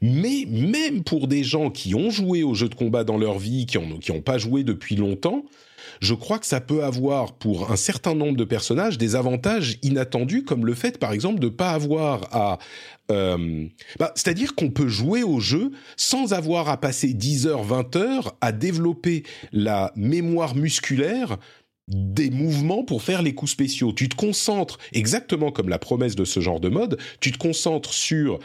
[0.02, 3.66] Mais même pour des gens qui ont joué aux jeux de combat dans leur vie,
[3.66, 5.46] qui n'ont qui ont pas joué depuis longtemps,
[6.00, 10.44] je crois que ça peut avoir pour un certain nombre de personnages des avantages inattendus,
[10.44, 12.60] comme le fait, par exemple, de pas avoir à
[13.12, 13.68] euh,
[14.00, 18.38] bah, c'est-à-dire qu'on peut jouer au jeu sans avoir à passer 10 heures, 20 heures
[18.42, 21.38] à développer la mémoire musculaire
[21.88, 23.92] des mouvements pour faire les coups spéciaux.
[23.92, 27.94] Tu te concentres, exactement comme la promesse de ce genre de mode, tu te concentres
[27.94, 28.40] sur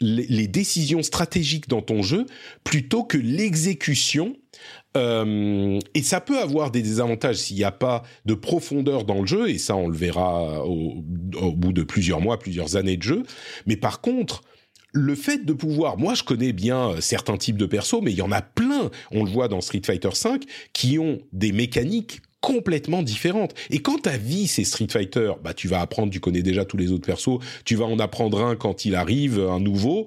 [0.00, 2.26] les, décisions stratégiques dans ton jeu
[2.64, 4.36] plutôt que l'exécution.
[4.96, 9.26] Euh, et ça peut avoir des désavantages s'il n'y a pas de profondeur dans le
[9.26, 13.22] jeu, et ça on le verra au, bout de plusieurs mois, plusieurs années de jeu.
[13.66, 14.42] Mais par contre,
[14.92, 18.18] le fait de pouvoir, moi je connais bien euh, certains types de persos, mais il
[18.18, 20.40] y en a plein, on le voit dans Street Fighter V,
[20.72, 23.54] qui ont des mécaniques complètement différentes.
[23.70, 26.76] Et quand ta vie c'est Street Fighter, bah tu vas apprendre, tu connais déjà tous
[26.76, 30.06] les autres persos, tu vas en apprendre un quand il arrive, un nouveau,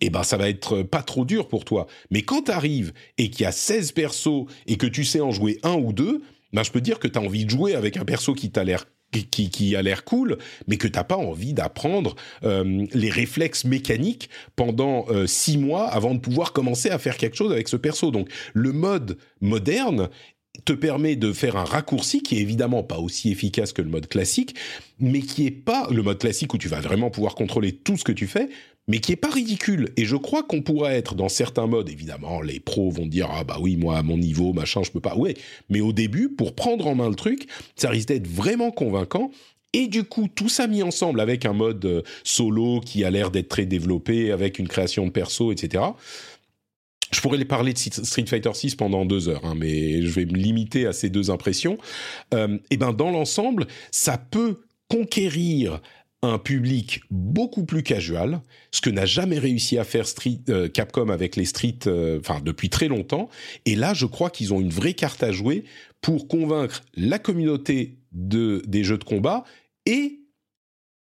[0.00, 1.86] et ben ça va être pas trop dur pour toi.
[2.10, 5.30] Mais quand tu arrives et qu'il y a 16 persos et que tu sais en
[5.30, 7.96] jouer un ou deux, ben je peux dire que tu as envie de jouer avec
[7.96, 8.84] un perso qui t'a l'air
[9.22, 15.06] qui, a l'air cool, mais que t'as pas envie d'apprendre euh, les réflexes mécaniques pendant
[15.08, 18.10] euh, six mois avant de pouvoir commencer à faire quelque chose avec ce perso.
[18.10, 20.08] Donc le mode moderne
[20.64, 24.08] te permet de faire un raccourci qui est évidemment pas aussi efficace que le mode
[24.08, 24.54] classique,
[24.98, 28.04] mais qui est pas le mode classique où tu vas vraiment pouvoir contrôler tout ce
[28.04, 28.48] que tu fais,
[28.86, 29.92] mais qui est pas ridicule.
[29.96, 33.44] Et je crois qu'on pourrait être dans certains modes, évidemment, les pros vont dire ah
[33.44, 35.16] bah oui moi à mon niveau machin je peux pas.
[35.16, 35.34] Ouais,
[35.68, 39.30] mais au début pour prendre en main le truc, ça risque d'être vraiment convaincant.
[39.76, 43.32] Et du coup, tout ça mis ensemble avec un mode euh, solo qui a l'air
[43.32, 45.82] d'être très développé, avec une création de perso, etc
[47.14, 50.26] je pourrais les parler de Street Fighter 6 pendant deux heures, hein, mais je vais
[50.26, 51.78] me limiter à ces deux impressions.
[52.34, 55.80] Euh, et ben dans l'ensemble, ça peut conquérir
[56.22, 61.08] un public beaucoup plus casual, ce que n'a jamais réussi à faire Street, euh, Capcom
[61.08, 63.28] avec les Street, euh, enfin depuis très longtemps.
[63.66, 65.64] Et là, je crois qu'ils ont une vraie carte à jouer
[66.00, 69.44] pour convaincre la communauté de, des jeux de combat
[69.86, 70.23] et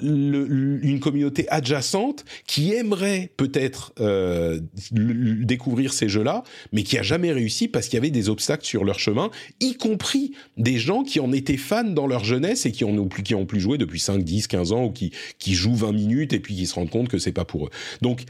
[0.02, 4.60] une communauté adjacente qui aimerait peut-être euh,
[4.92, 8.84] découvrir ces jeux-là, mais qui a jamais réussi parce qu'il y avait des obstacles sur
[8.84, 12.84] leur chemin, y compris des gens qui en étaient fans dans leur jeunesse et qui
[12.84, 15.76] ont plus, qui ont plus joué depuis 5, 10, 15 ans ou qui, qui jouent
[15.76, 17.70] 20 minutes et puis qui se rendent compte que c'est pas pour eux.
[18.02, 18.24] Donc,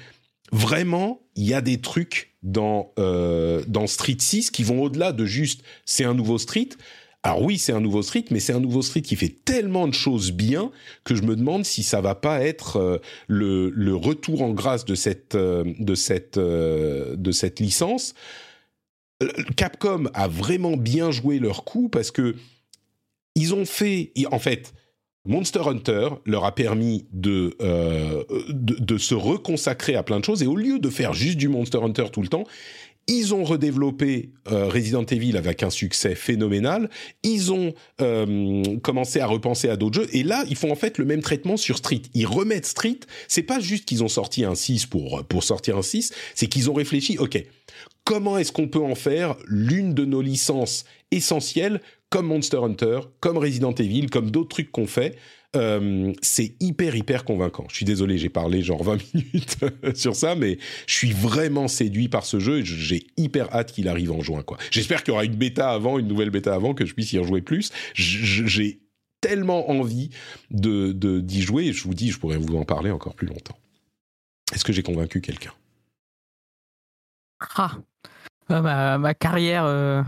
[0.53, 5.25] vraiment, il y a des trucs dans, euh, dans Street 6 qui vont au-delà de
[5.25, 6.71] juste c'est un nouveau Street.
[7.23, 9.93] Alors oui, c'est un nouveau street, mais c'est un nouveau street qui fait tellement de
[9.93, 10.71] choses bien
[11.05, 12.99] que je me demande si ça va pas être euh,
[13.29, 15.65] le, retour en grâce de cette, euh,
[16.39, 17.17] euh,
[17.59, 18.15] licence.
[19.57, 22.37] Capcom a vraiment bien joué leur coup parce que
[23.35, 24.73] ils ont fait, en fait,
[25.27, 27.55] Monster Hunter leur a permis de,
[28.49, 31.79] de, se reconsacrer à plein de choses et au lieu de faire juste du Monster
[31.83, 32.45] Hunter tout le temps,
[33.11, 36.89] ils ont redéveloppé euh, Resident Evil avec un succès phénoménal.
[37.25, 40.09] Ils ont euh, commencé à repenser à d'autres jeux.
[40.13, 42.03] Et là, ils font en fait le même traitement sur Street.
[42.15, 43.01] Ils remettent Street.
[43.27, 46.13] C'est pas juste qu'ils ont sorti un 6 pour, pour sortir un 6.
[46.37, 47.45] C'est qu'ils ont réfléchi, OK,
[48.05, 51.81] comment est-ce qu'on peut en faire l'une de nos licences essentielles
[52.11, 55.17] comme Monster Hunter, comme Resident Evil, comme d'autres trucs qu'on fait
[55.57, 57.65] euh, c'est hyper hyper convaincant.
[57.69, 59.57] Je suis désolé, j'ai parlé genre 20 minutes
[59.95, 63.89] sur ça, mais je suis vraiment séduit par ce jeu et j'ai hyper hâte qu'il
[63.89, 64.45] arrive en juin.
[64.71, 67.19] J'espère qu'il y aura une bêta avant, une nouvelle bêta avant, que je puisse y
[67.19, 67.73] rejouer plus.
[67.95, 68.81] J'ai
[69.21, 70.11] tellement envie
[70.51, 73.59] de d'y jouer et je vous dis, je pourrais vous en parler encore plus longtemps.
[74.55, 75.53] Est-ce que j'ai convaincu quelqu'un?
[77.57, 77.77] Ah.
[78.49, 80.03] Ma, ma, carrière, euh,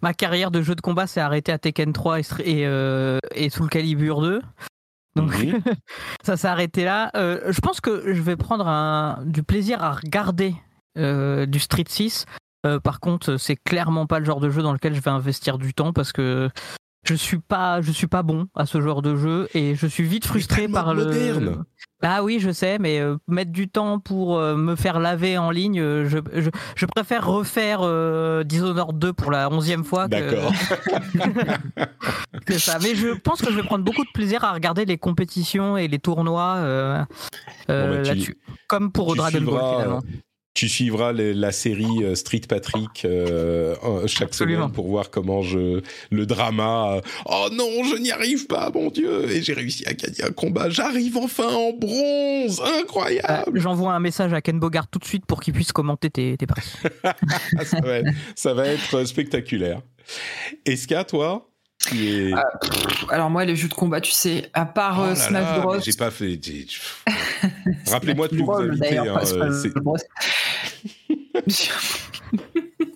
[0.00, 3.48] ma carrière de jeu de combat s'est arrêtée à Tekken 3 et, et, euh, et
[3.68, 4.40] Calibur 2.
[5.16, 5.32] Donc
[6.22, 7.10] ça s'est arrêté là.
[7.16, 10.54] Euh, je pense que je vais prendre un, du plaisir à regarder
[10.98, 12.26] euh, du Street 6.
[12.66, 15.58] Euh, par contre, c'est clairement pas le genre de jeu dans lequel je vais investir
[15.58, 16.50] du temps parce que
[17.10, 20.04] je suis pas, je suis pas bon à ce genre de jeu et je suis
[20.04, 21.06] vite frustré par le.
[21.06, 21.64] moderne.
[22.02, 25.50] Ah oui, je sais, mais euh, mettre du temps pour euh, me faire laver en
[25.50, 27.80] ligne, euh, je, je, je préfère refaire
[28.44, 30.08] Dishonored 2 pour la onzième fois
[32.46, 32.78] que, ça.
[32.80, 35.88] Mais je pense que je vais prendre beaucoup de plaisir à regarder les compétitions et
[35.88, 37.06] les tournois Bon,
[37.68, 38.38] bah, là-dessus.
[38.68, 40.00] Comme pour Dragon Ball finalement.
[40.60, 43.74] Tu suivras les- la série euh, Street Patrick euh,
[44.06, 44.64] chaque Absolument.
[44.64, 45.80] semaine pour voir comment je
[46.10, 46.96] le drama.
[46.96, 50.32] euh, oh non, je n'y arrive pas, mon Dieu Et j'ai réussi à gagner un
[50.32, 50.68] combat.
[50.68, 53.58] J'arrive enfin en bronze, incroyable.
[53.58, 56.46] J'envoie un message à Ken Bogart tout de suite pour qu'il puisse commenter tes, tes.
[57.04, 59.80] Ah, ça, va être, ça va être spectaculaire.
[60.66, 61.49] Eska, toi
[62.34, 62.44] Ah,
[63.08, 65.80] Alors moi, les jeux de combat, tu sais, à part Oh euh, Smash Bros.
[65.80, 66.38] J'ai pas fait.
[67.90, 68.98] Rappelez-moi de vous inviter.
[68.98, 69.18] hein,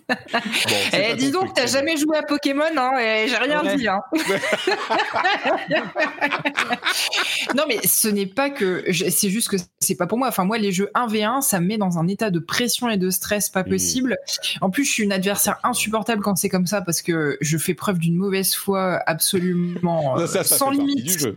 [0.93, 3.75] Eh, dis donc, t'as jamais joué à Pokémon, hein, et j'ai rien Ouais.
[3.75, 3.87] dit.
[3.87, 4.01] Hein.
[7.55, 8.83] non, mais ce n'est pas que.
[9.09, 10.27] C'est juste que c'est pas pour moi.
[10.27, 13.09] Enfin, moi, les jeux 1v1, ça me met dans un état de pression et de
[13.09, 13.69] stress pas Mhm.
[13.69, 14.17] possible.
[14.61, 17.73] En plus, je suis une adversaire insupportable quand c'est comme ça parce que je fais
[17.73, 21.27] preuve d'une mauvaise foi absolument Non, euh, ça, ça sans limite.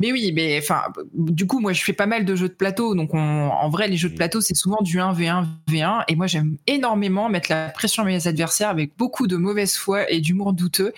[0.00, 0.82] Mais oui, mais enfin,
[1.14, 2.94] du coup, moi, je fais pas mal de jeux de plateau.
[2.94, 3.18] Donc, on-
[3.50, 6.04] en vrai, les jeux de plateau, c'est souvent du 1v1, V1.
[6.08, 10.10] Et moi, j'aime énormément mettre la pression à mes adversaires avec beaucoup de mauvaise foi
[10.10, 10.92] et d'humour douteux.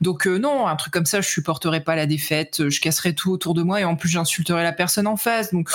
[0.00, 2.68] Donc, euh, non, un truc comme ça, je supporterai pas la défaite.
[2.68, 5.52] Je casserai tout autour de moi et en plus, j'insulterai la personne en face.
[5.52, 5.70] Donc,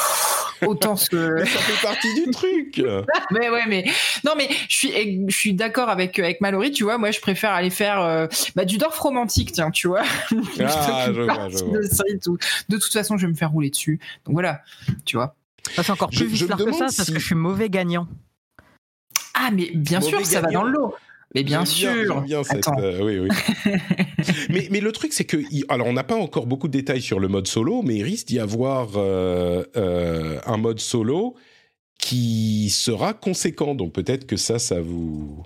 [0.65, 1.35] autant que.
[1.39, 2.81] Mais ça fait partie du truc.
[3.31, 3.85] mais ouais, mais
[4.25, 4.91] non, mais je suis,
[5.27, 6.71] je suis d'accord avec avec Mallory.
[6.71, 10.03] Tu vois, moi, je préfère aller faire euh, bah, du Dorf romantique, tiens, tu vois.
[10.61, 11.77] Ah, je vois, je vois.
[11.77, 12.37] de street où,
[12.67, 13.99] de toute façon, je vais me faire rouler dessus.
[14.25, 14.61] Donc voilà,
[15.05, 15.35] tu vois.
[15.75, 17.69] Ça, c'est encore Je- plus vicelard que ça demande parce si- que je suis mauvais
[17.69, 18.07] gagnant.
[19.33, 20.95] Ah, mais bien Mauvais sûr, ça va dans le lot.
[21.35, 22.21] Mais bien sûr.
[22.21, 22.67] bien cette.
[22.79, 23.29] Euh, oui, oui.
[24.49, 25.37] mais, mais le truc, c'est que.
[25.71, 28.27] Alors, on n'a pas encore beaucoup de détails sur le mode solo, mais il risque
[28.27, 31.35] d'y avoir euh, euh, un mode solo
[31.99, 33.75] qui sera conséquent.
[33.75, 35.43] Donc, peut-être que ça, ça vous.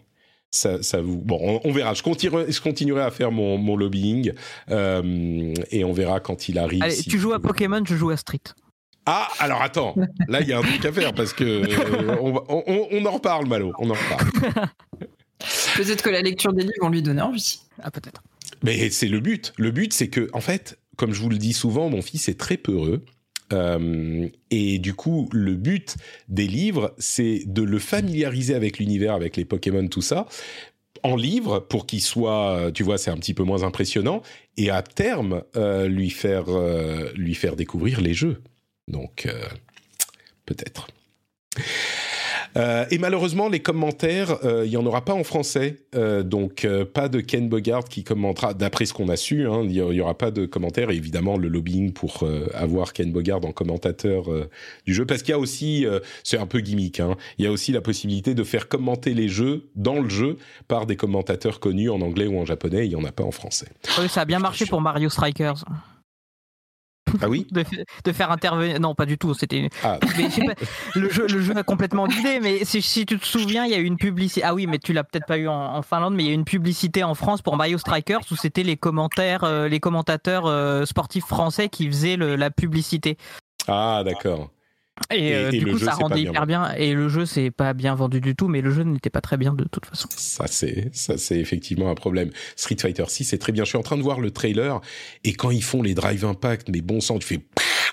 [0.55, 3.75] Ça, ça vous bon on, on verra je continuerai, je continuerai à faire mon, mon
[3.75, 4.33] lobbying
[4.69, 8.11] euh, et on verra quand il arrive Allez, si- tu joues à Pokémon, je joue
[8.11, 8.39] à Street.
[9.07, 9.95] ah alors attends
[10.27, 13.05] là il y a un truc à faire parce que euh, on, on, on- on
[13.07, 14.67] en reparle Malo on en reparle
[15.75, 17.59] Peut-être que la lecture des livres vont lui donner envie.
[17.81, 18.21] Ah, peut-être.
[18.63, 19.53] Mais c'est le but.
[19.57, 22.39] Le but, c'est que, en fait, comme je vous le dis souvent, mon fils est
[22.39, 23.03] très peureux.
[23.53, 25.95] Euh, et du coup, le but
[26.27, 30.27] des livres, c'est de le familiariser avec l'univers, avec les Pokémon, tout ça,
[31.03, 34.21] en livre pour qu'il soit, tu vois, c'est un petit peu moins impressionnant,
[34.57, 38.41] et à terme euh, lui faire euh, lui faire découvrir les jeux.
[38.87, 39.27] Donc
[40.45, 40.87] peut-être.
[42.55, 46.65] Euh, et malheureusement, les commentaires, euh, il y en aura pas en français, Euh, donc
[46.65, 48.55] euh, pas de Ken Bogart qui commentera.
[48.55, 50.89] D'après ce qu'on a su, hein, il y, y aura pas de commentaires.
[50.89, 54.49] Et évidemment, le lobbying pour euh, avoir Ken Bogart en commentateur euh,
[54.87, 57.47] du jeu, parce qu'il y a aussi, euh, c'est un peu gimmick, hein, il y
[57.47, 61.59] a aussi la possibilité de faire commenter les jeux dans le jeu par des commentateurs
[61.59, 62.85] connus en anglais ou en japonais.
[62.87, 63.67] Il y en a pas en français.
[63.99, 65.63] Oui, ça a bien marché pour Mario Strikers.
[67.21, 67.47] Ah oui.
[67.51, 67.63] De,
[68.03, 68.79] de faire intervenir.
[68.79, 69.33] Non, pas du tout.
[69.33, 69.69] C'était.
[69.83, 69.99] Ah,
[70.95, 73.75] le, jeu, le jeu a complètement guidé, mais si, si tu te souviens, il y
[73.75, 74.43] a eu une publicité.
[74.43, 76.31] Ah oui, mais tu l'as peut-être pas eu en, en Finlande, mais il y a
[76.33, 80.45] eu une publicité en France pour Mario Strikers où c'était les commentaires, euh, les commentateurs
[80.45, 83.17] euh, sportifs français qui faisaient le- la publicité.
[83.67, 84.49] ah d'accord.
[85.11, 86.71] Et, Et- euh, et du coup, jeu, ça rendait hyper bien.
[86.75, 89.37] Et le jeu, c'est pas bien vendu du tout, mais le jeu n'était pas très
[89.37, 90.07] bien de toute façon.
[90.15, 92.29] Ça c'est ça c'est effectivement un problème.
[92.55, 93.63] Street Fighter 6 c'est très bien.
[93.63, 94.81] Je suis en train de voir le trailer
[95.23, 97.39] et quand ils font les drive impact, mais bon sang, tu fais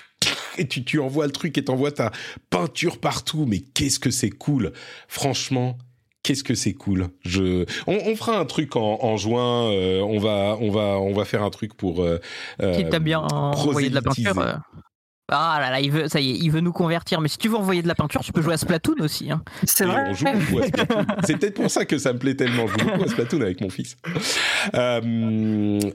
[0.59, 2.11] et tu tu envoies le truc et t'envoies ta
[2.51, 3.45] peinture partout.
[3.47, 4.71] Mais qu'est-ce que c'est cool,
[5.07, 5.77] franchement.
[6.23, 7.07] Qu'est-ce que c'est cool.
[7.25, 9.71] Je, on, on fera un truc en, en juin.
[9.71, 12.03] euh, on va, on va, on va faire un truc pour.
[12.03, 12.19] Euh,
[12.59, 14.35] Qui euh, t'a bien envoyé de la peinture.
[15.33, 17.21] Ah là là, il veut, ça y est, il veut nous convertir.
[17.21, 19.31] Mais si tu veux envoyer de la peinture, tu peux jouer à Splatoon aussi.
[19.31, 19.41] hein.
[19.63, 20.03] C'est vrai.
[20.09, 21.05] on joue beaucoup à Splatoon.
[21.23, 22.67] C'est peut-être pour ça que ça me plaît tellement.
[22.67, 23.97] Je joue beaucoup à Splatoon avec mon fils.
[24.75, 25.01] Euh,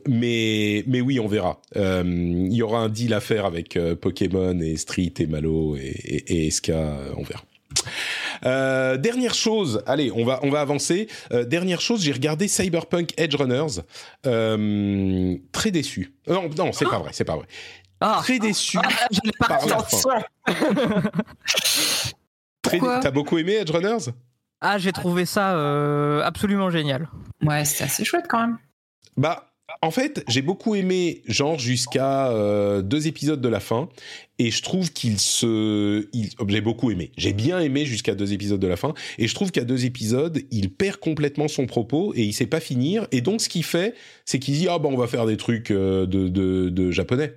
[0.09, 1.61] mais, mais oui, on verra.
[1.77, 5.77] Euh, Il y aura un deal à faire avec euh, Pokémon et Street et Malo
[5.77, 6.73] et, et, et SK.
[7.17, 7.43] On verra.
[8.45, 11.09] Euh, dernière chose, allez, on va on va avancer.
[11.33, 13.83] Euh, dernière chose, j'ai regardé Cyberpunk Edge Runners.
[14.27, 16.13] Euh, très déçu.
[16.27, 17.47] Non, non, c'est pas vrai, c'est pas vrai.
[18.01, 20.03] Ah, Très déçu ah, je l'ai pas par la ressenti.
[20.47, 20.53] fin.
[22.63, 24.11] Très- Pourquoi T'as beaucoup aimé Edge Runners?
[24.61, 27.09] Ah, j'ai trouvé ça euh, absolument génial.
[27.45, 28.59] Ouais, c'est assez chouette quand même.
[29.17, 29.51] Bah,
[29.83, 33.89] en fait, j'ai beaucoup aimé, genre jusqu'à euh, deux épisodes de la fin,
[34.39, 37.13] et je trouve qu'il se, il, oh, j'ai beaucoup aimé.
[37.17, 40.41] J'ai bien aimé jusqu'à deux épisodes de la fin, et je trouve qu'à deux épisodes,
[40.51, 43.07] il perd complètement son propos et il sait pas finir.
[43.13, 43.95] Et donc, ce qu'il fait,
[44.25, 47.35] c'est qu'il dit ah ben on va faire des trucs euh, de, de, de japonais.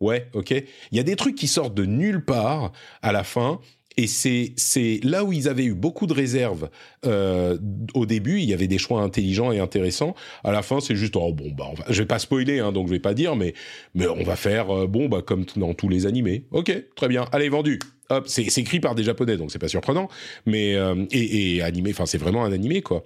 [0.00, 0.50] Ouais, ok.
[0.50, 2.72] Il y a des trucs qui sortent de nulle part
[3.02, 3.60] à la fin
[3.98, 6.70] et c'est là où ils avaient eu beaucoup de réserves
[7.04, 7.58] euh,
[7.94, 8.38] au début.
[8.38, 10.14] Il y avait des choix intelligents et intéressants.
[10.44, 12.86] À la fin, c'est juste oh bon bah on je vais pas spoiler hein, donc
[12.86, 13.54] je vais pas dire mais
[13.94, 16.44] mais on va faire euh, bon bah comme dans tous les animés.
[16.52, 17.26] Ok, très bien.
[17.32, 17.80] Allez vendu.
[18.10, 20.08] Hop, c'est écrit par des japonais donc c'est pas surprenant
[20.46, 21.90] mais euh, et, et animé.
[21.90, 23.04] Enfin c'est vraiment un animé quoi.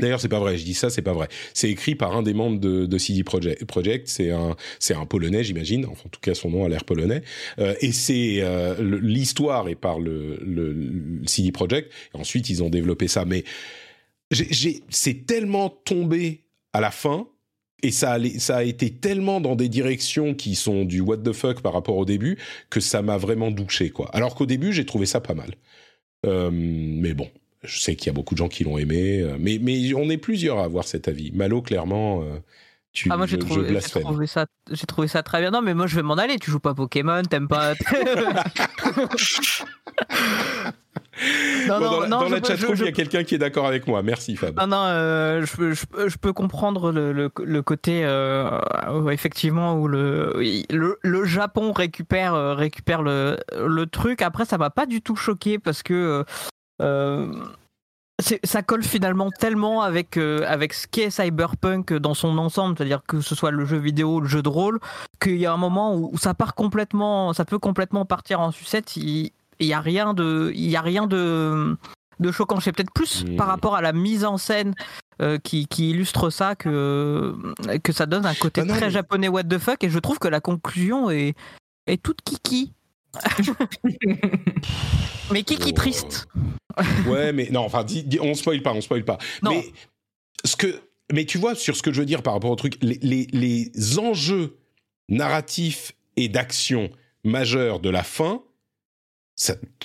[0.00, 0.56] D'ailleurs, c'est pas vrai.
[0.56, 1.28] Je dis ça, c'est pas vrai.
[1.54, 4.08] C'est écrit par un des membres de, de CD Projekt.
[4.08, 5.86] C'est un, c'est un polonais, j'imagine.
[5.86, 7.22] En tout cas, son nom a l'air polonais.
[7.58, 10.38] Euh, et c'est euh, l'histoire est par le
[11.26, 11.92] CD Projekt.
[12.14, 13.24] Et ensuite, ils ont développé ça.
[13.24, 13.44] Mais
[14.30, 17.28] j'ai, c'est tellement tombé à la fin.
[17.82, 21.32] Et ça a, ça a été tellement dans des directions qui sont du what the
[21.32, 22.36] fuck par rapport au début
[22.70, 24.10] que ça m'a vraiment douché, quoi.
[24.12, 25.54] Alors qu'au début, j'ai trouvé ça pas mal.
[26.26, 27.30] Euh, mais bon,
[27.62, 30.08] je sais qu'il y a beaucoup de gens qui l'ont aimé, euh, mais, mais on
[30.10, 31.32] est plusieurs à avoir cet avis.
[31.32, 32.38] Malo, clairement, euh,
[32.92, 35.50] tu ah, moi, j'ai trouvé, trouvé, ça, j'ai trouvé ça très bien.
[35.50, 36.38] Non, mais moi, je vais m'en aller.
[36.38, 37.74] Tu joues pas Pokémon, t'aimes pas.
[41.68, 43.86] non, non, dans non, dans la chatroom, il y a quelqu'un qui est d'accord avec
[43.86, 44.02] moi.
[44.02, 44.58] Merci, Fab.
[44.58, 48.58] Non, non, euh, je, je, je, peux comprendre le, le, le côté, euh,
[49.10, 50.32] effectivement, où le,
[50.70, 54.22] le, le, Japon récupère, récupère le, le truc.
[54.22, 56.24] Après, ça m'a pas du tout choqué parce que
[58.20, 63.20] ça colle finalement tellement avec, euh, avec ce qu'est Cyberpunk dans son ensemble, c'est-à-dire que
[63.20, 64.80] ce soit le jeu vidéo, le jeu de rôle,
[65.20, 68.96] qu'il y a un moment où, ça part complètement, ça peut complètement partir en sucette.
[68.96, 69.30] Il
[69.60, 71.76] n'y a rien de, il y a rien de,
[72.18, 72.58] de choquant.
[72.58, 74.74] C'est peut-être plus par rapport à la mise en scène
[75.22, 77.36] euh, qui, qui, illustre ça que,
[77.84, 79.84] que ça donne un côté ah très japonais what the fuck.
[79.84, 81.34] Et je trouve que la conclusion est,
[81.86, 82.72] est toute kiki.
[85.32, 86.28] mais Kiki triste.
[87.06, 87.84] ouais, mais non, enfin,
[88.20, 89.18] on spoil pas, on spoil pas.
[89.42, 89.72] Mais
[90.44, 90.80] ce que,
[91.12, 93.26] mais tu vois, sur ce que je veux dire par rapport au truc, les, les,
[93.32, 94.56] les enjeux
[95.08, 96.90] narratifs et d'action
[97.24, 98.42] majeurs de la fin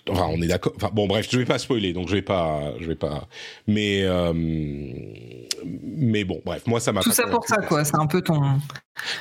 [0.10, 0.74] enfin, on est d'accord.
[0.76, 3.28] Enfin, bon, bref, je vais pas spoiler, donc je vais pas, je vais pas.
[3.68, 7.02] Mais, euh, mais bon, bref, moi ça m'a.
[7.02, 7.86] Tout ça pour ça, quoi.
[7.86, 8.42] C'est un peu ton.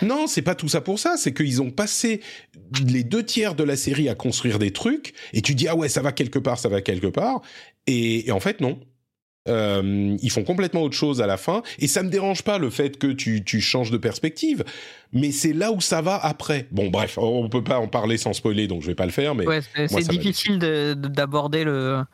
[0.03, 1.17] Non, c'est pas tout ça pour ça.
[1.17, 2.21] C'est qu'ils ont passé
[2.87, 5.89] les deux tiers de la série à construire des trucs, et tu dis ah ouais,
[5.89, 7.43] ça va quelque part, ça va quelque part,
[7.87, 8.79] et en fait non.
[9.49, 12.71] Euh, ils font complètement autre chose à la fin, et ça me dérange pas le
[12.71, 14.65] fait que tu, tu changes de perspective,
[15.13, 16.69] mais c'est là où ça va après.
[16.71, 19.35] Bon, bref, on peut pas en parler sans spoiler, donc je vais pas le faire.
[19.35, 19.45] Mais
[19.89, 22.05] c'est difficile d'aborder le,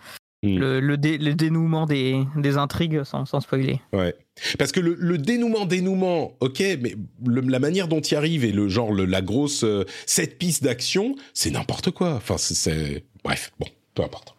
[0.43, 3.81] le, le, dénouement des, des intrigues sans, sans, spoiler.
[3.93, 4.15] Ouais.
[4.59, 6.95] Parce que le, le dénouement, dénouement, ok, mais
[7.27, 11.51] la manière dont il arrive et le genre, la grosse euh, cette piste d'action, c'est
[11.51, 12.15] n'importe quoi.
[12.15, 13.05] Enfin, c'est.
[13.25, 14.38] Bref, bon, peu importe.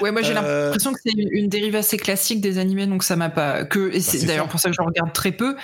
[0.00, 3.16] Ouais, moi j'ai euh, l'impression que c'est une dérive assez classique des animés, donc ça
[3.16, 3.64] m'a pas.
[3.64, 5.56] Que et c'est bah, d'ailleurs pour ça que je regarde très peu.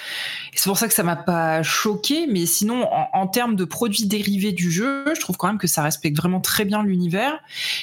[0.58, 4.50] C'est pour ça que ça m'a pas choqué, mais sinon en, termes de produits dérivés
[4.50, 7.38] du jeu, je trouve quand même que ça respecte vraiment très bien l'univers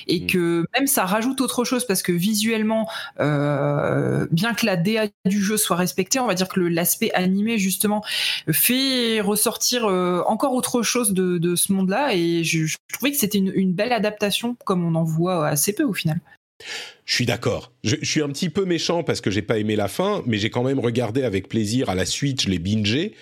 [0.08, 0.28] et mm.
[0.28, 2.90] que même ça rajoute autre chose parce que visuellement,
[3.22, 7.58] euh, bien que la DA du jeu soit respectée, on va dire que l'aspect animé
[7.60, 8.04] justement
[8.52, 13.18] fait ressortir euh, encore autre chose de, de ce monde-là et je, je, trouvais que
[13.18, 16.20] c'était une, une belle adaptation comme on en voit assez peu au final.
[17.06, 17.72] Je suis d'accord.
[17.84, 20.50] Je, suis un petit peu méchant parce que j'ai pas aimé la fin, mais j'ai
[20.50, 23.14] quand même regardé avec plaisir à la suite, je l'ai bingé.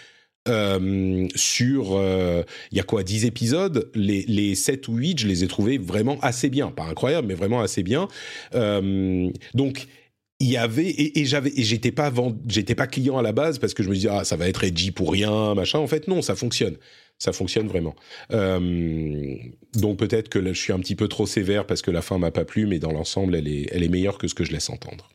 [0.49, 3.89] Euh, sur euh, il y a quoi 10 épisodes?
[3.95, 7.34] Les, les 7 ou 8 je les ai trouvés vraiment assez bien pas incroyable mais
[7.34, 8.10] vraiment assez bien
[8.53, 9.88] euh, donc
[10.41, 12.11] il y avait et, j'avais et j'étais pas
[12.45, 14.65] j'étais pas client à la base parce que je me disais ah ça va être
[14.65, 16.76] edgy pour rien machin en fait non ça fonctionne
[17.19, 17.95] ça fonctionne vraiment.
[18.31, 19.35] Euh,
[19.76, 22.18] donc peut-être que là, je suis un petit peu trop sévère parce que la fin
[22.18, 24.52] m'a pas plu, mais dans l'ensemble, elle est, elle est meilleure que ce que je
[24.52, 25.10] laisse entendre.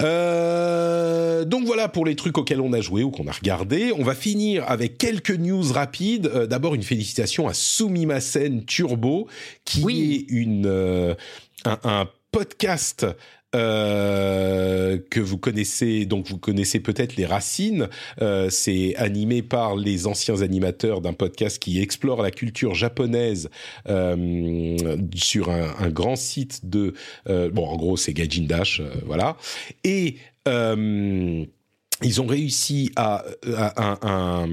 [0.00, 3.92] Euh, donc voilà pour les trucs auxquels on a joué ou qu'on a regardé.
[3.96, 6.26] On va finir avec quelques news rapides.
[6.26, 9.28] Euh, d'abord une félicitation à Sumimasen Turbo,
[9.64, 11.16] qui est une
[11.64, 13.06] un, un, podcast
[13.54, 17.88] euh, que vous connaissez, donc vous connaissez peut-être les Racines.
[18.20, 23.50] Euh, c'est animé par les anciens animateurs d'un podcast qui explore la culture japonaise
[23.88, 24.76] euh,
[25.14, 26.94] sur un, un, grand site de,
[27.28, 29.36] euh, bon en gros c'est Gaijin Dash, euh, voilà.
[29.84, 30.16] Et
[30.46, 33.24] ils ont réussi à,
[33.56, 34.46] à, à,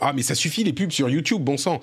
[0.00, 1.80] ah mais ça suffit les pubs sur YouTube, bon sang.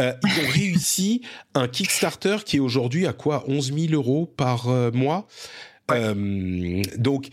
[0.00, 1.22] Euh, ils ont réussi
[1.54, 5.26] un Kickstarter qui est aujourd'hui à quoi 11 000 euros par euh, mois?
[5.90, 7.28] Euh, donc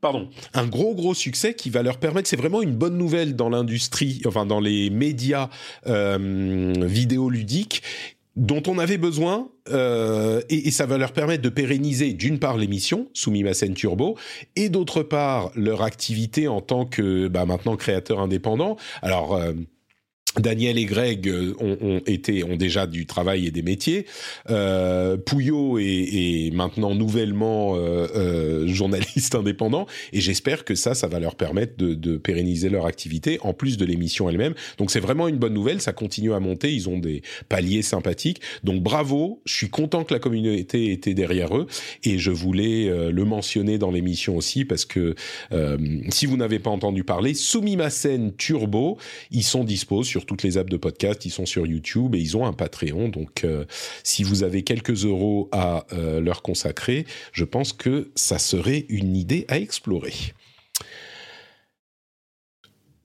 [0.00, 3.48] pardon, un gros gros succès qui va leur permettre, c'est vraiment une bonne nouvelle dans
[3.48, 5.48] l'industrie, enfin dans les médias
[5.86, 7.82] euh, vidéoludiques
[8.36, 13.08] dont on avait besoin euh, et, ça va leur permettre de pérenniser d'une part l'émission
[13.12, 14.16] Sumimasen Turbo
[14.56, 18.76] et d'autre part leur activité en tant que bah, maintenant créateur indépendant.
[19.02, 19.52] Alors euh,
[20.38, 24.06] Daniel et Greg euh, ont, été ont déjà du travail et des métiers.
[24.48, 31.20] Euh, Pouillot est, maintenant nouvellement euh, euh, journaliste indépendant et j'espère que ça, ça va
[31.20, 34.54] leur permettre de, de pérenniser leur activité en plus de l'émission elle-même.
[34.78, 35.80] Donc c'est vraiment une bonne nouvelle.
[35.80, 36.72] Ça continue à monter.
[36.72, 38.40] Ils ont des paliers sympathiques.
[38.64, 39.42] Donc bravo.
[39.44, 41.66] Je suis content que la communauté était derrière eux
[42.04, 45.14] et je voulais euh, le mentionner dans l'émission aussi parce que
[46.10, 48.98] si vous n'avez pas entendu parler, Sumimasen Turbo,
[49.30, 52.36] ils sont dispo sur toutes les apps de podcast, ils sont sur YouTube et ils
[52.36, 53.08] ont un Patreon.
[53.08, 53.64] Donc, euh,
[54.02, 59.16] si vous avez quelques euros à euh, leur consacrer, je pense que ça serait une
[59.16, 60.14] idée à explorer.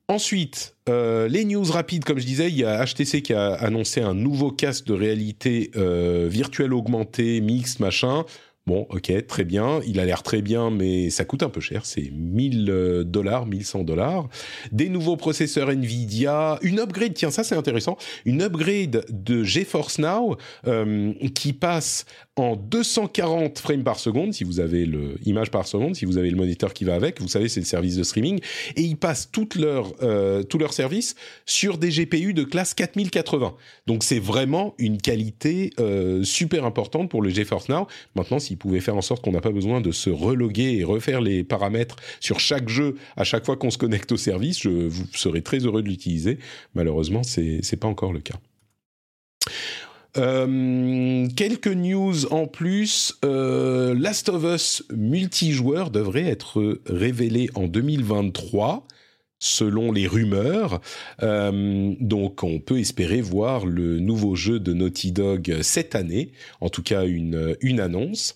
[0.09, 3.99] Ensuite, euh, les news rapides, comme je disais, il y a HTC qui a annoncé
[3.99, 5.71] un nouveau casque de réalité
[6.29, 8.23] virtuelle augmentée, mixte, machin.
[8.67, 9.79] Bon, ok, très bien.
[9.87, 11.85] Il a l'air très bien, mais ça coûte un peu cher.
[11.85, 14.27] C'est 1000 euh, dollars, 1100 dollars.
[14.73, 17.13] Des nouveaux processeurs Nvidia, une upgrade.
[17.13, 17.97] Tiens, ça c'est intéressant.
[18.25, 20.35] Une upgrade de GeForce Now
[20.67, 22.03] euh, qui passe
[22.37, 26.29] en 240 frames par seconde, si vous avez le image par seconde, si vous avez
[26.29, 28.39] le moniteur qui va avec, vous savez c'est le service de streaming,
[28.75, 31.15] et ils passent toute leur, euh, tout leur service
[31.47, 33.55] sur des GPU de classe 4080.
[33.87, 37.87] Donc c'est vraiment une qualité euh, super importante pour le GeForce Now.
[38.15, 41.21] Maintenant, s'ils pouvaient faire en sorte qu'on n'a pas besoin de se reloguer et refaire
[41.21, 45.05] les paramètres sur chaque jeu à chaque fois qu'on se connecte au service, je vous
[45.13, 46.37] serais très heureux de l'utiliser.
[46.75, 48.35] Malheureusement, c'est c'est pas encore le cas.
[50.17, 53.17] Euh, quelques news en plus.
[53.23, 58.87] Euh, Last of Us multijoueur devrait être révélé en 2023
[59.39, 60.81] selon les rumeurs.
[61.21, 66.69] Euh, donc on peut espérer voir le nouveau jeu de Naughty Dog cette année, en
[66.69, 68.35] tout cas une, une annonce.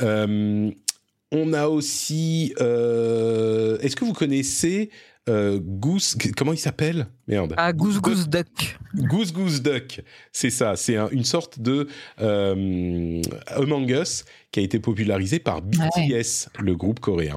[0.00, 2.54] on a aussi...
[2.58, 4.90] Est-ce que vous connaissez
[5.28, 7.06] euh, Goose, comment il s'appelle?
[7.26, 7.54] Merde.
[7.56, 8.78] Ah, Goose Goose Duck.
[8.94, 10.02] Goose Goose Duck,
[10.32, 10.76] c'est ça.
[10.76, 11.88] C'est une sorte de
[12.20, 17.36] euh, Among Us qui a été popularisé par BTS, le groupe coréen.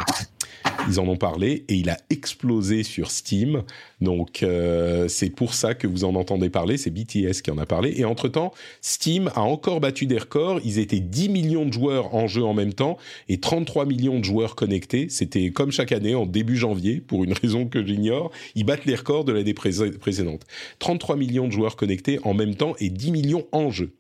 [0.90, 3.64] Ils en ont parlé et il a explosé sur Steam.
[4.00, 6.78] Donc euh, c'est pour ça que vous en entendez parler.
[6.78, 7.94] C'est BTS qui en a parlé.
[7.98, 10.60] Et entre-temps, Steam a encore battu des records.
[10.64, 14.26] Ils étaient 10 millions de joueurs en jeu en même temps et 33 millions de
[14.26, 15.08] joueurs connectés.
[15.10, 18.32] C'était comme chaque année en début janvier, pour une raison que j'ignore.
[18.56, 20.44] Ils battent les records de l'année précédente.
[20.80, 23.92] 33 millions de joueurs connectés en même temps et 10 millions en jeu.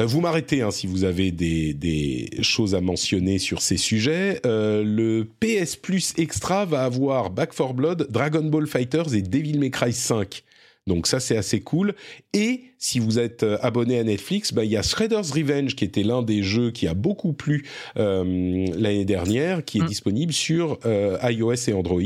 [0.00, 4.40] Euh, vous m'arrêtez hein, si vous avez des, choses à mentionner sur ces sujets.
[4.46, 9.58] Euh, le PS Plus Extra va avoir Back 4 Blood, Dragon Ball Fighters et Devil
[9.58, 10.44] May Cry 5.
[10.88, 11.94] Donc ça c'est assez cool.
[12.32, 15.84] Et si vous êtes euh, abonné à Netflix, bah, il y a Shredder's Revenge qui
[15.84, 19.86] était l'un des jeux qui a beaucoup plu l'année dernière, qui est mm.
[19.86, 20.78] disponible sur
[21.22, 22.00] iOS et Android.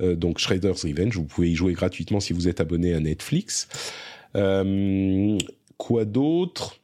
[0.00, 3.66] donc Shredder's Revenge, vous pouvez y jouer gratuitement si vous êtes abonné à Netflix.
[5.76, 6.78] quoi d'autre?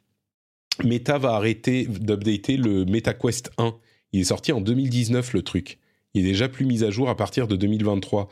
[0.85, 3.75] Meta va arrêter d'updater le MetaQuest 1.
[4.13, 5.79] Il est sorti en 2019 le truc.
[6.15, 8.29] Il est déjà plus mis à jour à partir de 2023.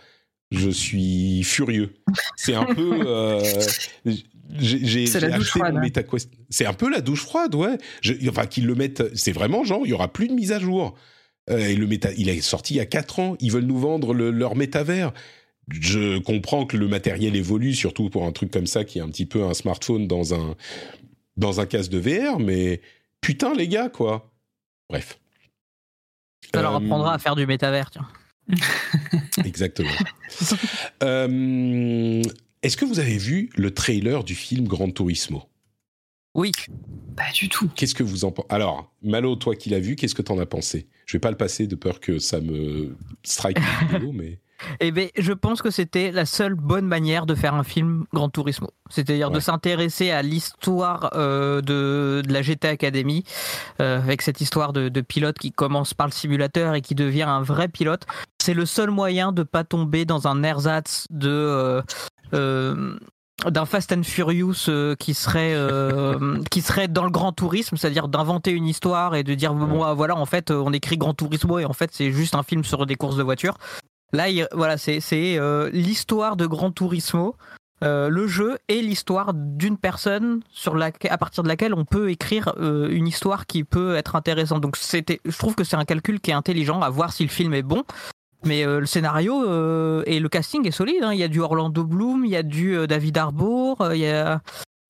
[0.51, 1.95] Je suis furieux.
[2.37, 3.01] C'est un peu.
[3.07, 3.43] Euh,
[4.61, 6.31] j'ai acheté mon MetaQuest.
[6.49, 7.77] C'est un peu la douche froide, ouais.
[8.29, 9.15] enfin, qu'ils le mettent.
[9.15, 10.95] C'est vraiment genre, il y aura plus de mise à jour.
[11.51, 13.37] Euh, et le méta, il est sorti il y a 4 ans.
[13.41, 15.12] Ils veulent nous vendre leur métavers.
[15.69, 19.09] Je comprends que le matériel évolue, surtout pour un truc comme ça qui est un
[19.09, 20.57] petit peu un smartphone dans un
[21.39, 22.82] dans un casque de VR, mais
[23.20, 24.31] putain les gars, quoi.
[24.90, 25.19] Bref.
[26.55, 28.09] Ça leur euh, apprendra à faire du métavers, tiens.
[29.44, 29.90] Exactement.
[31.02, 32.23] Euh,
[32.62, 35.48] est-ce que vous avez vu le trailer du film Grand Turismo?
[36.35, 36.52] Oui.
[37.16, 37.70] Pas du tout.
[37.74, 40.47] Qu'est-ce que vous en pensez Alors, Malo, toi qui l'as vu, qu'est-ce que t'en as
[40.47, 40.89] pensé?
[41.06, 43.59] Je vais pas le passer de peur que ça me strike
[44.12, 44.40] mais...
[44.80, 48.28] Eh bien, je pense que c'était la seule bonne manière de faire un film Grand
[48.28, 48.70] Turismo.
[48.90, 53.24] C'est-à-dire de s'intéresser à l'histoire euh, de, la GT Academy,
[53.80, 57.43] euh, avec cette histoire de, pilote qui commence par le simulateur et qui devient un
[57.43, 58.05] vrai pilote.
[58.43, 61.82] C'est le seul moyen de pas tomber dans un ersatz de...
[62.35, 62.97] Euh,
[63.47, 64.68] d'un Fast and Furious
[64.98, 65.55] qui serait
[66.51, 70.16] qui serait dans le grand tourisme, c'est-à-dire d'inventer une histoire et de dire bon voilà
[70.16, 72.97] en fait on écrit Grand Turismo et en fait c'est juste un film sur des
[72.97, 73.56] courses de voitures.
[74.12, 77.36] Là, voilà, c'est euh, l'histoire de Gran Turismo
[77.80, 82.52] le jeu est l'histoire d'une personne sur la, à partir de laquelle on peut écrire
[82.59, 84.60] une histoire qui peut être intéressante.
[84.62, 87.28] Donc c'était, je trouve que c'est un calcul qui est intelligent à voir si le
[87.28, 87.85] film est bon.
[88.44, 91.05] Mais le scénario et le casting est solide.
[91.05, 91.12] Hein.
[91.12, 94.40] Il y a du Orlando Bloom, il y a du David Harbour, il y a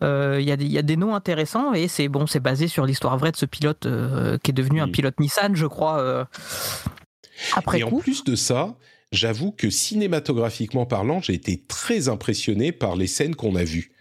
[0.00, 3.32] il y, y, a des noms intéressants et c'est bon, c'est basé sur l'histoire vraie
[3.32, 3.86] de ce pilote
[4.42, 6.26] qui est devenu un pilote Nissan, je crois.
[7.54, 8.76] après et en plus de ça,
[9.12, 13.92] j'avoue que cinématographiquement parlant, j'ai été très impressionné par les scènes qu'on a vues.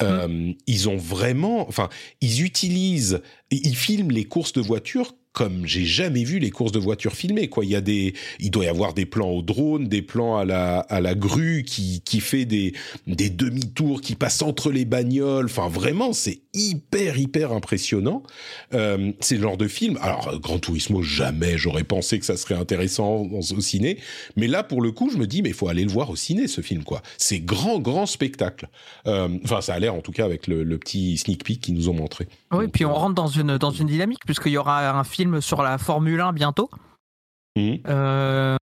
[0.00, 0.04] Mmh.
[0.04, 1.88] Euh, ils ont vraiment, enfin,
[2.20, 6.78] ils utilisent, ils filment les courses de voitures comme j'ai jamais vu les courses de
[6.78, 7.64] voitures filmées quoi.
[7.64, 10.44] Il y a des il doit y avoir des plans au drone des plans à
[10.44, 12.74] la à la grue qui qui fait des
[13.06, 15.46] des demi-tours qui passent entre les bagnoles.
[15.46, 18.22] Enfin vraiment c'est hyper hyper impressionnant.
[18.74, 22.54] Euh, c'est le genre de film alors Grand Turismo jamais j'aurais pensé que ça serait
[22.54, 23.98] intéressant au ciné.
[24.36, 26.16] Mais là pour le coup je me dis mais il faut aller le voir au
[26.16, 27.00] ciné ce film quoi.
[27.16, 28.68] C'est grand grand spectacle.
[29.06, 31.74] Euh, enfin ça a l'air en tout cas avec le, le petit sneak peek qu'ils
[31.74, 32.28] nous ont montré.
[32.52, 35.21] Oui puis on euh, rentre dans une dans une dynamique puisqu'il y aura un film
[35.40, 36.70] sur la Formule 1 bientôt.
[37.56, 37.74] Mmh.
[37.86, 38.56] Euh,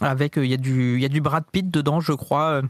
[0.00, 2.62] avec, il y, a du, y a du Brad Pitt dedans, je crois.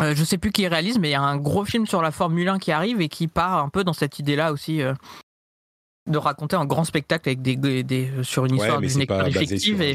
[0.00, 2.10] Euh, je sais plus qui réalise, mais il y a un gros film sur la
[2.10, 4.94] Formule 1 qui arrive et qui part un peu dans cette idée-là aussi euh,
[6.10, 9.80] de raconter un grand spectacle avec des, des sur une histoire d'une école effective.
[9.82, 9.94] Et...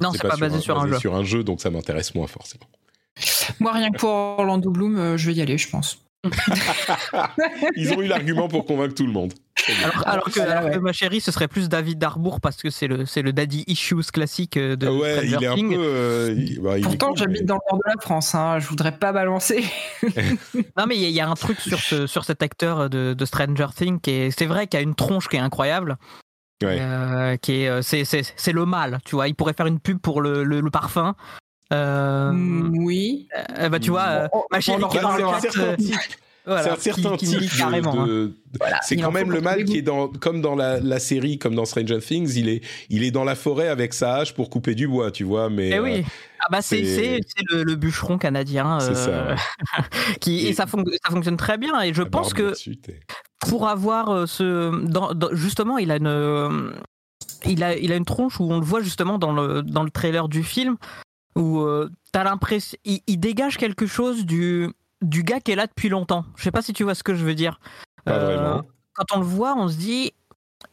[0.00, 0.98] non, c'est pas, basé sur un, jeu.
[0.98, 2.66] Sur un jeu, donc ça m'intéresse moins forcément.
[3.60, 5.98] Moi, rien que pour Orlando Bloom, je vais y aller, je pense.
[7.76, 9.32] Ils ont eu l'argument pour convaincre tout le monde.
[10.04, 13.32] Alors, que, ma chérie, ce serait plus David Darbour parce que c'est le, c'est le
[13.32, 15.76] daddy issues classique euh, de ouais, il est un peu.
[15.76, 18.34] Euh, bah, Pourtant, j'habite dans le nord de la France.
[18.34, 19.64] Hein, je voudrais pas balancer.
[20.76, 23.68] non, mais il y, a un truc sur, ce, sur cet acteur de, de Stranger
[23.76, 25.96] Things qui est, c'est vrai, qu'il a une tronche qui est incroyable.
[26.64, 29.28] Euh, qui est, c'est, c'est, c'est le mal, tu vois.
[29.28, 31.14] Il pourrait faire une pub pour le, le, parfum.
[31.72, 33.28] Oui.
[33.70, 35.76] bah, tu vois, ma chérie qui est dans le chat,
[36.44, 38.30] c'est un certain type de, hein.
[38.82, 42.00] c'est quand même le mal qui est dans comme dans la, série comme dans Stranger
[42.00, 45.10] Things il est il est dans la forêt avec sa hache pour couper du bois
[45.10, 46.02] tu vois mais eh oui euh,
[46.40, 46.82] ah bah c'est
[47.50, 49.36] le, le, bûcheron canadien euh, ça,
[50.20, 52.52] qui et, ça, ça, fonctionne très bien et je pense que
[53.38, 56.72] pour avoir euh, ce dans, justement il a une
[57.46, 59.90] il a il a une tronche où on le voit justement dans le dans le
[59.90, 60.76] trailer du film
[61.36, 61.64] où
[62.12, 64.68] t'as l'impression il dégage quelque chose du
[65.02, 66.24] du gars qui est là depuis longtemps.
[66.36, 67.60] Je sais pas si tu vois ce que je veux dire.
[68.08, 68.60] Euh,
[68.94, 70.12] quand on le voit, on se dit,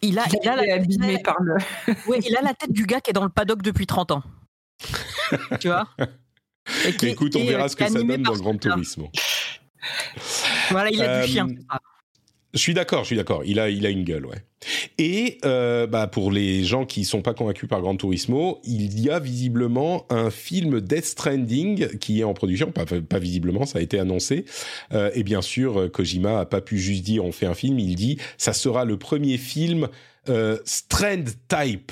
[0.01, 1.57] il a, il, a la tête, par le...
[2.23, 4.23] il a la tête du gars qui est dans le paddock depuis 30 ans.
[5.59, 5.87] tu vois
[7.01, 9.07] Écoute, on verra ce que ça donne dans le Grand Tourisme.
[10.69, 11.47] Voilà, il a du chien.
[11.47, 11.77] Euh,
[12.53, 13.43] je suis d'accord, je suis d'accord.
[13.45, 14.43] Il a, il a une gueule, ouais.
[14.97, 19.09] Et euh, bah pour les gens qui sont pas convaincus par Gran Turismo, il y
[19.09, 23.81] a visiblement un film Death Stranding qui est en production, pas, pas visiblement, ça a
[23.81, 24.45] été annoncé.
[24.91, 27.95] Euh, et bien sûr, Kojima a pas pu juste dire on fait un film, il
[27.95, 29.87] dit ça sera le premier film
[30.27, 31.91] euh, Strand type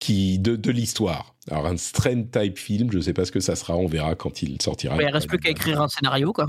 [0.00, 1.34] qui de, de l'histoire.
[1.50, 4.42] Alors un Strand type film, je sais pas ce que ça sera, on verra quand
[4.42, 5.00] il sortira.
[5.00, 6.46] il reste plus qu'à écrire un scénario, quoi.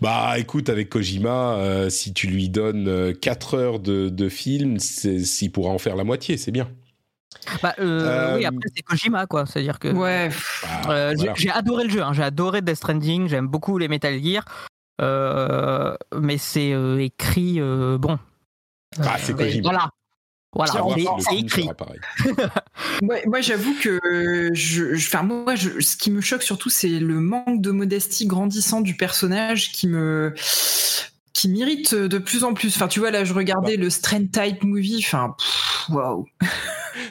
[0.00, 4.78] Bah écoute, avec Kojima, euh, si tu lui donnes 4 euh, heures de, de film,
[4.78, 6.70] s'il pourra en faire la moitié, c'est bien.
[7.62, 10.30] Bah, euh, oui, après c'est Kojima quoi, c'est-à-dire que ouais.
[10.86, 12.12] Bah, j'ai adoré le jeu, hein.
[12.12, 14.44] j'ai adoré Death Stranding, j'aime beaucoup les Metal Gear,
[15.00, 18.18] mais c'est écrit bon.
[19.00, 19.62] Ah, c'est Kojima.
[19.62, 19.90] Voilà,
[20.54, 20.72] voilà,
[21.18, 21.68] c'est écrit.
[23.02, 27.70] moi, j'avoue que je, enfin, moi, ce qui me choque surtout, c'est le manque de
[27.70, 30.34] modestie grandissant du personnage qui me
[31.32, 32.74] qui m'irrite de plus en plus.
[32.76, 33.82] Enfin, tu vois, là, je regardais bah.
[33.82, 35.02] le Strand Type Movie.
[35.04, 35.34] Enfin,
[35.90, 36.26] waouh.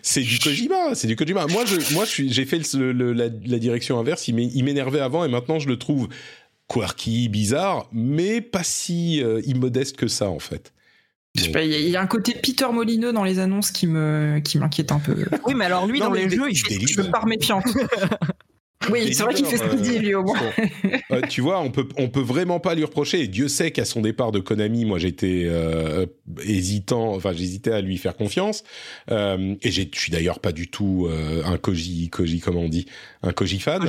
[0.02, 1.46] C'est du Kojima, c'est du Kojima.
[1.48, 4.28] Moi, je, moi, j'ai fait la, direction inverse.
[4.30, 6.08] Il m'énervait avant et maintenant, je le trouve
[6.70, 10.74] quirky, bizarre, mais pas si euh, immodeste que ça, en fait.
[11.36, 15.00] Il y a un côté Peter Molineux dans les annonces qui me qui m'inquiète un
[15.00, 15.26] peu.
[15.48, 17.66] Oui, mais alors lui dans les jeux, il fait, je me pars méfiante.
[18.90, 20.40] Oui, c'est vrai qu'il fait ce qu'il dit, lui, au moins.
[21.12, 23.22] Euh, tu vois, on peut, on peut vraiment pas lui reprocher.
[23.22, 26.06] Et Dieu sait qu'à son départ de Konami, moi, j'étais euh,
[26.46, 28.64] hésitant, enfin, j'hésitais à lui faire confiance.
[29.12, 31.08] Euh, et je suis d'ailleurs pas du tout
[31.46, 32.86] un Koji, Koji, comment on dit,
[33.22, 33.88] un Koji fan.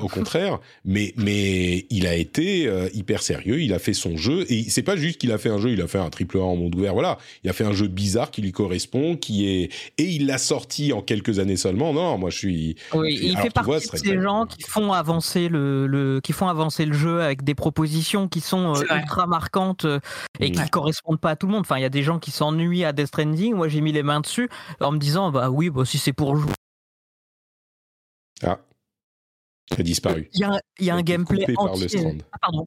[0.00, 0.60] au contraire.
[0.84, 3.60] Mais, mais il a été hyper sérieux.
[3.60, 4.46] Il a fait son jeu.
[4.48, 6.42] Et c'est pas juste qu'il a fait un jeu, il a fait un triple A
[6.42, 6.94] en monde ouvert.
[6.94, 7.18] Voilà.
[7.44, 10.92] Il a fait un jeu bizarre qui lui correspond, qui est, et il l'a sorti
[10.92, 11.92] en quelques années seulement.
[11.92, 12.76] Non, moi, je suis.
[12.94, 16.92] Oui, il fait partie de gens qui font avancer le, le, qui font avancer le
[16.92, 20.00] jeu avec des propositions qui sont euh, ultra marquantes euh,
[20.40, 21.62] et qui qui correspondent pas à tout le monde.
[21.62, 23.54] Enfin, il y a des gens qui s'ennuient à Death Stranding.
[23.54, 24.48] Moi, j'ai mis les mains dessus
[24.80, 26.52] en me disant, bah oui, bah, si c'est pour jouer.
[28.42, 28.58] Ah.
[29.76, 30.28] a disparu.
[30.32, 31.88] Il y a, il y a un gameplay coupé par le entier.
[31.88, 32.18] Strand.
[32.32, 32.66] Ah, pardon.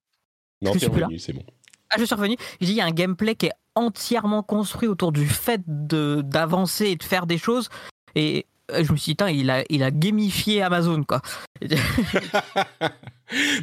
[0.61, 1.43] Non, t'es revenu, c'est bon.
[1.89, 2.35] Ah, je suis revenu.
[2.59, 6.95] Il y a un gameplay qui est entièrement construit autour du fait de d'avancer et
[6.95, 7.69] de faire des choses.
[8.15, 11.21] Et je me suis dit, il a, il a gamifié Amazon, quoi.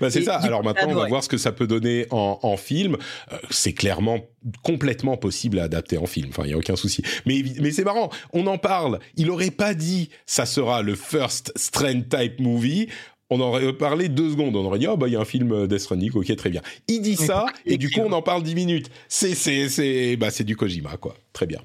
[0.00, 0.36] Bah, c'est ça.
[0.36, 2.96] Alors maintenant, on va voir ce que ça peut donner en, en film.
[3.32, 4.20] Euh, c'est clairement
[4.62, 6.30] complètement possible à adapter en film.
[6.30, 7.02] Enfin, il y a aucun souci.
[7.26, 8.10] Mais, c'est marrant.
[8.32, 8.98] On en parle.
[9.16, 12.88] Il aurait pas dit ça sera le first Strand type movie.
[13.30, 14.56] On aurait parlé deux secondes.
[14.56, 16.10] On aurait dit, oh, bah, il y a un film euh, Death Stranding.
[16.12, 16.60] Ok, très bien.
[16.88, 18.90] Il dit ça, et du coup, on en parle dix minutes.
[19.08, 21.14] C'est, c'est, c'est, bah, c'est du Kojima, quoi.
[21.32, 21.60] Très bien.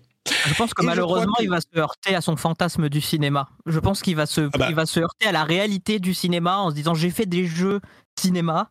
[0.48, 3.50] Je pense que Et malheureusement, que- il va se heurter à son fantasme du cinéma.
[3.66, 4.68] Je pense qu'il va se, Ah bah.
[4.70, 7.46] il va se heurter à la réalité du cinéma en se disant j'ai fait des
[7.46, 7.80] jeux
[8.20, 8.70] cinéma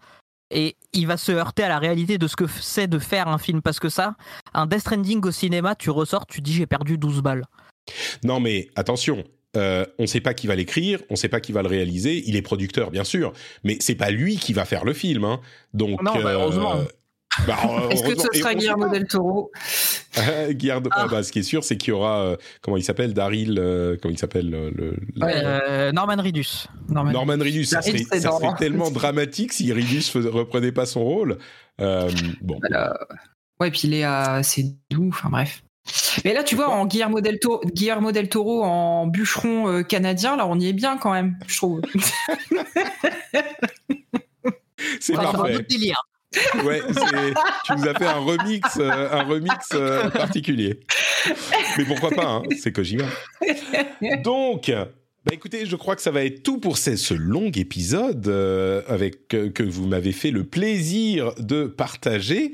[0.51, 3.39] et il va se heurter à la réalité de ce que c'est de faire un
[3.39, 4.15] film parce que ça,
[4.55, 7.45] un Death Stranding au cinéma, tu ressors, tu dis j'ai perdu 12 balles.
[8.25, 9.25] Non, mais attention.
[9.57, 11.69] euh, on ne sait pas qui va l'écrire, on ne sait pas qui va le
[11.69, 12.23] réaliser.
[12.29, 13.33] Il est producteur, bien sûr,
[13.65, 15.25] mais c'est pas lui qui va faire le film.
[15.25, 15.41] hein.
[15.73, 16.75] Donc, Non, bah, heureusement.
[17.47, 17.57] Bah,
[17.91, 19.51] Est-ce que ce sera Guillermo del Toro?
[20.51, 21.03] Guillermo- Ah.
[21.05, 23.59] ah bah, ce qui est sûr, c'est qu'il y aura euh, comment il s'appelle Daryl,
[23.59, 25.33] euh, comment il s'appelle le, Ouais.
[25.45, 26.67] Euh, Norman Reedus.
[26.89, 27.13] Norman.
[27.13, 27.65] Norman Reedus.
[27.67, 28.55] Ça serait, c'est ça serait Norman.
[28.55, 31.39] tellement dramatique si Reedus fais- reprenait pas son rôle.
[31.81, 32.11] Euh,
[32.41, 32.99] bon, Voilà.
[33.61, 35.63] Ouais, puis il est assez doux, enfin bref.
[36.25, 40.37] Mais là, tu vois, en Guillermo del, Toro, Guillermo del Toro en bûcheron euh, canadien,
[40.37, 41.81] là, on y est bien quand même, je trouve.
[45.01, 45.55] c'est un parfait.
[45.57, 46.03] autre délire.
[46.65, 46.83] Ouais,
[47.65, 50.81] tu nous as fait un remix, euh, un remix euh, particulier.
[51.79, 53.05] Mais pourquoi pas hein, C'est Kojima.
[54.23, 58.83] Donc, bah écoutez, je crois que ça va être tout pour ce, long épisode euh,
[58.89, 62.53] avec que vous m'avez fait le plaisir de partager.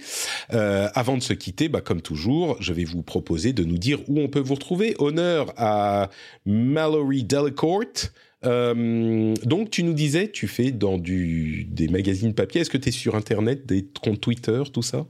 [0.51, 4.21] Avant de se quitter, bah comme toujours, je vais vous proposer de nous dire où
[4.21, 4.95] on peut vous retrouver.
[4.99, 6.11] Honneur à
[6.47, 8.11] Mallory Delacourt.
[8.45, 12.63] Euh, donc tu nous disais, tu fais dans du, des magazines papier.
[12.63, 15.07] Est-ce que tu es sur Internet, des comptes Twitter, tout ça?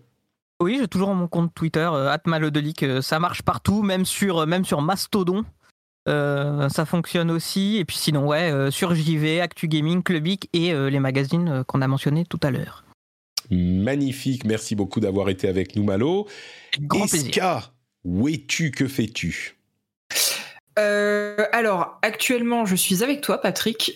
[0.61, 4.65] Oui, j'ai toujours mon compte Twitter, euh, @malodelic, euh, ça marche partout, même sur, même
[4.65, 5.45] sur Mastodon.
[6.09, 7.77] Euh, ça fonctionne aussi.
[7.77, 11.81] Et puis sinon, ouais, euh, sur JV, Actu Gaming, Clubic et euh, les magazines qu'on
[11.81, 12.85] a mentionnés tout à l'heure.
[13.51, 16.27] Magnifique, merci beaucoup d'avoir été avec nous, Malo.
[16.81, 17.29] Grand plaisir.
[17.29, 17.73] Eska,
[18.05, 19.57] où es-tu, que fais-tu?
[20.79, 23.93] Euh, alors, actuellement, je suis avec toi, Patrick.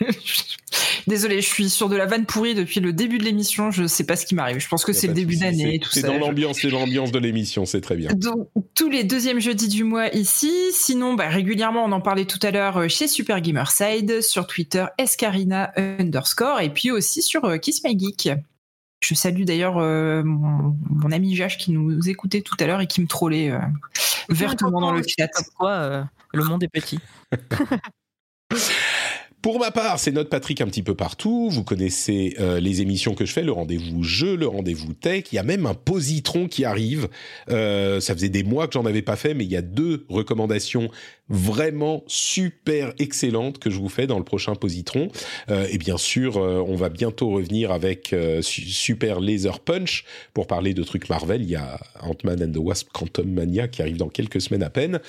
[1.06, 3.70] Désolée, je suis sur de la vanne pourrie depuis le début de l'émission.
[3.70, 4.58] Je sais pas ce qui m'arrive.
[4.58, 7.64] Je pense que c'est le début d'année, c'est- dans l'ambiance, c'est dans l'ambiance de l'émission,
[7.64, 8.10] c'est très bien.
[8.12, 10.52] Donc, tous les deuxièmes jeudis du mois ici.
[10.72, 14.84] Sinon, bah, régulièrement, on en parlait tout à l'heure euh, chez Super Gamerside, sur Twitter,
[14.98, 18.30] escarina underscore, et puis aussi sur euh, Kiss My Geek.
[19.00, 22.86] Je salue d'ailleurs euh, mon, mon ami Jach qui nous écoutait tout à l'heure et
[22.86, 23.60] qui me trollait euh,
[24.28, 25.30] vertement dans le chat.
[25.58, 26.98] Quoi, euh, le monde est petit.
[29.46, 31.48] Pour ma part, c'est notre Patrick un petit peu partout.
[31.52, 35.26] Vous connaissez euh, les émissions que je fais, le rendez-vous jeu, le rendez-vous tech.
[35.30, 37.08] Il y a même un positron qui arrive.
[37.48, 40.04] Euh, ça faisait des mois que j'en avais pas fait, mais il y a deux
[40.08, 40.90] recommandations
[41.28, 45.08] vraiment super excellentes que je vous fais dans le prochain positron.
[45.50, 50.04] Euh, et bien sûr, euh, on va bientôt revenir avec euh, Su- Super Laser Punch
[50.34, 51.42] pour parler de trucs Marvel.
[51.42, 54.70] Il y a Ant-Man and the Wasp Quantum Mania qui arrive dans quelques semaines à
[54.70, 55.00] peine.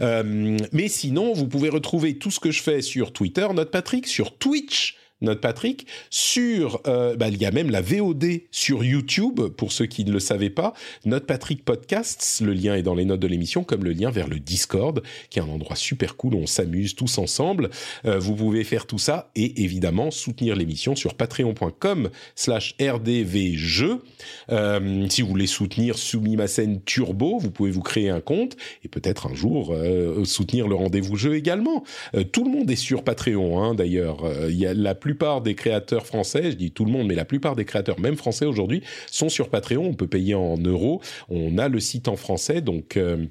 [0.00, 4.06] Euh, mais sinon, vous pouvez retrouver tout ce que je fais sur Twitter, notre Patrick,
[4.06, 9.40] sur Twitch, notre Patrick, sur, euh, bah, il y a même la VOD sur YouTube,
[9.56, 10.74] pour ceux qui ne le savaient pas,
[11.04, 14.28] notre Patrick Podcasts, le lien est dans les notes de l'émission, comme le lien vers
[14.28, 17.70] le Discord, qui est un endroit super cool où on s'amuse tous ensemble.
[18.04, 24.02] Euh, vous pouvez faire tout ça et évidemment soutenir l'émission sur patreon.com slash rdvjeux.
[24.50, 29.26] Euh, si vous voulez soutenir Sumimasen Turbo, vous pouvez vous créer un compte et peut-être
[29.26, 31.84] un jour euh, soutenir le rendez-vous jeu également.
[32.32, 34.22] Tout le monde est sur Patreon, hein, d'ailleurs.
[34.48, 37.26] Il y a la plupart des créateurs français, je dis tout le monde, mais la
[37.26, 39.84] plupart des créateurs, même français aujourd'hui, sont sur Patreon.
[39.84, 41.02] On peut payer en euros.
[41.28, 42.96] On a le site en français, donc.
[42.96, 43.26] euh,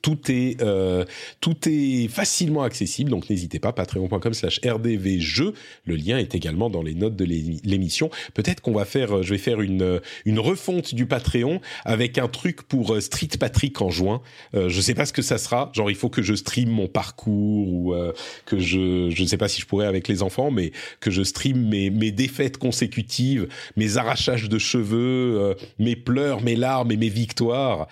[0.00, 1.04] tout est, euh,
[1.40, 5.52] tout est facilement accessible, donc n'hésitez pas, patreon.com slash rdvjeux.
[5.84, 8.08] Le lien est également dans les notes de l'émi- l'émission.
[8.32, 12.16] Peut-être qu'on va faire, euh, je vais faire une, euh, une refonte du Patreon avec
[12.16, 14.22] un truc pour euh, Street Patrick en juin.
[14.54, 15.70] Euh, je sais pas ce que ça sera.
[15.74, 18.12] Genre, il faut que je stream mon parcours ou euh,
[18.46, 21.22] que je, je ne sais pas si je pourrais avec les enfants, mais que je
[21.22, 27.10] stream mes, mes défaites consécutives, mes arrachages de cheveux, mes pleurs, mes larmes et mes
[27.10, 27.86] victoires.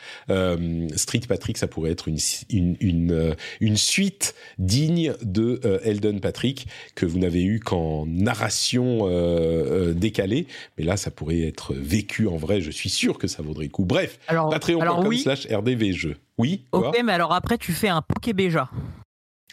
[0.96, 2.18] Street Patrick, ça pourrait être une,
[2.50, 8.04] une, une, euh, une suite digne de euh, Elden Patrick que vous n'avez eu qu'en
[8.06, 10.46] narration euh, euh, décalée.
[10.76, 12.60] Mais là, ça pourrait être vécu en vrai.
[12.60, 13.86] Je suis sûr que ça vaudrait le coup.
[13.86, 16.16] Bref, patreon.com oui, slash rdvjeux.
[16.36, 18.68] Oui, ok, mais alors après, tu fais un Pokébéja.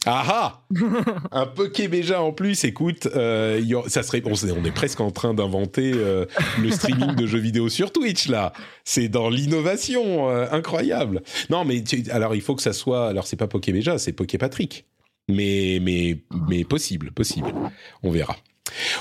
[0.05, 0.61] Ah ah
[1.31, 6.25] Un Pokébéja en plus, écoute, euh, ça serait, on, est presque en train d'inventer euh,
[6.61, 8.53] le streaming de jeux vidéo sur Twitch là.
[8.85, 11.21] C'est dans l'innovation, euh, incroyable.
[11.49, 14.85] Non mais alors il faut que ça soit, alors c'est pas Pokébéja, c'est Poképatrick.
[15.27, 17.53] Mais mais mais possible, possible.
[18.01, 18.35] On verra.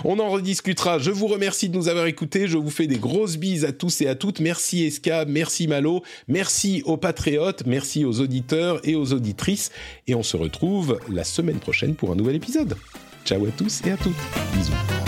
[0.05, 0.99] On en rediscutera.
[0.99, 2.49] Je vous remercie de nous avoir écoutés.
[2.49, 4.41] Je vous fais des grosses bises à tous et à toutes.
[4.41, 9.71] Merci Eska, merci Malo, merci aux patriotes, merci aux auditeurs et aux auditrices.
[10.07, 12.77] Et on se retrouve la semaine prochaine pour un nouvel épisode.
[13.25, 14.15] Ciao à tous et à toutes.
[14.55, 15.08] Bisous.